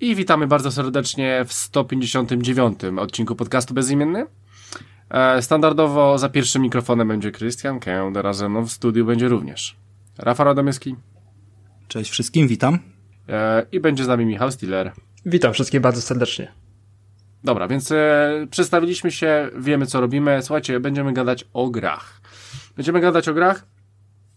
[0.00, 4.26] witamy bardzo serdecznie w 159 odcinku podcastu Bezimienny.
[5.10, 9.76] E, standardowo za pierwszym mikrofonem będzie Krystian Kęder, a ze mną w studiu będzie również
[10.18, 10.96] Rafał Radomyski.
[11.88, 12.78] Cześć wszystkim, witam.
[13.28, 14.92] E, I będzie z nami Michał Stiller.
[15.26, 16.52] Witam wszystkich bardzo serdecznie.
[17.44, 20.42] Dobra, więc e, przedstawiliśmy się, wiemy co robimy.
[20.42, 22.20] Słuchajcie, będziemy gadać o grach.
[22.76, 23.66] Będziemy gadać o grach.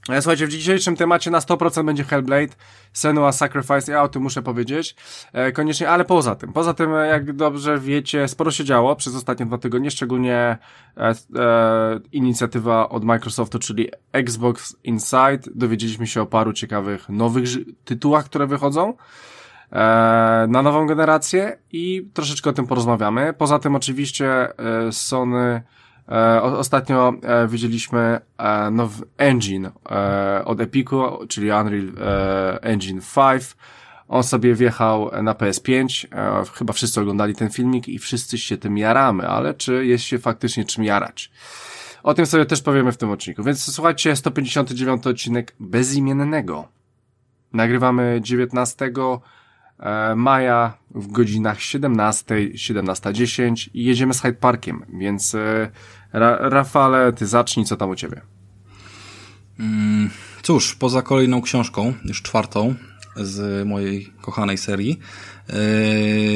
[0.10, 2.56] E, słuchajcie, w dzisiejszym temacie na 100% będzie Hellblade,
[2.94, 4.96] Senua Sacrifice, ja o tym muszę powiedzieć,
[5.34, 9.16] e, koniecznie, ale poza tym, poza tym, e, jak dobrze wiecie, sporo się działo przez
[9.16, 10.58] ostatnie dwa tygodnie, szczególnie
[10.98, 17.50] e, e, inicjatywa od Microsoftu, czyli Xbox Inside, dowiedzieliśmy się o paru ciekawych nowych
[17.86, 18.94] tytułach, które wychodzą,
[20.48, 23.34] na nową generację i troszeczkę o tym porozmawiamy.
[23.34, 24.48] Poza tym oczywiście
[24.92, 25.62] Sony
[26.42, 33.56] ostatnio e, widzieliśmy e, nowy engine e, od Epiku, czyli Unreal e, Engine 5.
[34.08, 36.08] On sobie wjechał na PS5.
[36.12, 40.20] E, chyba wszyscy oglądali ten filmik i wszyscy się tym jaramy, ale czy jest się
[40.20, 41.32] faktycznie czym jarać?
[42.04, 43.44] O tym sobie też powiemy w tym odcinku.
[43.44, 46.68] Więc słuchajcie, 159 odcinek bezimiennego.
[47.54, 48.90] Nagrywamy 19 e,
[50.16, 55.72] maja w godzinach 17, 17.10 i jedziemy z Hyde Parkiem, więc e,
[56.14, 58.22] Ra Rafale, ty zacznij, co tam u ciebie?
[59.60, 60.10] Mm,
[60.42, 62.76] cóż, poza kolejną książką, już czwartą
[63.16, 65.00] z mojej kochanej serii,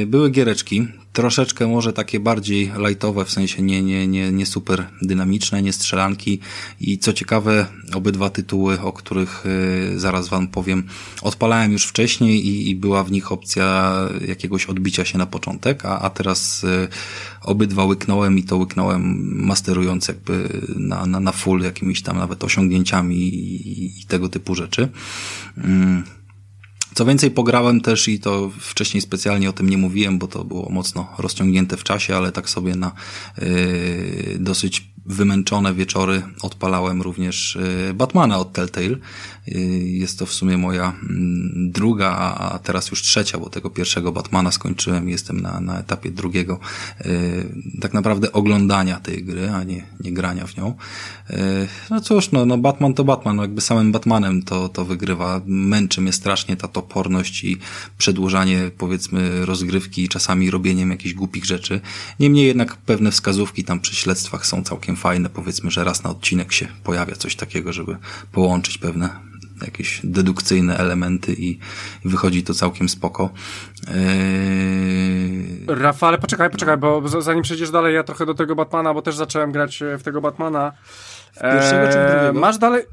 [0.07, 5.61] były giereczki, troszeczkę może takie bardziej lightowe, w sensie nie, nie, nie, nie super dynamiczne,
[5.61, 6.39] nie strzelanki
[6.81, 10.83] i co ciekawe, obydwa tytuły, o których y, zaraz wam powiem,
[11.21, 13.93] odpalałem już wcześniej i, i była w nich opcja
[14.27, 16.87] jakiegoś odbicia się na początek, a, a teraz y,
[17.41, 23.17] obydwa łyknąłem i to łyknąłem masterując jakby na, na, na full jakimiś tam nawet osiągnięciami
[23.17, 24.89] i, i tego typu rzeczy.
[25.57, 26.16] Mm.
[26.97, 30.69] Co więcej, pograłem też i to wcześniej specjalnie o tym nie mówiłem, bo to było
[30.69, 32.91] mocno rozciągnięte w czasie, ale tak sobie na
[33.37, 38.95] yy, dosyć wymęczone wieczory odpalałem również y, Batmana od Telltale.
[39.47, 44.11] Y, jest to w sumie moja mm, druga, a teraz już trzecia, bo tego pierwszego
[44.11, 45.09] Batmana skończyłem.
[45.09, 46.59] Jestem na, na etapie drugiego
[47.05, 47.45] y,
[47.81, 50.75] tak naprawdę oglądania tej gry, a nie, nie grania w nią.
[51.89, 55.41] No cóż, no, no Batman to Batman, no jakby samym Batmanem to, to wygrywa.
[55.45, 57.57] Męczy mnie strasznie ta toporność i
[57.97, 61.81] przedłużanie powiedzmy rozgrywki, czasami robieniem jakichś głupich rzeczy.
[62.19, 66.53] Niemniej jednak pewne wskazówki tam przy śledztwach są całkiem fajne, powiedzmy, że raz na odcinek
[66.53, 67.97] się pojawia coś takiego, żeby
[68.31, 69.09] połączyć pewne
[69.65, 71.59] jakieś dedukcyjne elementy i
[72.05, 73.29] wychodzi to całkiem spoko.
[73.87, 75.65] Eee...
[75.67, 79.51] Rafale, poczekaj, poczekaj, bo zanim przejdziesz dalej, ja trochę do tego Batmana, bo też zacząłem
[79.51, 80.71] grać w tego Batmana.
[81.33, 82.27] W pierwszego czy w drugiego?
[82.27, 82.83] Eee, masz dalej...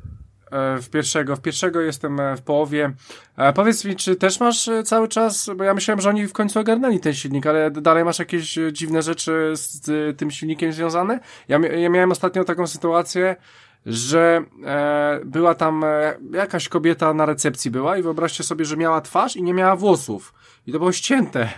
[0.54, 1.36] E, w pierwszego.
[1.36, 2.92] W pierwszego jestem e, w połowie.
[3.36, 6.60] E, powiedz mi, czy też masz cały czas, bo ja myślałem, że oni w końcu
[6.60, 11.20] ogarnęli ten silnik, ale dalej masz jakieś dziwne rzeczy z tym silnikiem związane?
[11.48, 13.36] Ja, ja miałem ostatnio taką sytuację,
[13.86, 19.00] że e, była tam e, jakaś kobieta na recepcji była i wyobraźcie sobie, że miała
[19.00, 20.34] twarz i nie miała włosów.
[20.66, 21.48] I to było ścięte.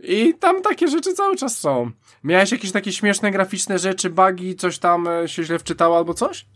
[0.00, 1.90] I tam takie rzeczy cały czas są.
[2.24, 6.46] Miałeś jakieś takie śmieszne graficzne rzeczy, bugi, coś tam się źle wczytało albo coś?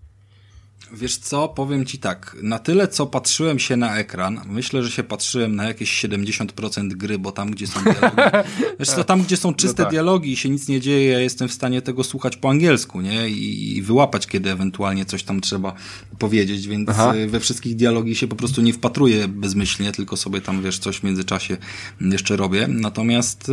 [0.93, 5.03] Wiesz co, powiem ci tak, na tyle co patrzyłem się na ekran, myślę, że się
[5.03, 8.17] patrzyłem na jakieś 70% gry, bo tam gdzie są dialogi,
[8.81, 9.93] wiesz co, tam gdzie są czyste no tak.
[9.93, 13.29] dialogi i się nic nie dzieje, ja jestem w stanie tego słuchać po angielsku, nie,
[13.29, 15.75] i, i wyłapać, kiedy ewentualnie coś tam trzeba
[16.19, 17.15] powiedzieć, więc Aha.
[17.29, 21.03] we wszystkich dialogi się po prostu nie wpatruję bezmyślnie, tylko sobie tam, wiesz, coś w
[21.03, 21.57] międzyczasie
[22.01, 23.49] jeszcze robię, natomiast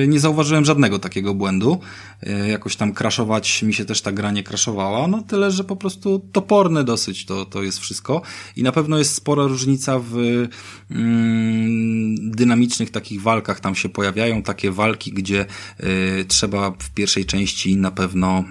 [0.00, 1.80] yy, nie zauważyłem żadnego takiego błędu,
[2.48, 6.28] jakoś tam kraszować mi się też ta gra nie kraszowała, no tyle, że po prostu
[6.32, 8.22] toporne dosyć, to, to jest wszystko.
[8.56, 10.16] I na pewno jest spora różnica w
[10.90, 13.60] mm, dynamicznych takich walkach.
[13.60, 15.46] Tam się pojawiają takie walki, gdzie
[16.20, 18.44] y, trzeba w pierwszej części na pewno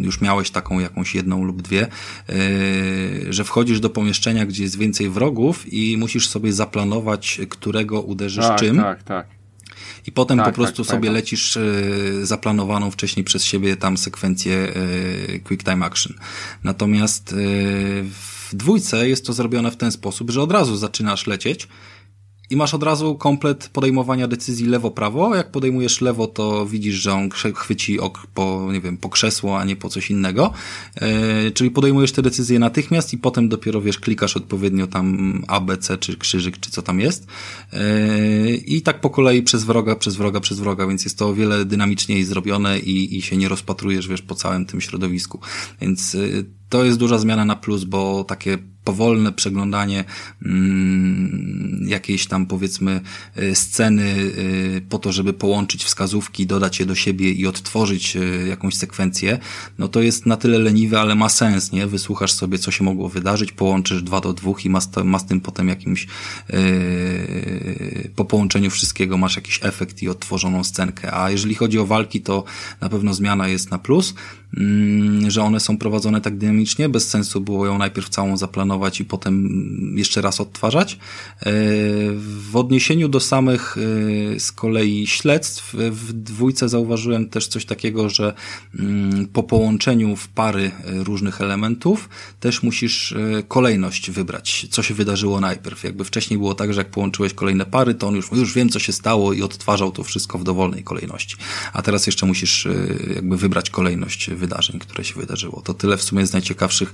[0.00, 1.86] y, już miałeś taką jakąś jedną lub dwie,
[2.30, 8.44] y, że wchodzisz do pomieszczenia, gdzie jest więcej wrogów i musisz sobie zaplanować, którego uderzysz
[8.44, 8.76] tak, czym.
[8.76, 9.41] Tak, tak
[10.06, 11.14] i potem tak, po prostu tak, sobie tak.
[11.14, 14.72] lecisz y, zaplanowaną wcześniej przez siebie tam sekwencję
[15.34, 16.14] y, Quick Time Action.
[16.64, 21.68] Natomiast y, w dwójce jest to zrobione w ten sposób, że od razu zaczynasz lecieć
[22.52, 25.34] i masz od razu komplet podejmowania decyzji lewo-prawo.
[25.34, 29.64] Jak podejmujesz lewo, to widzisz, że on chwyci ok po, nie wiem, po krzesło, a
[29.64, 30.52] nie po coś innego.
[30.94, 35.78] E, czyli podejmujesz te decyzje natychmiast i potem dopiero, wiesz, klikasz odpowiednio tam A, B,
[35.78, 37.26] C, czy krzyżyk, czy co tam jest.
[37.72, 41.34] E, I tak po kolei przez wroga, przez wroga, przez wroga, więc jest to o
[41.34, 45.40] wiele dynamiczniej zrobione i, i się nie rozpatrujesz, wiesz, po całym tym środowisku.
[45.80, 46.18] Więc e,
[46.68, 50.04] to jest duża zmiana na plus, bo takie powolne przeglądanie
[50.44, 53.00] mm, jakiejś tam powiedzmy
[53.38, 58.46] y, sceny y, po to, żeby połączyć wskazówki, dodać je do siebie i odtworzyć y,
[58.48, 59.38] jakąś sekwencję,
[59.78, 61.86] no to jest na tyle leniwe, ale ma sens, nie?
[61.86, 65.26] Wysłuchasz sobie, co się mogło wydarzyć, połączysz dwa do dwóch i ma z, ma z
[65.26, 66.06] tym potem jakimś
[68.16, 71.14] po połączeniu wszystkiego masz jakiś efekt i odtworzoną scenkę.
[71.14, 72.44] A jeżeli chodzi o walki, to
[72.80, 74.14] na pewno zmiana jest na plus.
[74.56, 76.88] Mm, że one są prowadzone tak dynamicznie.
[76.88, 80.92] Bez sensu było ją najpierw całą zaplanować i potem jeszcze raz odtwarzać.
[80.92, 80.98] E,
[82.16, 83.76] w odniesieniu do samych
[84.36, 88.34] e, z kolei śledztw, w dwójce zauważyłem też coś takiego, że
[88.78, 92.08] mm, po połączeniu w pary e, różnych elementów
[92.40, 93.14] też musisz
[93.48, 95.84] kolejność wybrać, co się wydarzyło najpierw.
[95.84, 98.78] Jakby wcześniej było tak, że jak połączyłeś kolejne pary, to on już, już wiem, co
[98.78, 101.36] się stało i odtwarzał to wszystko w dowolnej kolejności.
[101.72, 102.68] A teraz jeszcze musisz
[103.14, 105.62] jakby wybrać kolejność wydarzeń, które się wydarzyło.
[105.64, 106.92] To tyle w sumie z najciekawszych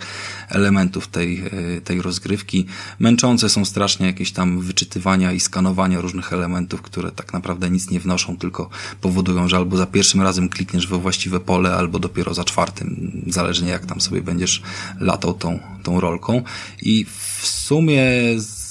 [0.49, 1.31] elementów tej,
[1.77, 2.67] e, tej rozgrywki.
[2.99, 8.01] Męczące są strasznie jakieś tam wyczytywania i skanowania różnych elementów, które tak naprawdę nic nie
[8.01, 12.45] wnoszą, tylko powodują, że albo za pierwszym razem klikniesz we właściwe pole, albo dopiero za
[12.45, 12.89] czwartym,
[13.27, 14.63] zależnie jak tam sobie będziesz
[15.01, 16.43] latał tą, tą rolką.
[16.83, 17.05] I
[17.41, 18.03] w sumie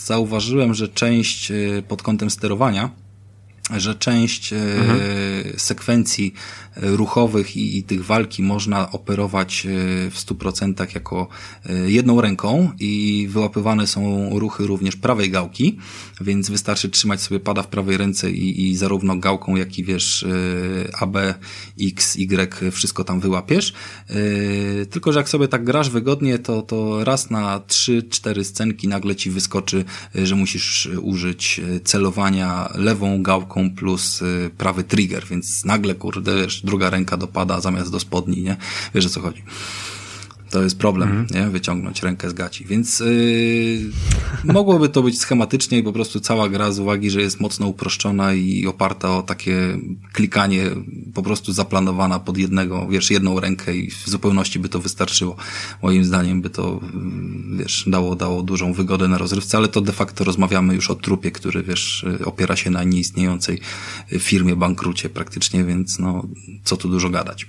[0.06, 1.56] zauważyłem, że część e,
[1.88, 2.90] pod kątem sterowania,
[3.78, 5.00] że część e, mhm.
[5.58, 6.34] sekwencji
[6.82, 9.70] ruchowych i, tych walki można operować e,
[10.10, 11.28] w 100% jako
[11.66, 15.78] e, jedną ręką i wyłapywane są ruchy również prawej gałki,
[16.22, 20.24] więc wystarczy trzymać sobie pada w prawej ręce i, i zarówno gałką, jak i wiesz
[20.24, 20.28] e,
[21.00, 21.34] A, B,
[21.82, 23.74] X, Y, wszystko tam wyłapiesz.
[24.90, 29.30] Tylko, że jak sobie tak grasz wygodnie, to, to raz na 3-4 scenki nagle ci
[29.30, 29.86] wyskoczy,
[30.16, 34.24] że musisz użyć celowania lewą gałką plus
[34.58, 38.56] prawy trigger, więc nagle, kurde, wiesz, druga ręka dopada zamiast do spodni, nie?
[38.94, 39.44] Wiesz o co chodzi.
[40.50, 41.28] To jest problem, mm.
[41.32, 41.50] nie?
[41.50, 42.66] Wyciągnąć rękę z gaci.
[42.66, 47.40] Więc yy, mogłoby to być schematycznie i po prostu cała gra z uwagi, że jest
[47.40, 49.80] mocno uproszczona i oparta o takie
[50.14, 50.64] klikanie
[51.14, 55.36] po prostu zaplanowana pod jednego, wiesz, jedną rękę i w zupełności by to wystarczyło.
[55.84, 56.80] Moim zdaniem by to,
[57.58, 61.32] wiesz, dało, dało dużą wygodę na rozrywce, ale to de facto rozmawiamy już o trupie,
[61.32, 63.60] który, wiesz, opiera się na nieistniejącej
[64.20, 66.28] firmie, bankrucie praktycznie, więc no,
[66.64, 67.48] co tu dużo gadać.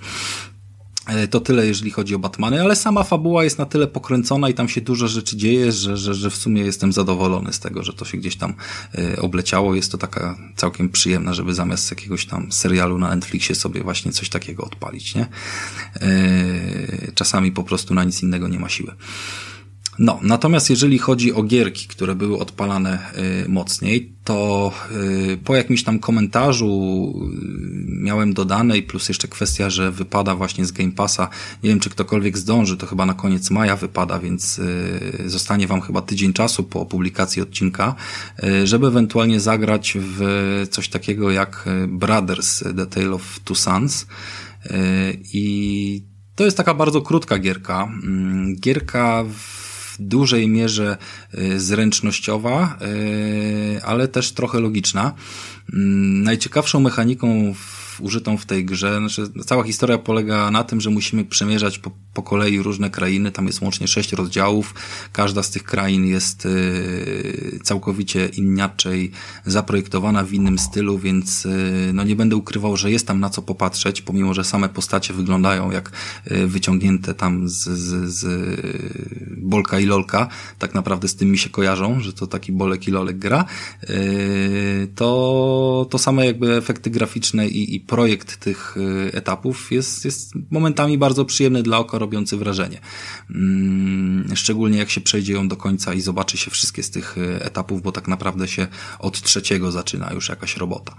[1.09, 4.53] E, to tyle, jeżeli chodzi o Batmany, ale sama fabuła jest na tyle pokręcona i
[4.53, 7.93] tam się dużo rzeczy dzieje, że, że, że w sumie jestem zadowolony z tego, że
[7.93, 8.53] to się gdzieś tam
[8.99, 9.75] y, obleciało.
[9.75, 14.29] Jest to taka całkiem przyjemna, żeby zamiast jakiegoś tam serialu na Netflixie sobie właśnie coś
[14.29, 15.27] takiego odpalić, nie?
[16.01, 18.91] Y, czasami po prostu na nic innego nie ma siły.
[19.99, 22.99] No, natomiast jeżeli chodzi o gierki, które były odpalane
[23.45, 24.71] y, mocniej, to
[25.33, 30.65] y, po jakimś tam komentarzu y, miałem dodane i plus jeszcze kwestia, że wypada właśnie
[30.65, 31.29] z Game Passa.
[31.63, 35.81] Nie wiem, czy ktokolwiek zdąży, to chyba na koniec maja wypada, więc y, zostanie wam
[35.81, 37.95] chyba tydzień czasu po publikacji odcinka,
[38.43, 40.21] y, żeby ewentualnie zagrać w
[40.71, 44.07] coś takiego jak y, Brothers The Tale of Two Sons.
[45.33, 46.03] I
[46.35, 47.83] to jest taka bardzo krótka gierka.
[48.03, 49.58] Mm, gierka w
[49.99, 50.97] dużej mierze
[51.37, 55.13] y, zręcznościowa, y, ale też trochę logiczna.
[55.73, 57.53] Mm, najciekawszą mechaniką
[58.01, 58.97] użytą w tej grze.
[58.97, 63.31] Znaczy, cała historia polega na tym, że musimy przemierzać po, po kolei różne krainy.
[63.31, 64.73] Tam jest łącznie sześć rozdziałów.
[65.11, 69.11] Każda z tych krain jest y, całkowicie inaczej
[69.45, 73.41] zaprojektowana w innym stylu, więc y, no nie będę ukrywał, że jest tam na co
[73.41, 75.91] popatrzeć, pomimo, że same postacie wyglądają jak
[76.31, 78.25] y, wyciągnięte tam z, z, z
[79.37, 80.27] Bolka i Lolka.
[80.59, 83.45] Tak naprawdę z tym mi się kojarzą, że to taki Bolek i Lolek gra.
[84.95, 90.97] To, to same jakby efekty graficzne i, i projekt tych y, etapów jest, jest momentami
[90.97, 92.79] bardzo przyjemny dla oka, robiący wrażenie.
[93.29, 97.43] Mm, szczególnie jak się przejdzie ją do końca i zobaczy się wszystkie z tych y,
[97.43, 98.67] etapów, bo tak naprawdę się
[98.99, 100.95] od trzeciego zaczyna już jakaś robota.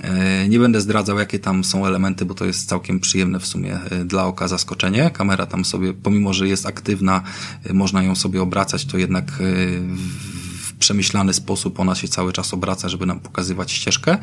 [0.00, 3.78] E, nie będę zdradzał, jakie tam są elementy, bo to jest całkiem przyjemne w sumie
[3.92, 5.10] y, dla oka zaskoczenie.
[5.10, 7.22] Kamera tam sobie, pomimo, że jest aktywna,
[7.72, 9.32] można ją sobie obracać, to jednak
[10.62, 14.18] w przemyślany sposób ona się cały czas obraca, żeby nam pokazywać ścieżkę.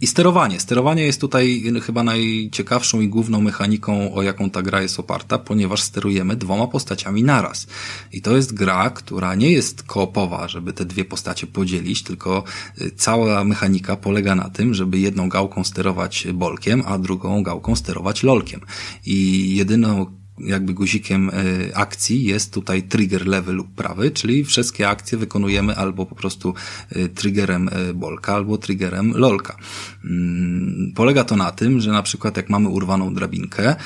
[0.00, 0.60] I sterowanie.
[0.60, 5.82] Sterowanie jest tutaj chyba najciekawszą i główną mechaniką, o jaką ta gra jest oparta, ponieważ
[5.82, 7.66] sterujemy dwoma postaciami naraz.
[8.12, 12.44] I to jest gra, która nie jest koopowa, żeby te dwie postacie podzielić, tylko
[12.80, 18.22] y, cała mechanika polega na tym, żeby jedną gałką sterować bolkiem, a drugą gałką sterować
[18.22, 18.60] lolkiem.
[19.06, 20.06] I jedyną
[20.38, 26.06] jakby guzikiem e, akcji jest tutaj trigger lewy lub prawy, czyli wszystkie akcje wykonujemy albo
[26.06, 26.54] po prostu
[26.90, 29.56] e, triggerem e, bolka, albo triggerem lolka.
[30.04, 33.76] Mm, polega to na tym, że na przykład jak mamy urwaną drabinkę,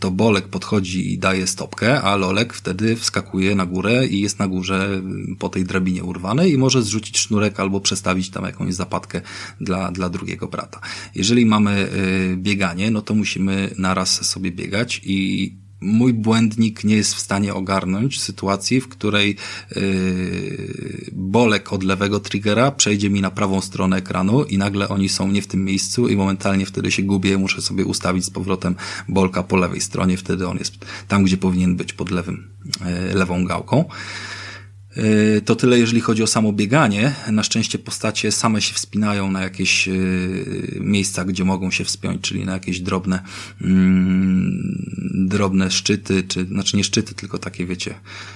[0.00, 4.48] to bolek podchodzi i daje stopkę, a lolek wtedy wskakuje na górę i jest na
[4.48, 5.02] górze
[5.38, 9.20] po tej drabinie urwanej i może zrzucić sznurek albo przestawić tam jakąś zapadkę
[9.60, 10.80] dla, dla drugiego brata.
[11.14, 11.88] Jeżeli mamy
[12.36, 18.22] bieganie, no to musimy naraz sobie biegać i mój błędnik nie jest w stanie ogarnąć
[18.22, 19.36] sytuacji, w której
[19.76, 25.28] yy, bolek od lewego triggera przejdzie mi na prawą stronę ekranu i nagle oni są
[25.28, 28.74] nie w tym miejscu i momentalnie wtedy się gubię, muszę sobie ustawić z powrotem
[29.08, 30.74] bolka po lewej stronie, wtedy on jest
[31.08, 32.48] tam, gdzie powinien być pod lewym,
[33.08, 33.84] yy, lewą gałką.
[33.84, 34.45] E,
[35.44, 37.14] to tyle, jeżeli chodzi o samo bieganie.
[37.32, 39.92] Na szczęście postacie same się wspinają na jakieś e,
[40.80, 43.22] miejsca, gdzie mogą się wspiąć, czyli na jakieś drobne,
[43.60, 44.60] mm,
[45.14, 48.35] drobne szczyty, czy, znaczy nie szczyty, tylko takie, wiecie, E,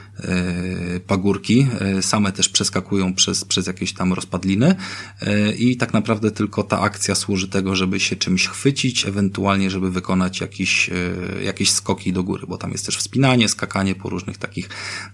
[1.06, 4.74] pagórki, e, same też przeskakują przez, przez jakieś tam rozpadliny
[5.20, 9.90] e, i tak naprawdę tylko ta akcja służy tego, żeby się czymś chwycić, ewentualnie żeby
[9.90, 10.90] wykonać jakiś,
[11.44, 14.68] jakieś skoki do góry, bo tam jest też wspinanie, skakanie po różnych takich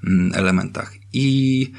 [0.05, 0.95] mm, elementach.
[1.13, 1.71] I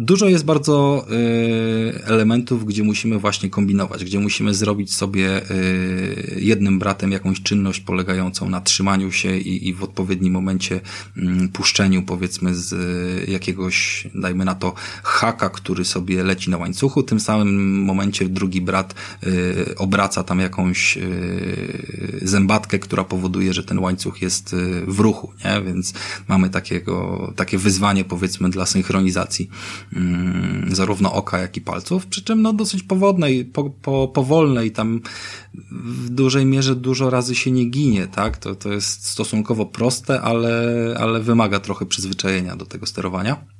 [0.00, 6.78] Dużo jest bardzo y, elementów, gdzie musimy właśnie kombinować, gdzie musimy zrobić sobie y, jednym
[6.78, 10.80] bratem jakąś czynność polegającą na trzymaniu się i, i w odpowiednim momencie
[11.16, 11.20] y,
[11.52, 17.02] puszczeniu powiedzmy z y, jakiegoś, dajmy na to, haka, który sobie leci na łańcuchu.
[17.02, 18.94] Tym samym momencie drugi brat
[19.26, 25.62] y, obraca tam jakąś y, zębatkę, która powoduje, że ten łańcuch jest w ruchu, nie?
[25.62, 25.92] Więc
[26.28, 29.50] mamy takiego, takie wyzwanie powiedzmy dla synchronizacji
[29.92, 35.00] Mm, zarówno oka, jak i palców, przy czym no dosyć powodnej, po, po, powolnej, tam
[35.72, 38.36] w dużej mierze dużo razy się nie ginie, tak?
[38.36, 43.57] To, to jest stosunkowo proste, ale, ale wymaga trochę przyzwyczajenia do tego sterowania.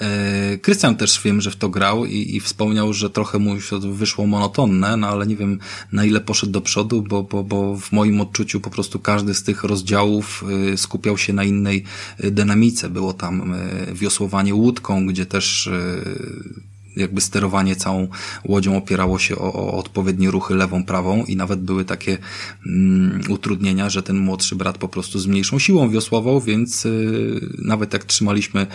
[0.00, 3.78] E, Krystian też wiem, że w to grał i, i wspomniał, że trochę mu się
[3.78, 5.58] wyszło monotonne, no ale nie wiem
[5.92, 9.42] na ile poszedł do przodu, bo, bo, bo w moim odczuciu po prostu każdy z
[9.42, 11.84] tych rozdziałów e, skupiał się na innej
[12.18, 12.88] e, dynamice.
[12.88, 13.54] Było tam
[13.92, 15.70] wiosłowanie łódką, gdzie też
[16.96, 18.08] jakby sterowanie całą
[18.44, 22.18] łodzią opierało się o, o odpowiednie ruchy lewą, prawą i nawet były takie
[22.66, 27.92] mm, utrudnienia, że ten młodszy brat po prostu z mniejszą siłą wiosłował, więc y, nawet
[27.92, 28.66] jak trzymaliśmy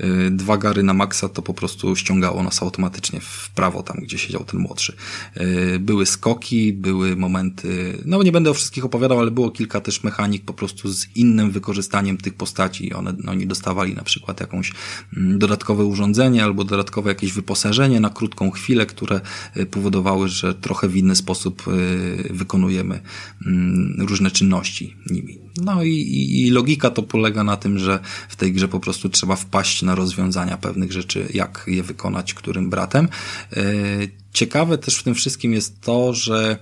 [0.00, 4.18] y, dwa gary na maksa, to po prostu ściągało nas automatycznie w prawo tam, gdzie
[4.18, 4.96] siedział ten młodszy.
[5.36, 10.04] Y, były skoki, były momenty, no nie będę o wszystkich opowiadał, ale było kilka też
[10.04, 12.92] mechanik po prostu z innym wykorzystaniem tych postaci.
[12.92, 14.72] One, no, oni dostawali na przykład jakąś
[15.16, 19.20] mm, dodatkowe urządzenie albo dodatkowe jakieś wyposażenie wyposażenie na krótką chwilę, które
[19.56, 23.00] y, powodowały, że trochę w inny sposób y, wykonujemy
[23.46, 25.38] mm, różne czynności nimi.
[25.62, 29.08] No i, i, i logika to polega na tym, że w tej grze po prostu
[29.08, 33.08] trzeba wpaść na rozwiązania pewnych rzeczy, jak je wykonać którym bratem.
[33.56, 36.58] Y, ciekawe też w tym wszystkim jest to, że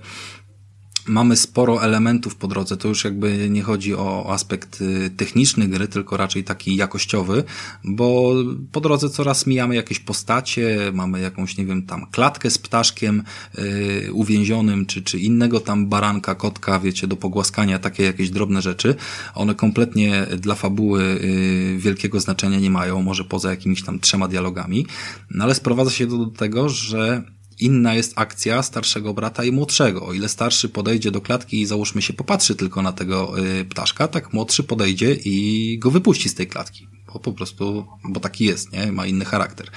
[1.07, 2.77] mamy sporo elementów po drodze.
[2.77, 7.43] To już jakby nie chodzi o aspekt y, techniczny gry, tylko raczej taki jakościowy,
[7.83, 8.33] bo
[8.71, 13.23] po drodze coraz mijamy jakieś postacie, mamy jakąś, nie wiem, tam klatkę z ptaszkiem
[13.57, 18.95] yy, uwięzionym, czy, czy innego tam baranka, kotka, wiecie, do pogłaskania, takie jakieś drobne rzeczy.
[19.35, 24.85] One kompletnie dla fabuły yy, wielkiego znaczenia nie mają, może poza jakimiś tam trzema dialogami,
[25.31, 30.05] no ale sprowadza się to do tego, że inna jest akcja starszego brata i młodszego.
[30.05, 34.07] O ile starszy podejdzie do klatki i załóżmy się popatrzy tylko na tego y, ptaszka,
[34.07, 38.71] tak młodszy podejdzie i go wypuści z tej klatki bo po prostu, bo taki jest,
[38.71, 38.91] nie?
[38.91, 39.67] Ma inny charakter.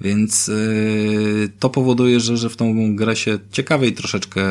[0.00, 4.42] Więc yy, to powoduje, że, że w tą grę się ciekawiej troszeczkę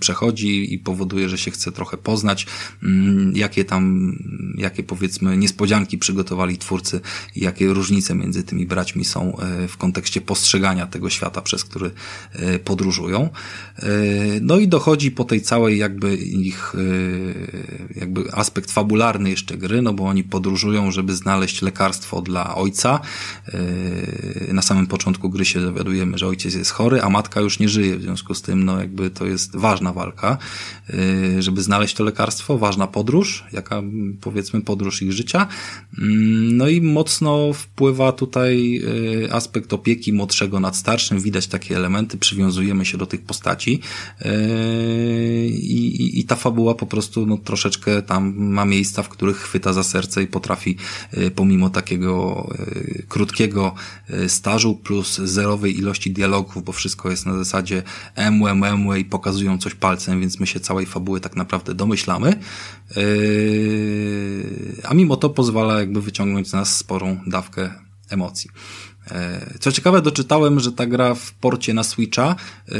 [0.00, 2.46] przechodzi i powoduje, że się chce trochę poznać,
[2.82, 2.88] yy,
[3.34, 4.12] jakie tam,
[4.56, 7.00] jakie powiedzmy niespodzianki przygotowali twórcy
[7.36, 11.90] i jakie różnice między tymi braćmi są yy, w kontekście postrzegania tego świata, przez który
[12.38, 13.30] yy, podróżują.
[13.82, 13.88] Yy,
[14.42, 19.92] no i dochodzi po tej całej jakby ich yy, jakby aspekt fabularny jeszcze gry, no
[19.92, 23.00] bo oni podróżują, żeby znaleźć lekarza lekarstwo dla ojca.
[23.52, 27.68] Yy, na samym początku gry się dowiadujemy, że ojciec jest chory, a matka już nie
[27.68, 27.96] żyje.
[27.96, 30.38] W związku z tym, no jakby to jest ważna walka,
[30.88, 33.82] yy, żeby znaleźć to lekarstwo, ważna podróż, jaka
[34.20, 35.48] powiedzmy podróż ich życia.
[35.98, 36.06] Yy,
[36.52, 38.82] no i mocno wpływa tutaj
[39.32, 41.20] aspekt opieki młodszego nad starszym.
[41.20, 43.80] Widać takie elementy, przywiązujemy się do tych postaci
[45.48, 49.72] i, i, i ta fabuła po prostu no, troszeczkę tam ma miejsca, w których chwyta
[49.72, 50.76] za serce i potrafi
[51.34, 53.74] pomimo takiego e, krótkiego
[54.10, 57.82] e, stażu plus zerowej ilości dialogów, bo wszystko jest na zasadzie
[58.14, 62.36] emłe, memłe i pokazują coś palcem, więc my się całej fabuły tak naprawdę domyślamy.
[64.84, 67.70] a mimo to pozwala jakby wyciągnąć z nas sporą dawkę
[68.12, 68.50] emocji.
[69.10, 72.36] E, co ciekawe, doczytałem, że ta gra w porcie na Switcha,
[72.68, 72.74] e,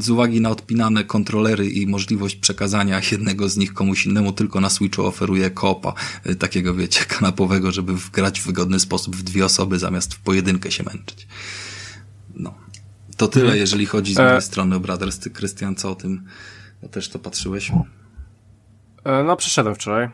[0.00, 4.70] z uwagi na odpinane kontrolery i możliwość przekazania jednego z nich komuś innemu, tylko na
[4.70, 9.78] Switchu oferuje koopa, e, takiego wiecie, kanapowego, żeby grać w wygodny sposób w dwie osoby,
[9.78, 11.26] zamiast w pojedynkę się męczyć.
[12.34, 12.54] No.
[13.16, 13.60] To tyle, mhm.
[13.60, 14.40] jeżeli chodzi z mojej e...
[14.40, 15.18] strony o Brothers.
[15.18, 16.24] Ty, Krystian, co o tym
[16.90, 17.72] też to patrzyłeś?
[19.24, 20.08] no, przyszedłem wczoraj.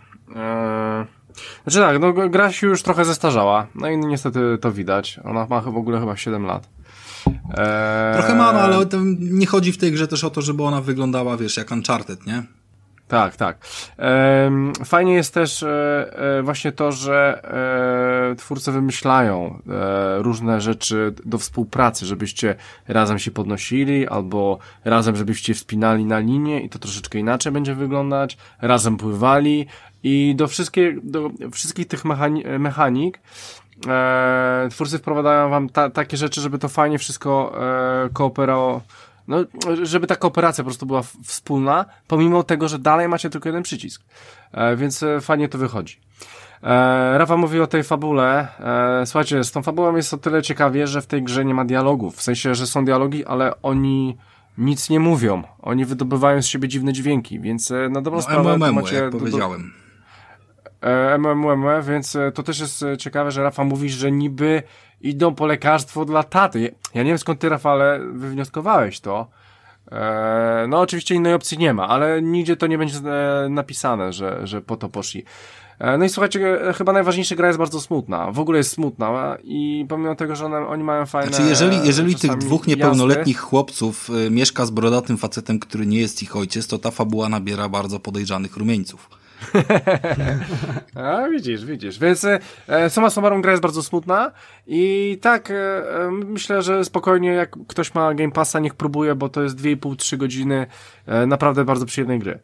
[1.67, 5.21] Znaczy tak, no gra się już trochę zestarzała, no i niestety to widać.
[5.25, 6.69] Ona ma w ogóle chyba 7 lat.
[7.27, 8.15] Eee...
[8.15, 8.87] Trochę ma, no, ale
[9.19, 12.43] nie chodzi w tej grze też o to, żeby ona wyglądała, wiesz, jak Uncharted, nie?
[13.09, 13.59] Tak, tak.
[14.85, 15.69] Fajnie jest też e,
[16.39, 17.43] e, właśnie to, że
[18.33, 19.63] e, twórcy wymyślają
[20.19, 22.55] różne rzeczy do współpracy, żebyście
[22.89, 28.37] razem się podnosili, albo razem, żebyście wspinali na linię i to troszeczkę inaczej będzie wyglądać,
[28.61, 29.67] razem pływali,
[30.03, 33.21] i do, wszystkie, do wszystkich tych mechani mechanik
[34.71, 37.53] twórcy wprowadzają wam ta, takie rzeczy, żeby to fajnie wszystko
[38.13, 38.83] kooperało,
[39.29, 39.45] no,
[39.83, 44.03] żeby ta kooperacja po prostu była wspólna, pomimo tego, że dalej macie tylko jeden przycisk.
[44.53, 46.01] E, więc e, fajnie to wychodzi.
[46.63, 48.49] E, Rafa mówi o tej fabule.
[49.03, 51.65] E, słuchajcie, z tą fabułą jest o tyle ciekawie, że w tej grze nie ma
[51.65, 52.17] dialogów.
[52.17, 54.17] W sensie, że są dialogi, ale oni
[54.59, 55.43] nic nie mówią.
[55.63, 58.97] Oni wydobywają z siebie dziwne dźwięki, więc e, na dobrą no, sprawę MMM, macie...
[58.97, 59.73] Jak powiedziałem.
[59.73, 59.87] Do,
[61.19, 64.63] MMM, więc to też jest ciekawe, że Rafa mówi, że niby
[65.01, 66.75] idą po lekarstwo dla taty.
[66.95, 69.27] Ja nie wiem skąd ty, Rafale, wywnioskowałeś to.
[69.93, 73.01] E, no oczywiście innej opcji nie ma, ale nigdzie to nie będzie
[73.51, 75.25] napisane, że, że po to poszli.
[75.99, 78.33] No i słuchajcie, chyba najważniejsza gra jest bardzo smutna.
[78.33, 81.33] W ogóle jest smutna i pomimo tego, że one, oni mają fajne...
[81.33, 86.23] Znaczy jeżeli, jeżeli tych dwóch niepełnoletnich jazdy, chłopców mieszka z brodatym facetem, który nie jest
[86.23, 89.11] ich ojciec, to ta fabuła nabiera bardzo podejrzanych rumieńców.
[90.95, 91.99] A, widzisz, widzisz.
[91.99, 92.27] Więc
[92.69, 94.33] e, suma summarum gra jest bardzo smutna
[94.67, 99.29] i tak e, e myślę, że spokojnie jak ktoś ma Game Passa, niech próbuje, bo
[99.29, 100.67] to jest 2,5-3 godziny
[101.07, 102.39] e, naprawdę bardzo przyjemnej gry.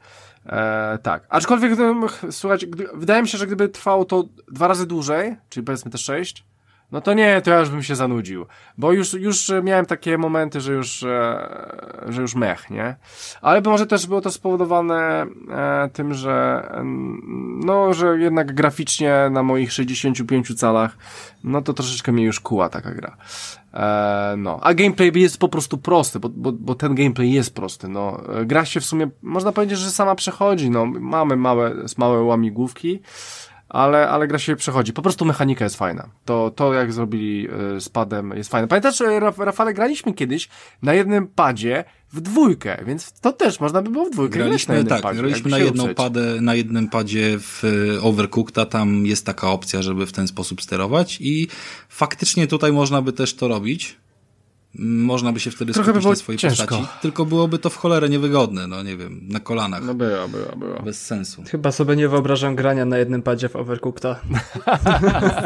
[0.47, 1.27] E, tak.
[1.29, 1.73] Aczkolwiek,
[2.31, 5.99] słuchajcie, gdy, wydaje mi się, że gdyby trwało to dwa razy dłużej, czyli powiedzmy te
[5.99, 6.45] 6,
[6.93, 8.47] no to nie, to ja już bym się zanudził.
[8.79, 11.49] Bo już, już miałem takie momenty, że już, e,
[12.09, 12.97] że już mech, nie?
[13.43, 16.69] Ale może też było to spowodowane e, tym, że
[17.65, 20.97] no, że jednak graficznie na moich 65 calach,
[21.45, 23.17] no to troszeczkę mnie już kuła taka gra.
[23.75, 27.89] E, no, a gameplay jest po prostu prosty, bo, bo, bo ten gameplay jest prosty,
[27.89, 28.21] no.
[28.45, 30.87] Gra się w sumie, można powiedzieć, że sama przechodzi, no.
[30.87, 33.01] Mamy małe, małe łamigłówki,
[33.73, 34.93] ale, ale gra się przechodzi.
[34.93, 36.09] Po prostu mechanika jest fajna.
[36.25, 38.69] To, to jak zrobili y, z padem jest fajne.
[38.69, 40.49] Pamiętasz, Raf Rafale, graliśmy kiedyś
[40.83, 44.79] na jednym padzie w dwójkę, więc to też można by było w dwójkę graliśmy, na
[44.79, 47.63] jednym tak, padzie, graliśmy na, jedną padę, na jednym padzie w
[48.03, 51.49] Overcooked, tam jest taka opcja, żeby w ten sposób sterować i
[51.89, 53.97] faktycznie tutaj można by też to robić.
[54.79, 56.67] Można by się wtedy Trochę skupić by na swojej ciężko.
[56.67, 59.83] postaci, tylko byłoby to w cholerę niewygodne, no nie wiem, na kolanach.
[59.85, 60.83] No było, było, było.
[60.83, 61.43] Bez sensu.
[61.51, 64.21] Chyba sobie nie wyobrażam grania na jednym padzie w Overcookta.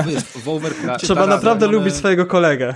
[0.06, 2.74] Wiesz, w Overcookcie Trzeba naprawdę lubić swojego kolegę.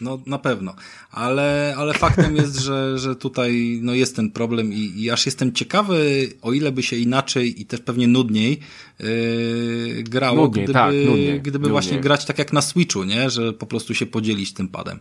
[0.00, 0.74] No na pewno,
[1.10, 5.52] ale, ale faktem jest, że, że tutaj no, jest ten problem i, i aż jestem
[5.52, 8.60] ciekawy, o ile by się inaczej i też pewnie nudniej
[9.00, 11.72] yy, grało, nudniej, gdyby, tak, nudniej, gdyby nudniej.
[11.72, 13.30] właśnie grać tak jak na Switchu, nie?
[13.30, 15.00] że po prostu się podzielić tym padem.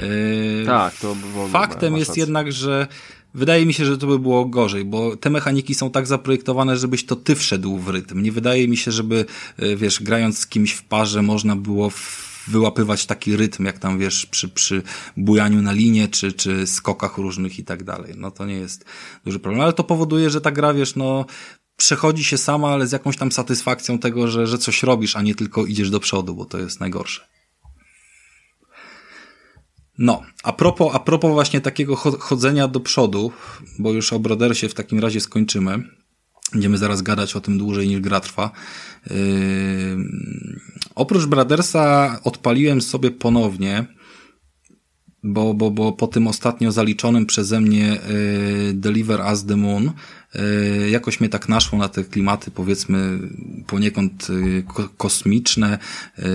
[0.00, 2.86] Yy, tak, to by Faktem jest jednak, że
[3.34, 7.06] Wydaje mi się, że to by było gorzej, bo te mechaniki są tak zaprojektowane, żebyś
[7.06, 8.22] to ty wszedł w rytm.
[8.22, 9.24] Nie wydaje mi się, żeby,
[9.58, 13.98] yy, wiesz, grając z kimś w parze można było w wyłapywać taki rytm, jak tam
[13.98, 14.82] wiesz, przy, przy
[15.16, 18.14] bujaniu na linie, czy, czy skokach różnych i tak dalej.
[18.16, 18.84] No to nie jest
[19.24, 21.26] duży problem, ale to powoduje, że ta gra, wiesz, no,
[21.76, 25.34] przechodzi się sama, ale z jakąś tam satysfakcją tego, że, że coś robisz, a nie
[25.34, 27.28] tylko idziesz do przodu, bo to jest najgorsze.
[29.98, 33.32] No, a propos, a propos właśnie takiego chodzenia do przodu,
[33.78, 36.03] bo już o Brodersie w takim razie skończymy.
[36.54, 38.50] Będziemy zaraz gadać o tym dłużej niż gra trwa.
[39.10, 39.16] Yy...
[40.94, 43.84] Oprócz Brothersa odpaliłem sobie ponownie,
[45.22, 49.92] bo, bo, bo po tym ostatnio zaliczonym przeze mnie yy, Deliver Us the Moon
[50.34, 53.18] E, jakoś mnie tak naszło na te klimaty, powiedzmy,
[53.66, 55.78] poniekąd e, kosmiczne
[56.18, 56.28] e,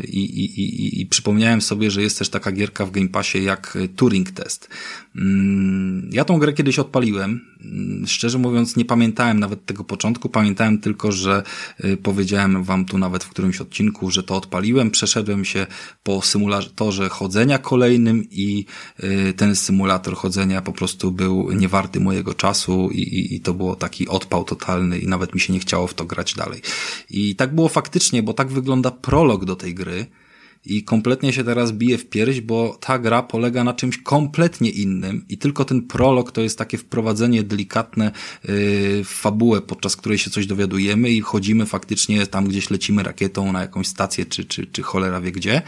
[0.00, 3.78] i, i, i, i przypomniałem sobie, że jest też taka gierka w Game Passie jak
[3.96, 4.68] Turing Test.
[5.16, 7.40] Mm, ja tą grę kiedyś odpaliłem.
[7.64, 10.28] Mm, szczerze mówiąc, nie pamiętałem nawet tego początku.
[10.28, 11.42] Pamiętałem tylko, że
[12.02, 14.90] powiedziałem wam tu nawet w którymś odcinku, że to odpaliłem.
[14.90, 15.66] Przeszedłem się
[16.02, 18.64] po symulatorze chodzenia kolejnym i
[19.36, 24.44] ten symulator chodzenia po prostu był niewarty mojego czasu i, i to było taki odpał
[24.44, 26.60] totalny i nawet mi się nie chciało w to grać dalej.
[27.10, 30.06] I tak było faktycznie, bo tak wygląda prolog do tej gry,
[30.64, 35.24] i kompletnie się teraz bije w pierś, bo ta gra polega na czymś kompletnie innym
[35.28, 38.52] i tylko ten prolog to jest takie wprowadzenie delikatne yy,
[39.04, 43.60] w fabułę, podczas której się coś dowiadujemy i chodzimy faktycznie tam gdzieś lecimy rakietą na
[43.60, 45.62] jakąś stację czy, czy, czy cholera wie gdzie.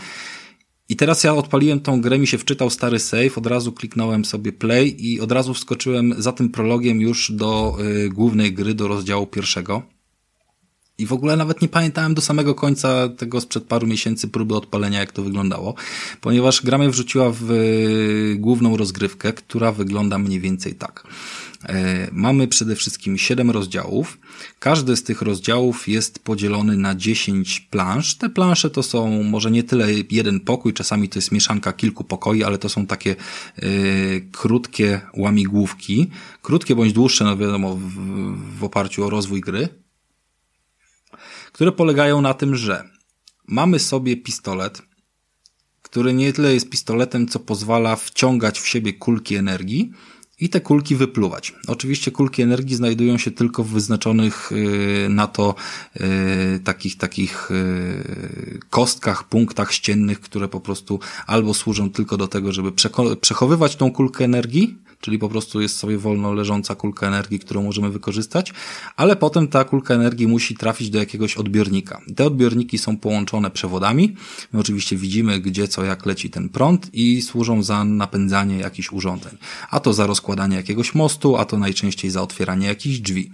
[0.88, 4.52] I teraz ja odpaliłem tą grę, mi się wczytał stary save, od razu kliknąłem sobie
[4.52, 9.26] play i od razu wskoczyłem za tym prologiem już do y, głównej gry, do rozdziału
[9.26, 9.83] pierwszego.
[11.02, 15.00] I w ogóle nawet nie pamiętałem do samego końca tego sprzed paru miesięcy próby odpalenia,
[15.00, 15.74] jak to wyglądało,
[16.20, 17.54] ponieważ gra mnie wrzuciła w e,
[18.36, 21.04] główną rozgrywkę, która wygląda mniej więcej tak.
[21.68, 24.18] E, mamy przede wszystkim 7 rozdziałów.
[24.58, 28.14] Każdy z tych rozdziałów jest podzielony na 10 plansz.
[28.14, 32.44] Te plansze to są może nie tyle jeden pokój, czasami to jest mieszanka kilku pokoi,
[32.44, 33.16] ale to są takie
[33.62, 36.10] y, krótkie łamigłówki.
[36.42, 39.81] Krótkie bądź dłuższe, no wiadomo, w, w oparciu o rozwój gry
[41.52, 42.84] które polegają na tym, że
[43.46, 44.82] mamy sobie pistolet,
[45.82, 49.92] który nie tyle jest pistoletem, co pozwala wciągać w siebie kulki energii
[50.40, 51.54] i te kulki wypluwać.
[51.66, 55.54] Oczywiście kulki energii znajdują się tylko w wyznaczonych y, na to
[55.96, 62.52] y, takich takich y, kostkach, punktach ściennych, które po prostu albo służą tylko do tego,
[62.52, 62.72] żeby
[63.20, 67.90] przechowywać tą kulkę energii, czyli po prostu jest sobie wolno leżąca kulka energii, którą możemy
[67.90, 68.52] wykorzystać,
[68.96, 72.00] ale potem ta kulka energii musi trafić do jakiegoś odbiornika.
[72.16, 74.16] Te odbiorniki są połączone przewodami.
[74.52, 79.36] My oczywiście widzimy, gdzie co jak leci ten prąd i służą za napędzanie jakichś urządzeń.
[79.70, 83.30] A to za rozkładanie jakiegoś mostu, a to najczęściej za otwieranie jakichś drzwi.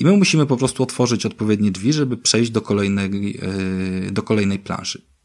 [0.00, 3.38] I my musimy po prostu otworzyć odpowiednie drzwi, żeby przejść do kolejnej,
[4.04, 5.15] yy, do kolejnej planszy.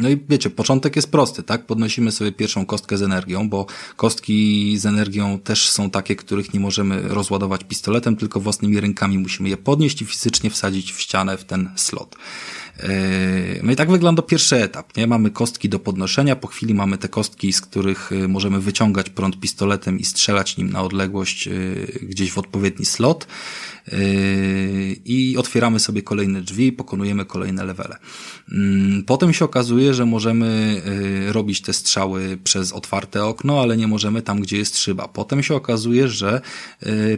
[0.00, 1.66] No i wiecie, początek jest prosty, tak?
[1.66, 6.60] Podnosimy sobie pierwszą kostkę z energią, bo kostki z energią też są takie, których nie
[6.60, 11.44] możemy rozładować pistoletem, tylko własnymi rękami musimy je podnieść i fizycznie wsadzić w ścianę w
[11.44, 12.16] ten slot.
[12.82, 14.96] Yy, no i tak wygląda pierwszy etap.
[14.96, 15.06] Nie?
[15.06, 19.40] Mamy kostki do podnoszenia, po chwili mamy te kostki, z których yy, możemy wyciągać prąd
[19.40, 23.26] pistoletem i strzelać nim na odległość yy, gdzieś w odpowiedni slot
[25.04, 27.96] i otwieramy sobie kolejne drzwi, pokonujemy kolejne levele.
[28.52, 30.82] Mm, potem się okazuje, że możemy
[31.28, 35.08] robić te strzały przez otwarte okno, ale nie możemy tam, gdzie jest szyba.
[35.08, 36.40] Potem się okazuje, że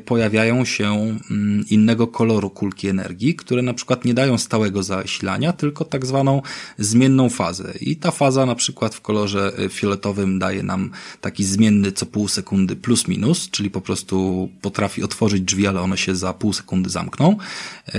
[0.05, 5.85] pojawiają się mm, innego koloru kulki energii, które na przykład nie dają stałego zasilania, tylko
[5.85, 6.43] tak zwaną
[6.79, 7.75] zmienną fazę.
[7.81, 12.77] I ta faza na przykład w kolorze fioletowym daje nam taki zmienny co pół sekundy
[12.77, 17.37] plus minus, czyli po prostu potrafi otworzyć drzwi, ale one się za pół sekundy zamkną.
[17.89, 17.99] E,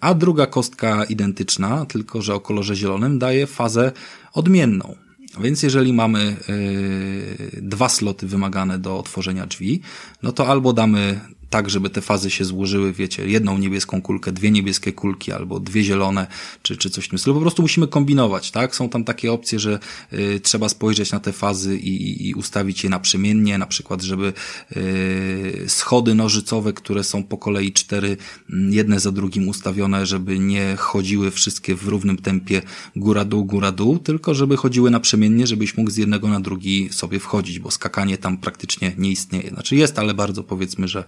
[0.00, 3.92] a druga kostka identyczna, tylko że o kolorze zielonym, daje fazę
[4.32, 4.94] odmienną.
[5.40, 9.80] Więc jeżeli mamy yy, dwa sloty wymagane do otworzenia drzwi,
[10.22, 14.50] no to albo damy tak, żeby te fazy się złożyły, wiecie, jedną niebieską kulkę, dwie
[14.50, 16.26] niebieskie kulki albo dwie zielone,
[16.62, 17.34] czy, czy coś w tym stylu.
[17.34, 18.76] Po prostu musimy kombinować, tak?
[18.76, 19.78] Są tam takie opcje, że
[20.12, 24.32] y, trzeba spojrzeć na te fazy i, i ustawić je naprzemiennie, na przykład, żeby
[24.76, 28.16] y, schody nożycowe, które są po kolei cztery,
[28.50, 32.62] mm, jedne za drugim ustawione, żeby nie chodziły wszystkie w równym tempie
[32.96, 37.70] góra-dół, góra-dół, tylko żeby chodziły naprzemiennie, żebyś mógł z jednego na drugi sobie wchodzić, bo
[37.70, 39.48] skakanie tam praktycznie nie istnieje.
[39.48, 41.04] Znaczy jest, ale bardzo powiedzmy, że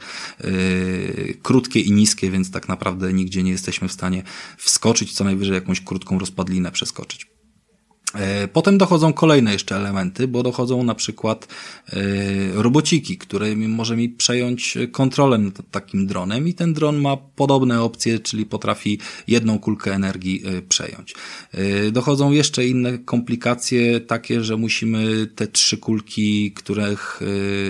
[1.42, 4.22] krótkie i niskie, więc tak naprawdę nigdzie nie jesteśmy w stanie
[4.58, 7.32] wskoczyć, co najwyżej jakąś krótką rozpadlinę przeskoczyć.
[8.14, 11.48] E, potem dochodzą kolejne jeszcze elementy, bo dochodzą na przykład
[11.92, 11.96] e,
[12.54, 18.18] robociki, które może mi przejąć kontrolę nad takim dronem i ten dron ma podobne opcje,
[18.18, 21.14] czyli potrafi jedną kulkę energii przejąć.
[21.92, 27.20] Dochodzą jeszcze inne komplikacje, takie, że musimy te trzy kulki, których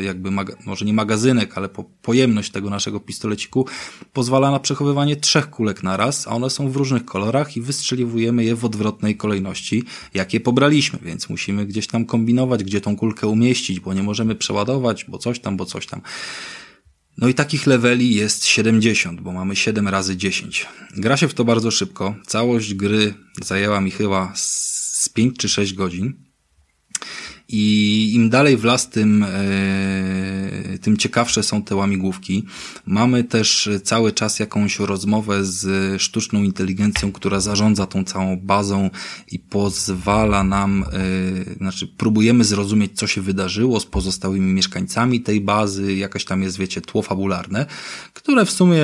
[0.04, 0.30] jakby,
[0.66, 1.68] może nie magazynek, ale
[2.02, 3.66] pojemność tego naszego pistoleciku
[4.12, 8.44] pozwala na przechowywanie trzech kulek na raz, a one są w różnych kolorach i wystrzeliwujemy
[8.44, 9.84] je w odwrotnej kolejności,
[10.14, 14.34] jak jakie pobraliśmy, więc musimy gdzieś tam kombinować, gdzie tą kulkę umieścić, bo nie możemy
[14.34, 16.00] przeładować, bo coś tam, bo coś tam.
[17.18, 20.66] No i takich leveli jest 70, bo mamy 7 razy 10.
[20.96, 22.14] Gra się w to bardzo szybko.
[22.26, 26.31] Całość gry zajęła mi chyba z 5 czy 6 godzin.
[27.52, 32.44] I im dalej w las, tym, e, tym ciekawsze są te łamigłówki.
[32.86, 38.90] Mamy też cały czas jakąś rozmowę z sztuczną inteligencją, która zarządza tą całą bazą
[39.32, 45.94] i pozwala nam, e, znaczy próbujemy zrozumieć, co się wydarzyło z pozostałymi mieszkańcami tej bazy,
[45.94, 47.66] jakaś tam jest, wiecie, tło fabularne,
[48.12, 48.82] które w sumie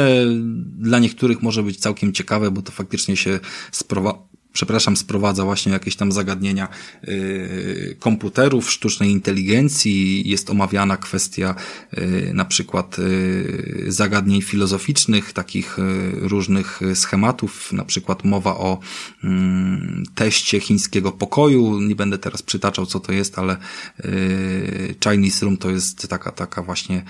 [0.78, 3.40] dla niektórych może być całkiem ciekawe, bo to faktycznie się
[3.72, 4.28] sprowadza
[4.58, 6.68] przepraszam, sprowadza właśnie jakieś tam zagadnienia
[7.98, 11.54] komputerów, sztucznej inteligencji, jest omawiana kwestia
[12.32, 12.96] na przykład
[13.88, 15.76] zagadnień filozoficznych, takich
[16.12, 18.78] różnych schematów, na przykład mowa o
[19.24, 23.56] mm, teście chińskiego pokoju, nie będę teraz przytaczał co to jest, ale
[25.04, 27.04] Chinese Room to jest taka, taka właśnie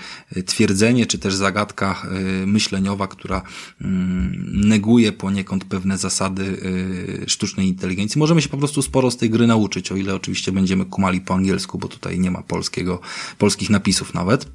[0.45, 2.01] twierdzenie, czy też zagadka
[2.45, 3.41] myśleniowa, która
[3.81, 8.19] mm, neguje poniekąd pewne zasady y, sztucznej inteligencji.
[8.19, 11.33] Możemy się po prostu sporo z tej gry nauczyć, o ile oczywiście będziemy kumali po
[11.33, 12.99] angielsku, bo tutaj nie ma polskiego,
[13.37, 14.45] polskich napisów nawet.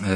[0.00, 0.06] Yy,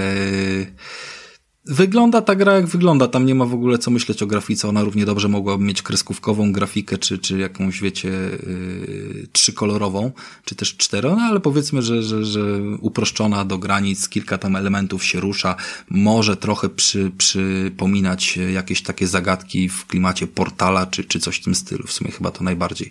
[1.65, 4.85] Wygląda ta gra jak wygląda, tam nie ma w ogóle co myśleć o grafice, ona
[4.85, 10.13] równie dobrze mogłaby mieć kreskówkową grafikę, czy, czy jakąś, wiecie, yy, trzykolorową,
[10.45, 12.41] czy też cztero, no ale powiedzmy, że, że, że
[12.81, 15.57] uproszczona do granic, kilka tam elementów się rusza,
[15.91, 21.55] może trochę przy, przypominać jakieś takie zagadki w klimacie portala, czy, czy coś w tym
[21.55, 22.91] stylu, w sumie chyba to najbardziej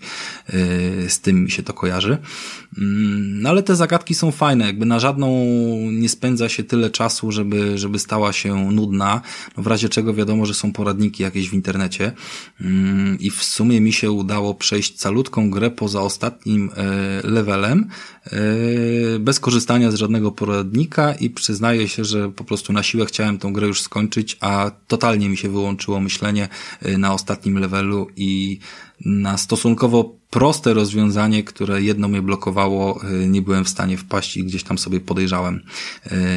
[0.54, 2.18] yy, z tym mi się to kojarzy.
[2.78, 2.84] Yy,
[3.18, 5.30] no ale te zagadki są fajne, jakby na żadną
[5.92, 9.22] nie spędza się tyle czasu, żeby, żeby stała się nudna,
[9.58, 12.12] no w razie czego wiadomo, że są poradniki jakieś w internecie.
[12.62, 17.88] Mm, i w sumie mi się udało przejść calutką grę poza ostatnim e, levelem
[18.26, 18.40] e,
[19.20, 23.54] bez korzystania z żadnego poradnika i przyznaję się, że po prostu na siłę chciałem tą
[23.54, 26.50] grę już skończyć, a totalnie mi się wyłączyło myślenie
[26.82, 28.60] e, na ostatnim levelu i
[29.06, 34.44] na stosunkowo proste rozwiązanie, które jedno mnie blokowało, y, nie byłem w stanie wpaść i
[34.44, 35.62] gdzieś tam sobie podejrzałem,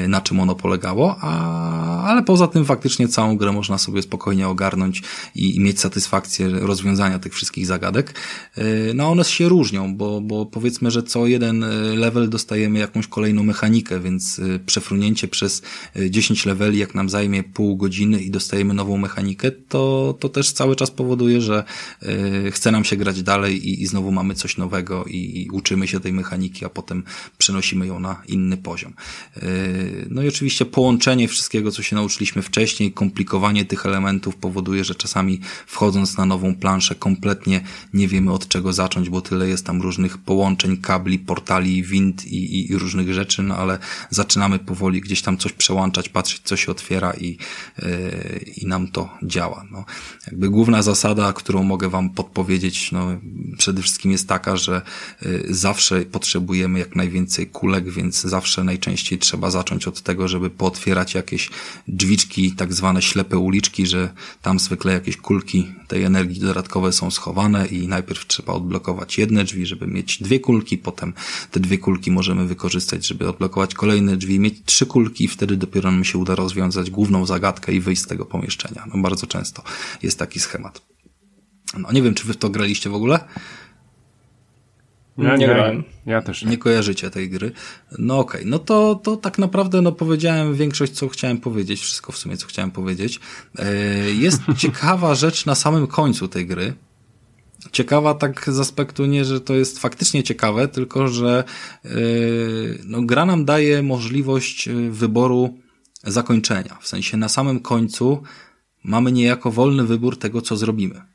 [0.05, 4.48] y, na czym ono polegało, a, ale poza tym faktycznie całą grę można sobie spokojnie
[4.48, 5.03] ogarnąć
[5.35, 8.14] i, i mieć satysfakcję rozwiązania tych wszystkich zagadek.
[8.59, 11.64] Y, no one się różnią, bo, bo powiedzmy, że co jeden
[11.96, 15.62] level dostajemy jakąś kolejną mechanikę, więc przefrunięcie przez
[16.11, 20.77] 10 leveli, jak nam zajmie pół godziny i dostajemy nową mechanikę, to, to też cały
[20.77, 21.64] czas powoduje, że
[22.53, 26.01] chce nam się grać dalej i, i znowu mamy coś nowego i, i uczymy się
[26.01, 27.03] tej mechaniki, a potem
[27.38, 28.95] przenosimy ją na inny poziom.
[29.37, 29.43] Yy,
[30.11, 35.41] no i oczywiście połączenie wszystkiego, co się nauczyliśmy wcześniej, komplikowanie tych elementów powoduje, że czasami
[35.67, 37.61] wchodząc na nową planszę kompletnie
[37.95, 42.71] nie wiemy od czego zacząć, bo tyle jest tam różnych połączeń, kabli, portali, wind i,
[42.71, 43.79] i, różnych rzeczy, no ale
[44.11, 47.38] zaczynamy powoli gdzieś tam coś przełączać, patrzeć co się otwiera i,
[47.79, 49.65] yy, i nam to działa.
[49.71, 49.85] No,
[50.27, 52.42] jakby główna zasada, którą mogę Wam podpowiedzieć,
[52.93, 53.21] no
[53.59, 54.83] przede wszystkim jest taka, że
[55.23, 61.15] y, zawsze potrzebujemy jak najwięcej kulek, więc zawsze najczęściej trzeba zacząć od tego, żeby pootwierać
[61.15, 61.51] jakieś
[61.89, 67.67] drzwiczki, tak zwane ślepe uliczki, że tam zwykle jakieś kulki tej energii dodatkowe są schowane
[67.67, 71.13] i najpierw trzeba odblokować jedne drzwi, żeby mieć dwie kulki, potem
[71.51, 75.91] te dwie kulki możemy wykorzystać, żeby odblokować kolejne drzwi, mieć trzy kulki i wtedy dopiero
[75.91, 78.87] nam się uda rozwiązać główną zagadkę i wyjść z tego pomieszczenia.
[78.95, 79.63] No bardzo często
[80.03, 80.92] jest taki schemat.
[81.79, 83.21] No nie wiem, czy wy w to graliście w ogóle?
[85.19, 85.85] Ja nie, grałem.
[86.07, 86.51] Ja też nie.
[86.51, 87.53] nie kojarzycie tej gry.
[87.99, 88.51] No okej, okay.
[88.51, 92.47] no to, to tak naprawdę no powiedziałem większość, co chciałem powiedzieć, wszystko w sumie, co
[92.47, 93.21] chciałem powiedzieć.
[93.59, 93.75] E,
[94.11, 96.75] jest ciekawa rzecz na samym końcu tej gry.
[97.73, 101.45] Ciekawa tak z aspektu nie, że to jest faktycznie ciekawe, tylko że
[101.85, 101.89] e,
[102.85, 105.59] no, gra nam daje możliwość e, wyboru
[106.05, 106.79] zakończenia.
[106.81, 108.23] W sensie na samym końcu
[108.85, 111.12] mamy niejako wolny wybór tego, co zrobimy.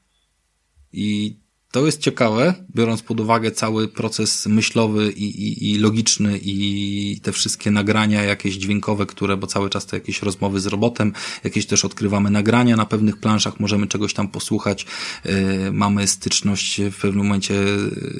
[0.93, 1.37] I
[1.71, 7.31] to jest ciekawe, biorąc pod uwagę cały proces myślowy i, i, i, logiczny i te
[7.31, 11.85] wszystkie nagrania jakieś dźwiękowe, które, bo cały czas to jakieś rozmowy z robotem, jakieś też
[11.85, 14.85] odkrywamy nagrania na pewnych planszach, możemy czegoś tam posłuchać,
[15.25, 15.33] yy,
[15.71, 17.53] mamy styczność w pewnym momencie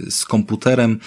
[0.09, 0.99] z komputerem,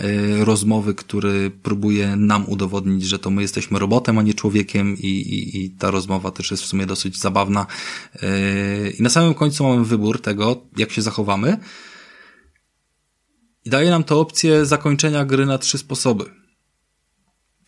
[0.00, 5.06] yy, rozmowy, który próbuje nam udowodnić, że to my jesteśmy robotem, a nie człowiekiem i,
[5.06, 7.66] i, i ta rozmowa też jest w sumie dosyć zabawna.
[8.22, 11.58] Yy, I na samym końcu mamy wybór tego, jak się zachowamy,
[13.68, 16.24] i daje nam to opcję zakończenia gry na trzy sposoby.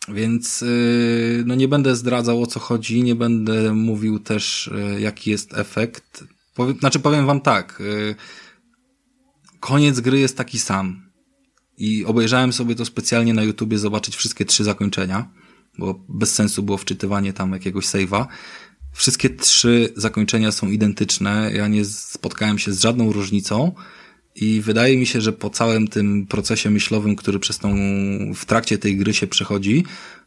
[0.07, 5.31] Więc yy, no nie będę zdradzał o co chodzi, nie będę mówił też yy, jaki
[5.31, 6.23] jest efekt.
[6.55, 8.15] Powie, znaczy powiem wam tak, yy,
[9.59, 11.11] koniec gry jest taki sam.
[11.77, 15.29] I obejrzałem sobie to specjalnie na YouTubie zobaczyć wszystkie trzy zakończenia,
[15.77, 18.25] bo bez sensu było wczytywanie tam jakiegoś save'a.
[18.93, 21.51] Wszystkie trzy zakończenia są identyczne.
[21.53, 23.75] Ja nie spotkałem się z żadną różnicą.
[24.35, 27.75] I wydaje mi się, że po całym tym procesie myślowym, który przez tą,
[28.35, 29.83] w trakcie tej gry się przechodzi,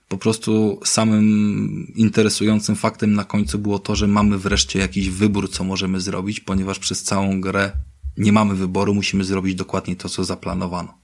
[0.09, 5.65] po prostu samym interesującym faktem na końcu było to, że mamy wreszcie jakiś wybór, co
[5.65, 7.73] możemy zrobić, ponieważ przez całą grę
[8.17, 10.95] nie mamy wyboru, musimy zrobić dokładnie to, co zaplanowano.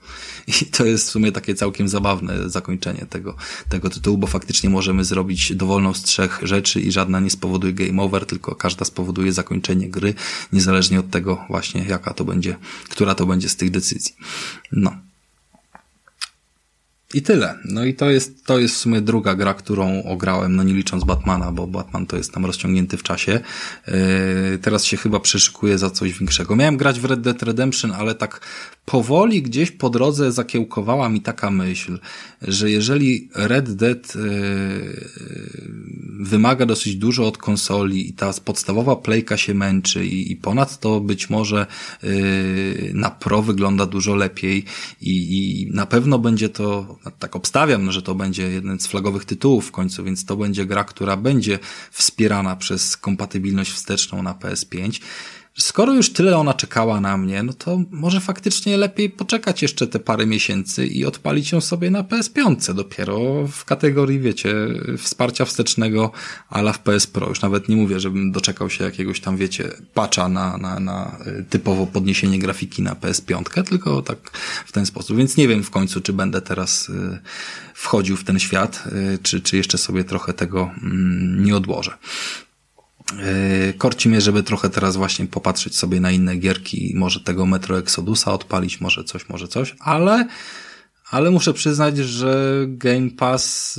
[0.46, 3.36] I to jest w sumie takie całkiem zabawne zakończenie tego,
[3.68, 8.02] tego tytułu, bo faktycznie możemy zrobić dowolną z trzech rzeczy i żadna nie spowoduje game
[8.02, 10.14] over, tylko każda spowoduje zakończenie gry,
[10.52, 12.56] niezależnie od tego właśnie, jaka to będzie,
[12.88, 14.14] która to będzie z tych decyzji.
[14.72, 15.09] No.
[17.14, 17.58] I tyle.
[17.64, 21.04] No i to jest, to jest w sumie druga gra, którą ograłem, no nie licząc
[21.04, 23.40] Batmana, bo Batman to jest tam rozciągnięty w czasie.
[23.88, 23.94] Yy,
[24.62, 26.56] teraz się chyba przeszykuję za coś większego.
[26.56, 28.40] Miałem grać w Red Dead Redemption, ale tak
[28.84, 31.98] powoli gdzieś po drodze zakiełkowała mi taka myśl,
[32.42, 35.10] że jeżeli Red Dead yy,
[36.20, 41.30] wymaga dosyć dużo od konsoli i ta podstawowa playka się męczy i, i ponadto być
[41.30, 41.66] może
[42.02, 44.64] yy, na Pro wygląda dużo lepiej
[45.00, 49.66] i, i na pewno będzie to, tak obstawiam, że to będzie jeden z flagowych tytułów
[49.66, 51.58] w końcu, więc to będzie gra, która będzie
[51.90, 55.00] wspierana przez kompatybilność wsteczną na PS5
[55.58, 59.98] skoro już tyle ona czekała na mnie, no to może faktycznie lepiej poczekać jeszcze te
[59.98, 64.54] parę miesięcy i odpalić ją sobie na PS5 dopiero w kategorii, wiecie,
[64.98, 66.12] wsparcia wstecznego
[66.48, 67.28] ala w PS Pro.
[67.28, 71.44] Już nawet nie mówię, żebym doczekał się jakiegoś tam, wiecie, patcha na, na, na y,
[71.50, 74.18] typowo podniesienie grafiki na PS5, tylko tak
[74.66, 75.16] w ten sposób.
[75.16, 77.18] Więc nie wiem w końcu, czy będę teraz y,
[77.74, 78.84] wchodził w ten świat,
[79.14, 81.90] y, czy, czy jeszcze sobie trochę tego mm, nie odłożę.
[83.66, 87.78] Yy, korci mnie, żeby trochę teraz właśnie popatrzeć sobie na inne gierki, może tego Metro
[87.78, 90.26] Exodusa odpalić, może coś, może coś, ale,
[91.10, 93.74] ale muszę przyznać, że Game Pass,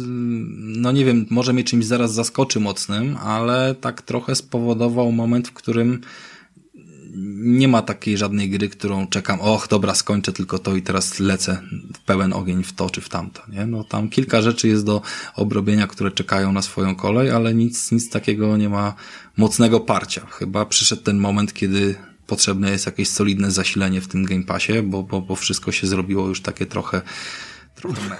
[0.57, 5.53] no nie wiem, może mnie czymś zaraz zaskoczy mocnym, ale tak trochę spowodował moment, w
[5.53, 6.01] którym
[7.43, 11.61] nie ma takiej żadnej gry, którą czekam, och, dobra, skończę tylko to i teraz lecę
[11.95, 13.65] w pełen ogień w to czy w tamto, nie?
[13.65, 15.01] No tam kilka rzeczy jest do
[15.35, 18.93] obrobienia, które czekają na swoją kolej, ale nic, nic takiego nie ma
[19.41, 20.25] mocnego parcia.
[20.25, 21.95] Chyba przyszedł ten moment, kiedy
[22.27, 26.27] potrzebne jest jakieś solidne zasilenie w tym Game Passie, bo, bo, bo wszystko się zrobiło
[26.27, 27.01] już takie trochę,
[27.75, 28.17] trochę...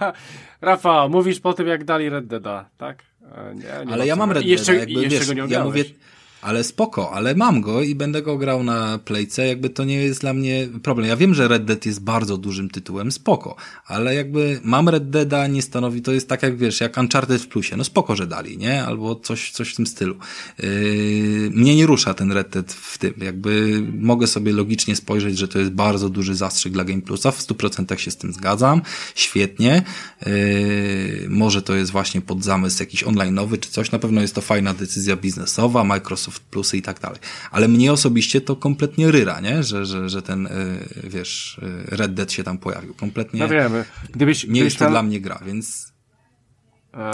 [0.70, 3.02] Rafa, mówisz po tym, jak dali Red Deada, tak?
[3.22, 5.64] E, nie, nie ale ja mam Red Deada, jeszcze, jakby, jeszcze wiesz, go nie ja
[5.64, 5.84] mówię,
[6.42, 10.20] ale spoko, ale mam go i będę go grał na playce, jakby to nie jest
[10.20, 11.08] dla mnie problem.
[11.08, 15.46] Ja wiem, że Red Dead jest bardzo dużym tytułem, spoko, ale jakby mam Red Deada,
[15.46, 18.58] nie stanowi, to jest tak jak wiesz, jak Uncharted w plusie, no spoko, że dali,
[18.58, 18.84] nie?
[18.84, 20.16] Albo coś, coś w tym stylu.
[20.58, 25.48] Yy, mnie nie rusza ten Red Dead w tym, jakby mogę sobie logicznie spojrzeć, że
[25.48, 28.82] to jest bardzo duży zastrzyk dla Game Plusa, w 100% się z tym zgadzam,
[29.14, 29.82] świetnie,
[30.26, 34.40] yy, może to jest właśnie pod zamysł jakiś online'owy czy coś, na pewno jest to
[34.40, 37.18] fajna decyzja biznesowa, Microsoft Microsoft Plusy i tak dalej.
[37.50, 39.62] Ale mnie osobiście to kompletnie ryra, nie?
[39.62, 40.50] Że, że, że ten, y,
[41.04, 41.60] wiesz,
[41.92, 42.94] y, Red Dead się tam pojawił.
[42.94, 43.84] Kompletnie no wiemy.
[44.12, 44.92] Gdybyś, nie jest to ten...
[44.92, 45.89] dla mnie gra, więc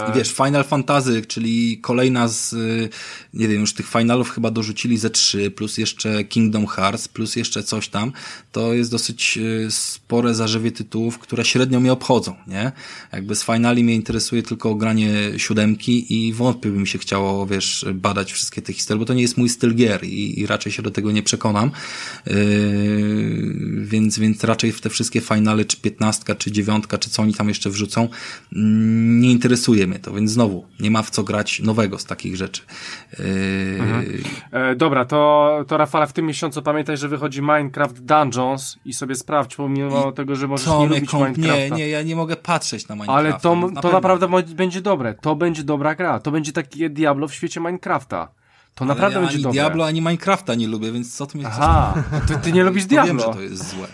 [0.09, 2.89] i wiesz, Final Fantasy, czyli kolejna z, y,
[3.33, 7.63] nie wiem, już tych finalów chyba dorzucili ze trzy, plus jeszcze Kingdom Hearts, plus jeszcze
[7.63, 8.11] coś tam,
[8.51, 12.71] to jest dosyć y, spore zarzewie tytułów, które średnio mnie obchodzą, nie?
[13.13, 17.85] Jakby z finali mnie interesuje tylko granie siódemki i wątpię by mi się chciało, wiesz,
[17.93, 20.81] badać wszystkie te historie, bo to nie jest mój styl gier i, i raczej się
[20.81, 21.71] do tego nie przekonam,
[22.25, 22.33] yy,
[23.81, 27.47] więc, więc raczej w te wszystkie finale, czy piętnastka, czy dziewiątka, czy co oni tam
[27.47, 28.09] jeszcze wrzucą,
[28.53, 32.05] mm, nie interesuje interesuje mnie to, więc znowu nie ma w co grać nowego z
[32.05, 32.61] takich rzeczy.
[33.19, 33.25] Yy...
[34.51, 39.15] E, dobra, to, to Rafale w tym miesiącu pamiętaj, że wychodzi Minecraft Dungeons i sobie
[39.15, 41.51] sprawdź, pomimo I tego, że możesz nie lubić Minecrafta.
[41.51, 43.19] Nie, nie, ja nie mogę patrzeć na Minecraft.
[43.19, 45.15] Ale to, na to naprawdę będzie dobre.
[45.21, 46.19] To będzie dobra gra.
[46.19, 48.27] To będzie takie Diablo w świecie Minecrafta.
[48.75, 49.61] To Ale naprawdę ja będzie ani dobre.
[49.61, 53.13] Diablo, ani Minecrafta nie lubię, więc co tu mnie Aha, ty, ty nie lubisz Diablo.
[53.13, 53.87] Wiem, że to jest złe.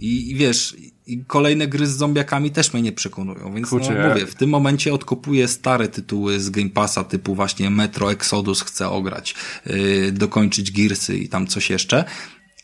[0.00, 0.76] I, I, wiesz,
[1.08, 4.94] i kolejne gry z zombiakami też mnie nie przekonują, więc no, mówię, w tym momencie
[4.94, 9.34] odkupuję stare tytuły z Game Passa typu właśnie Metro Exodus chcę ograć,
[9.66, 12.04] yy, dokończyć Gearsy i tam coś jeszcze,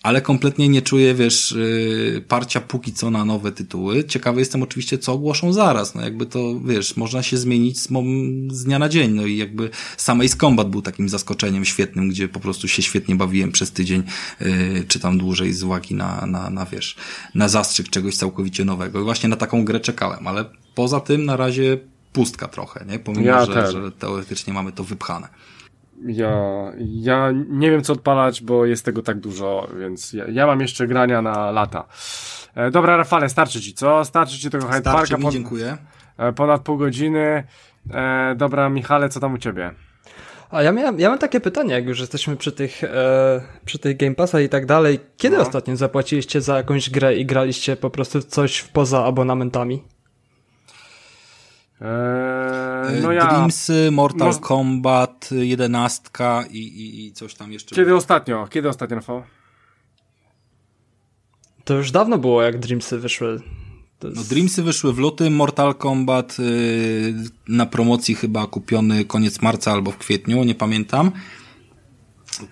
[0.05, 4.05] ale kompletnie nie czuję, wiesz, yy, parcia póki co na nowe tytuły.
[4.05, 5.95] Ciekawy jestem oczywiście, co ogłoszą zaraz.
[5.95, 7.89] No jakby to, wiesz, można się zmienić z,
[8.51, 9.11] z dnia na dzień.
[9.11, 13.15] No i jakby sam Ace Combat był takim zaskoczeniem świetnym, gdzie po prostu się świetnie
[13.15, 14.03] bawiłem przez tydzień,
[14.41, 16.97] yy, czy tam dłużej z uwagi na, na, na, wiesz,
[17.35, 19.01] na zastrzyk czegoś całkowicie nowego.
[19.01, 21.79] I właśnie na taką grę czekałem, ale poza tym na razie
[22.13, 22.99] pustka trochę, nie?
[22.99, 25.29] Pomimo, ja że, że teoretycznie mamy to wypchane.
[26.07, 30.61] Ja, ja nie wiem co odpalać, bo jest tego tak dużo, więc ja, ja mam
[30.61, 31.85] jeszcze grania na lata.
[32.55, 34.05] E, dobra, Rafale, starczy ci, co?
[34.05, 35.17] Starczy ci tego Hyde Parka?
[35.17, 35.77] Mi, dziękuję.
[36.19, 37.45] E, ponad pół godziny.
[37.91, 39.71] E, dobra, Michale, co tam u ciebie?
[40.51, 43.97] A ja miałem, ja mam takie pytanie, jak już jesteśmy przy tych, e, przy tych
[43.97, 45.01] Game Passa i tak dalej.
[45.17, 45.43] Kiedy no.
[45.43, 49.83] ostatnio zapłaciliście za jakąś grę i graliście po prostu coś poza abonamentami?
[51.81, 53.27] Eee, no ja...
[53.27, 54.39] Dreamsy, Mortal no...
[54.39, 57.75] Kombat, jedenastka i, i, i coś tam jeszcze.
[57.75, 57.99] Kiedy było.
[57.99, 58.47] ostatnio?
[58.51, 59.23] Kiedy ostatnio, Rafał?
[61.65, 63.41] To już dawno było, jak Dreamsy wyszły.
[64.05, 64.17] Jest...
[64.17, 67.15] No, Dreamsy wyszły w lutym, Mortal Kombat yy,
[67.49, 71.13] na promocji chyba kupiony koniec marca albo w kwietniu, nie pamiętam.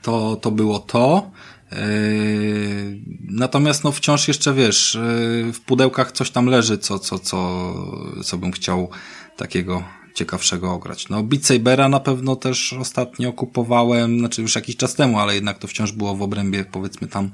[0.03, 1.31] To, to było to.
[1.77, 4.95] Yy, natomiast no wciąż jeszcze wiesz,
[5.45, 7.73] yy, w pudełkach coś tam leży, co, co, co,
[8.25, 8.91] co bym chciał
[9.37, 11.09] takiego ciekawszego ograć.
[11.09, 15.59] No Beat Sabera na pewno też ostatnio kupowałem, znaczy już jakiś czas temu, ale jednak
[15.59, 17.31] to wciąż było w obrębie powiedzmy tam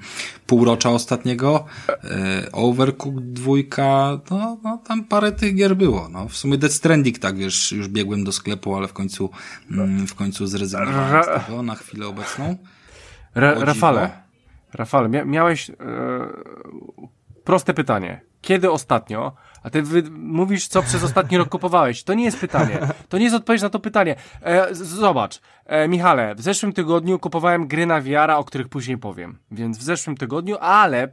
[0.46, 1.64] półrocza ostatniego.
[1.88, 6.08] E, Overcooked dwójka, no, no tam parę tych gier było.
[6.08, 9.30] No w sumie Death Stranding tak wiesz, już biegłem do sklepu, ale w końcu
[9.70, 12.56] mm, w końcu zrezygnowałem z tego na chwilę obecną.
[13.34, 14.27] Ra Rafale,
[14.74, 15.74] Rafale, mia miałeś e,
[17.44, 18.20] proste pytanie.
[18.40, 22.02] Kiedy ostatnio a ty mówisz, co przez ostatni rok kupowałeś.
[22.02, 22.78] To nie jest pytanie.
[23.08, 24.16] To nie jest odpowiedź na to pytanie.
[24.42, 29.38] E, zobacz, e, Michale, w zeszłym tygodniu kupowałem gry na VR, o których później powiem.
[29.50, 31.12] Więc w zeszłym tygodniu, ale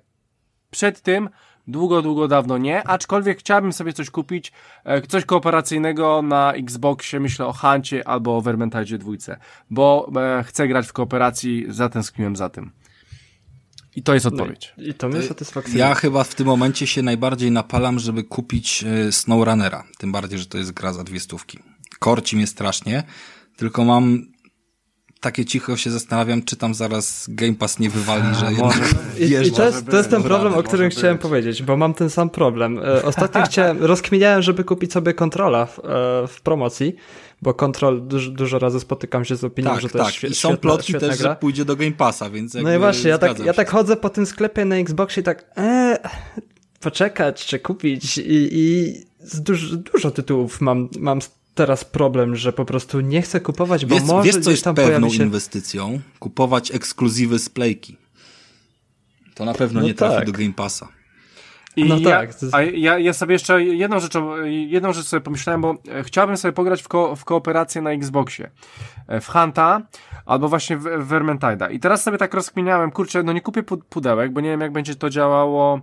[0.71, 1.29] przed tym
[1.67, 4.51] długo, długo dawno nie, aczkolwiek chciałbym sobie coś kupić,
[4.83, 9.11] e, coś kooperacyjnego na Xboxie, myślę o Huncie albo o Vermintide 2,
[9.69, 12.71] bo e, chcę grać w kooperacji, zatęskniłem za tym.
[13.95, 14.73] I to jest odpowiedź.
[14.77, 15.83] No i, to mnie satysfakcjonuje.
[15.83, 19.83] Ja chyba w tym momencie się najbardziej napalam, żeby kupić e, SnowRunnera.
[19.97, 21.59] Tym bardziej, że to jest gra za dwie stówki.
[21.99, 23.03] Korci mnie strasznie,
[23.55, 24.34] tylko mam
[25.19, 28.81] takie cicho się zastanawiam, czy tam zaraz Game Pass nie wywali, że może,
[29.19, 31.21] I, i to, jest, to jest ten problem, o którym chciałem być.
[31.21, 32.79] powiedzieć, bo mam ten sam problem.
[32.79, 35.83] E, ostatnio chciałem, rozkminiałem, żeby kupić sobie kontrola w, e,
[36.27, 36.95] w promocji,
[37.41, 40.07] bo kontrol dużo, dużo razy spotykam się z opinią, tak, że to tak.
[40.07, 41.29] jest świetna I są plotki świetna też, gra.
[41.31, 44.09] że pójdzie do Game Passa, więc No i właśnie, ja tak, ja tak chodzę po
[44.09, 45.97] tym sklepie na Xboxie i tak ee,
[46.79, 48.93] poczekać, czy kupić i, i
[49.33, 51.19] dużo, dużo tytułów mam, mam
[51.55, 54.75] teraz problem, że po prostu nie chcę kupować, bo wiesz, może wiesz, co jest tam
[54.75, 55.23] pewną się...
[55.23, 55.99] inwestycją?
[56.19, 57.97] Kupować ekskluzywy z Playki.
[59.35, 60.25] To na pewno no nie trafi tak.
[60.25, 60.87] do Game Passa.
[61.75, 62.29] I no ja, tak.
[62.51, 64.13] A ja, ja sobie jeszcze jedną rzecz,
[64.67, 68.51] jedną rzecz sobie pomyślałem, bo e, chciałbym sobie pograć w, ko, w kooperację na Xboxie.
[69.07, 69.81] E, w Hunta
[70.25, 71.71] albo właśnie w, w Vermintide'a.
[71.71, 74.95] I teraz sobie tak rozkminiałem, kurczę, no nie kupię pudełek, bo nie wiem jak będzie
[74.95, 75.81] to działało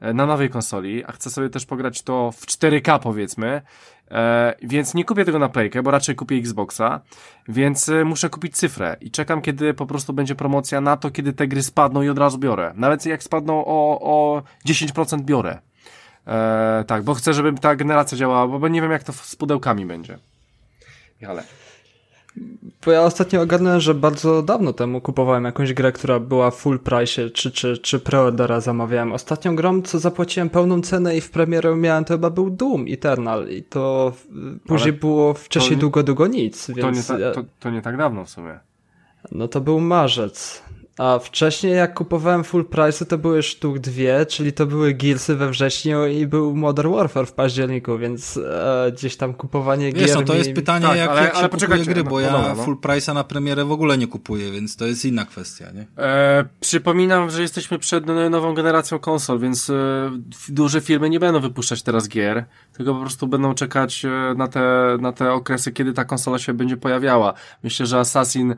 [0.00, 3.62] e, na nowej konsoli, a chcę sobie też pograć to w 4K powiedzmy,
[4.10, 7.00] E, więc nie kupię tego na Playkę, bo raczej kupię Xboxa,
[7.48, 11.32] więc e, muszę kupić cyfrę i czekam, kiedy po prostu będzie promocja na to, kiedy
[11.32, 12.72] te gry spadną i od razu biorę.
[12.76, 15.58] Nawet jak spadną o, o 10% biorę.
[16.26, 19.86] E, tak, bo chcę, żeby ta generacja działała, bo nie wiem, jak to z pudełkami
[19.86, 20.18] będzie.
[21.20, 21.44] Michale.
[22.84, 27.30] Bo ja ostatnio ogarnąłem, że bardzo dawno temu kupowałem jakąś grę, która była full price,
[27.30, 29.12] czy, czy, czy preordera zamawiałem.
[29.12, 33.48] Ostatnią grą, co zapłaciłem pełną cenę i w premierę miałem, to chyba był Doom Eternal
[33.48, 34.12] i to
[34.66, 36.70] później Ale było wcześniej długo, długo nic.
[36.70, 37.06] Więc...
[37.06, 38.58] To, nie ta, to, to nie tak dawno w sumie.
[39.32, 40.62] No to był marzec.
[40.98, 45.50] A wcześniej jak kupowałem full price, to były sztuk dwie, czyli to były Gearsy we
[45.50, 50.16] wrześniu i był Modern Warfare w październiku, więc e, gdzieś tam kupowanie Wiesz, gier...
[50.16, 52.54] no to jest pytanie, tak, jak, ale, jak ale kupuje gry, bo no, ja no,
[52.56, 52.64] no.
[52.64, 55.86] full price'a na premierę w ogóle nie kupuję, więc to jest inna kwestia, nie?
[55.98, 59.74] E, przypominam, że jesteśmy przed nową generacją konsol, więc e,
[60.48, 64.96] duże firmy nie będą wypuszczać teraz gier, tylko po prostu będą czekać e, na te,
[65.00, 67.34] na te okresy, kiedy ta konsola się będzie pojawiała.
[67.62, 68.54] Myślę, że Assassin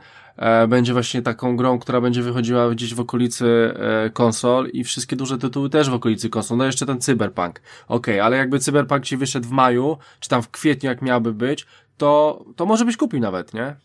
[0.68, 5.38] będzie właśnie taką grą, która będzie wychodziła gdzieś w okolicy e, konsol i wszystkie duże
[5.38, 6.58] tytuły też w okolicy konsol.
[6.58, 7.60] No jeszcze ten Cyberpunk.
[7.88, 11.32] Okej, okay, ale jakby Cyberpunk ci wyszedł w maju, czy tam w kwietniu jak miałby
[11.32, 11.66] być,
[11.96, 13.76] to, to może byś kupił nawet, nie?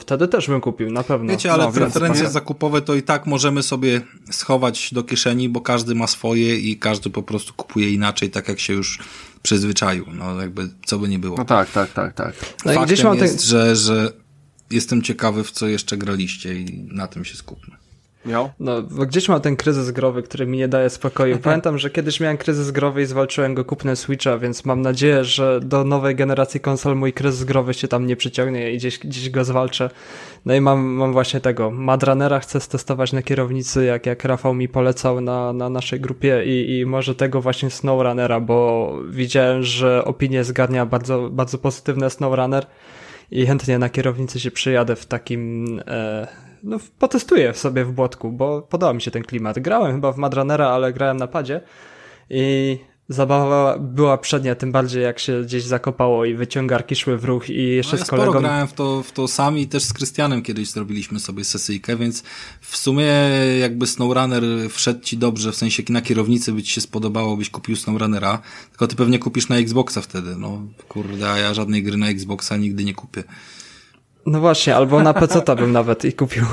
[0.00, 1.32] Wtedy też bym kupił, na pewno.
[1.32, 4.00] Wiecie, ale no, preferencje zakupowe to i tak możemy sobie
[4.30, 8.60] schować do kieszeni, bo każdy ma swoje i każdy po prostu kupuje inaczej, tak jak
[8.60, 8.98] się już
[9.42, 10.06] przyzwyczaił.
[10.12, 11.36] No jakby, co by nie było.
[11.36, 12.34] No tak, tak, tak, tak.
[12.64, 13.48] No Faktem gdzieś jest, ten...
[13.48, 14.23] że, że
[14.70, 17.76] jestem ciekawy, w co jeszcze graliście i na tym się skupmy.
[18.26, 18.50] Miał?
[18.60, 21.38] No, bo gdzieś mam ten kryzys growy, który mi nie daje spokoju.
[21.38, 25.60] Pamiętam, że kiedyś miałem kryzys growy i zwalczyłem go kupnem Switcha, więc mam nadzieję, że
[25.60, 29.44] do nowej generacji konsol mój kryzys growy się tam nie przyciągnie i gdzieś, gdzieś go
[29.44, 29.90] zwalczę.
[30.44, 31.70] No i mam, mam właśnie tego.
[31.70, 36.78] Madranera chcę testować na kierownicy, jak, jak Rafał mi polecał na, na naszej grupie i,
[36.78, 42.66] i może tego właśnie SnowRunnera, bo widziałem, że opinie zgarnia bardzo, bardzo pozytywne SnowRunner
[43.34, 46.26] i chętnie na kierownicy się przyjadę w takim, e,
[46.62, 49.58] no potestuję sobie w błotku, bo podoba mi się ten klimat.
[49.58, 51.60] Grałem chyba w Madranera, ale grałem na padzie
[52.30, 52.78] i
[53.08, 57.68] zabawa była przednia, tym bardziej jak się gdzieś zakopało i wyciągarki szły w ruch i
[57.68, 58.40] jeszcze no ja z kolegą...
[58.40, 62.22] grałem w to, w to sami też z Krystianem kiedyś zrobiliśmy sobie sesyjkę, więc
[62.60, 63.12] w sumie
[63.60, 67.76] jakby SnowRunner wszedł ci dobrze, w sensie na kierownicy by ci się spodobało, byś kupił
[67.76, 72.08] SnowRunnera, tylko ty pewnie kupisz na Xboxa wtedy, no kurde, a ja żadnej gry na
[72.08, 73.24] Xboxa nigdy nie kupię.
[74.26, 76.44] No właśnie, albo na PC bym nawet i kupił.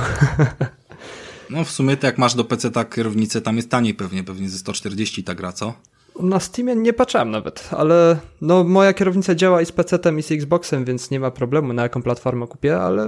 [1.49, 4.49] No w sumie to jak masz do PC tak kierownicę, tam jest taniej pewnie, pewnie
[4.49, 5.74] ze 140 ta gra, co?
[6.20, 10.32] Na Steamie nie patrzyłem nawet, ale no moja kierownica działa i z PC-tem i z
[10.32, 13.07] Xboxem, więc nie ma problemu na jaką platformę kupię, ale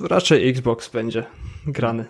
[0.00, 1.24] raczej Xbox będzie
[1.66, 2.04] grany.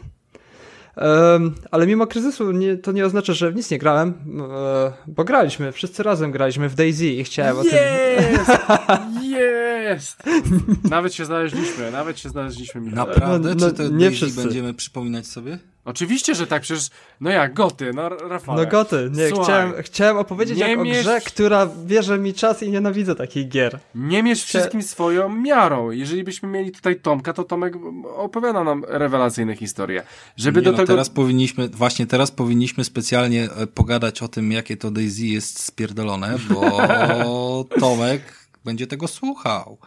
[0.96, 4.14] Um, ale mimo kryzysu nie, to nie oznacza, że w nic nie grałem,
[4.50, 7.68] e, bo graliśmy, wszyscy razem graliśmy w Daisy i chciałem jest!
[7.68, 9.22] o tym...
[9.36, 10.22] Jest!
[10.90, 12.80] Nawet się znaleźliśmy, nawet się znaleźliśmy.
[12.80, 13.48] Naprawdę?
[13.48, 14.42] No, no, Czy to nie Daisy wszyscy.
[14.42, 15.58] będziemy przypominać sobie?
[15.86, 16.88] Oczywiście, że tak, przecież,
[17.20, 18.56] no jak, goty, no Rafał.
[18.56, 22.34] No goty, nie, Słuchaj, chciałem, chciałem opowiedzieć nie jak o mierz- grze, która bierze mi
[22.34, 23.78] czas i nienawidzę takich gier.
[23.94, 25.90] Nie mierz wszystkim swoją miarą.
[25.90, 27.74] Jeżeli byśmy mieli tutaj Tomka, to Tomek
[28.16, 30.02] opowiada nam rewelacyjne historie.
[30.36, 30.86] Żeby Nie, do no, tego...
[30.86, 36.38] teraz powinniśmy, właśnie teraz powinniśmy specjalnie e, pogadać o tym, jakie to Daisy jest spierdolone,
[36.48, 39.78] bo Tomek będzie tego słuchał.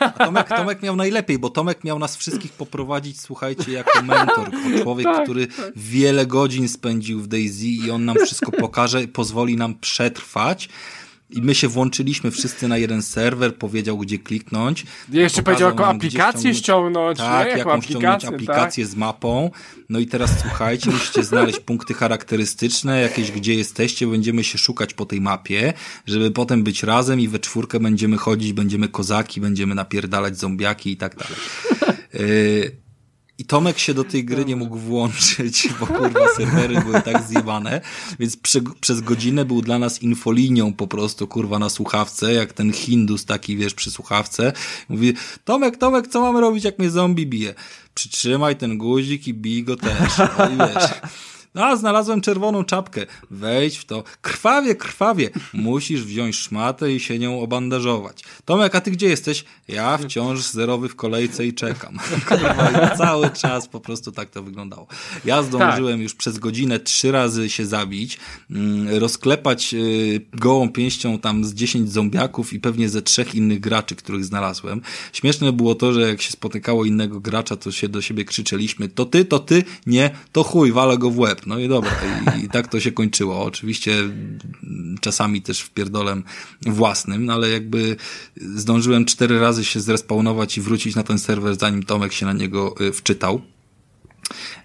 [0.00, 4.50] A Tomek, Tomek miał najlepiej, bo Tomek miał nas wszystkich poprowadzić, słuchajcie, jako mentor,
[4.82, 9.74] człowiek, Tak, który wiele godzin spędził w Daisy i on nam wszystko pokaże, pozwoli nam
[9.74, 10.68] przetrwać.
[11.32, 14.84] I my się włączyliśmy wszyscy na jeden serwer, powiedział gdzie kliknąć.
[15.12, 17.18] Jeszcze powiedział, jaką aplikację ściągnąć.
[17.18, 17.58] Tak, nie?
[17.58, 19.50] jaką ściągnąć aplikację z mapą.
[19.88, 25.06] No i teraz słuchajcie, musicie znaleźć punkty charakterystyczne, jakieś gdzie jesteście, będziemy się szukać po
[25.06, 25.72] tej mapie,
[26.06, 30.96] żeby potem być razem i we czwórkę będziemy chodzić, będziemy kozaki, będziemy napierdalać zombiaki i
[30.96, 31.36] tak dalej.
[32.14, 32.76] Yy,
[33.40, 37.80] i Tomek się do tej gry nie mógł włączyć, bo kurwa serwery były tak zjebane,
[38.18, 42.72] więc prze, przez godzinę był dla nas infolinią po prostu, kurwa, na słuchawce, jak ten
[42.72, 44.52] Hindus taki, wiesz, przy słuchawce.
[44.88, 45.14] Mówi,
[45.44, 47.54] Tomek, Tomek, co mamy robić, jak mnie zombie bije?
[47.94, 50.18] Przytrzymaj ten guzik i bij go też.
[50.38, 50.90] No i wiesz...
[51.54, 53.06] No, a znalazłem czerwoną czapkę.
[53.30, 54.04] Wejdź w to.
[54.22, 55.30] Krwawie, krwawie.
[55.52, 58.24] Musisz wziąć szmatę i się nią obandażować.
[58.44, 59.44] Tomek, a ty gdzie jesteś?
[59.68, 61.98] Ja wciąż zerowy w kolejce i czekam.
[62.94, 64.86] I cały czas po prostu tak to wyglądało.
[65.24, 68.18] Ja zdążyłem już przez godzinę trzy razy się zabić,
[68.50, 73.96] mm, rozklepać y, gołą pięścią tam z 10 zombiaków i pewnie ze trzech innych graczy,
[73.96, 74.80] których znalazłem.
[75.12, 79.04] Śmieszne było to, że jak się spotykało innego gracza, to się do siebie krzyczeliśmy to
[79.04, 81.39] ty, to ty, nie, to chuj, walę go w łeb.
[81.46, 81.90] No i dobra,
[82.36, 83.44] i, i tak to się kończyło.
[83.44, 83.94] Oczywiście
[85.00, 86.24] czasami też wpierdolem
[86.62, 87.96] własnym, no ale jakby
[88.36, 92.74] zdążyłem cztery razy się zrespawnować i wrócić na ten serwer, zanim Tomek się na niego
[92.80, 93.42] y, wczytał.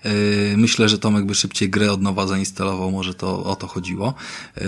[0.05, 0.11] Yy,
[0.57, 4.13] Myślę, że Tomek by szybciej grę od nowa zainstalował, może to o to chodziło.
[4.57, 4.63] Yy,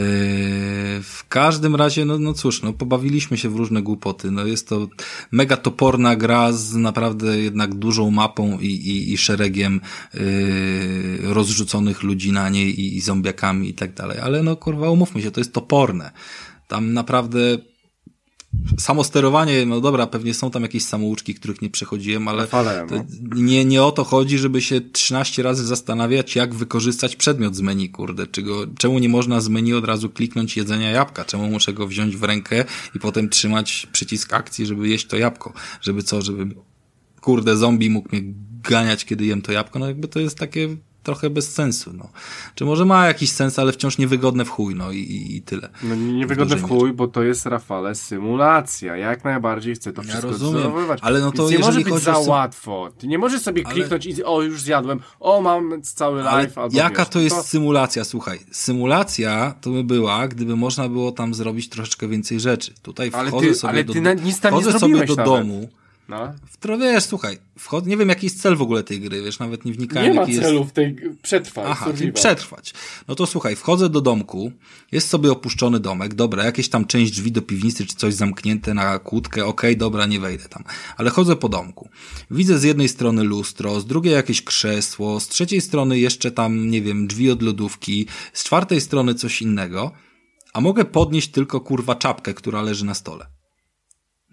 [1.03, 4.31] W każdym razie, no, no cóż, no pobawiliśmy się w różne głupoty.
[4.31, 4.87] No jest to
[5.31, 9.81] mega toporna gra z naprawdę jednak dużą mapą i, i, i szeregiem
[10.13, 14.19] yy, rozrzuconych ludzi na niej i, i zombiakami i tak dalej.
[14.19, 16.11] Ale no kurwa, umówmy się, to jest toporne.
[16.67, 17.57] Tam naprawdę
[18.79, 23.05] samo sterowanie, no dobra, pewnie są tam jakieś samouczki, których nie przechodziłem, ale Fale, no.
[23.35, 27.89] nie, nie o to chodzi, żeby się 13 razy zastanawiać, jak wykorzystać przedmiot z menu,
[27.89, 28.27] kurde.
[28.27, 31.25] Czego, czemu nie można z menu od razu kliknąć jedzenia jabłka?
[31.25, 35.53] Czemu muszę go wziąć w rękę i potem trzymać przycisk akcji, żeby jeść to jabłko?
[35.81, 36.55] Żeby co, żeby
[37.21, 38.21] kurde zombie mógł mnie
[38.63, 39.79] ganiać, kiedy jem to jabłko?
[39.79, 40.77] No jakby to jest takie
[41.07, 42.09] trochę bez sensu, no.
[42.55, 44.97] Czy może ma jakiś sens, ale wciąż niewygodne w chuj, no i,
[45.35, 45.69] i, tyle.
[45.83, 48.95] No niewygodne w chuj, bo to jest Rafale symulacja.
[48.97, 52.03] Ja jak najbardziej chcę to Ja wszystko rozumiem, ale no to Więc nie może być
[52.03, 52.89] za sym- łatwo.
[52.97, 56.77] Ty nie możesz sobie Ale- kliknąć i o już zjadłem, o mam cały live, albo
[56.77, 58.03] jaka wiesz, to jest symulacja?
[58.03, 62.73] Słuchaj, symulacja to by była, gdyby można było tam zrobić troszeczkę więcej rzeczy.
[62.81, 65.25] Tutaj Ale wchodzę ty- sobie ale do, ty na- nic tam nie sobie do nawet.
[65.25, 65.69] domu.
[66.09, 66.33] No.
[66.51, 69.39] W to wiesz, słuchaj, wchodzę, nie wiem jaki jest cel w ogóle tej gry, wiesz,
[69.39, 72.73] nawet nie wnikałem Nie ma jaki jest celu w tej przetrwaj, Aha, przetrwać.
[73.07, 74.51] No to słuchaj, wchodzę do domku,
[74.91, 78.99] jest sobie opuszczony domek, dobra, jakieś tam część drzwi do piwnicy czy coś zamknięte na
[78.99, 80.63] kłódkę, okej, dobra, nie wejdę tam.
[80.97, 81.89] Ale chodzę po domku.
[82.31, 86.81] Widzę z jednej strony lustro, z drugiej jakieś krzesło, z trzeciej strony jeszcze tam, nie
[86.81, 89.91] wiem, drzwi od lodówki, z czwartej strony coś innego,
[90.53, 93.36] a mogę podnieść tylko kurwa czapkę, która leży na stole.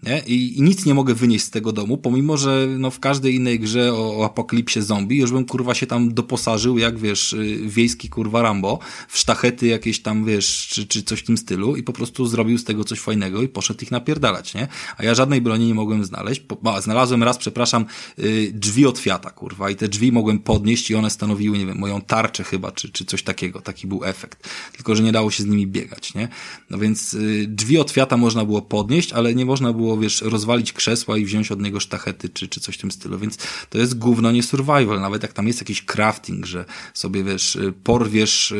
[0.05, 0.21] Nie?
[0.27, 3.59] I, I nic nie mogę wynieść z tego domu, pomimo, że no, w każdej innej
[3.59, 8.09] grze o, o apokalipsie zombie już bym kurwa się tam doposażył, jak wiesz, y, wiejski
[8.09, 11.93] kurwa Rambo, w sztachety jakieś tam, wiesz, czy, czy coś w tym stylu i po
[11.93, 14.67] prostu zrobił z tego coś fajnego i poszedł ich napierdalać, nie?
[14.97, 16.41] A ja żadnej broni nie mogłem znaleźć.
[16.41, 17.85] Po, a, znalazłem raz, przepraszam,
[18.19, 21.77] y, drzwi od Fiata, kurwa, i te drzwi mogłem podnieść i one stanowiły, nie wiem,
[21.77, 23.61] moją tarczę chyba, czy, czy coś takiego.
[23.61, 24.49] Taki był efekt.
[24.73, 26.27] Tylko, że nie dało się z nimi biegać, nie?
[26.69, 30.73] No więc y, drzwi od Fiata można było podnieść, ale nie można było wiesz, rozwalić
[30.73, 33.37] krzesła i wziąć od niego sztachety, czy, czy coś w tym stylu, więc
[33.69, 37.73] to jest gówno nie survival, nawet jak tam jest jakiś crafting, że sobie wiesz, y,
[37.83, 38.53] porwiesz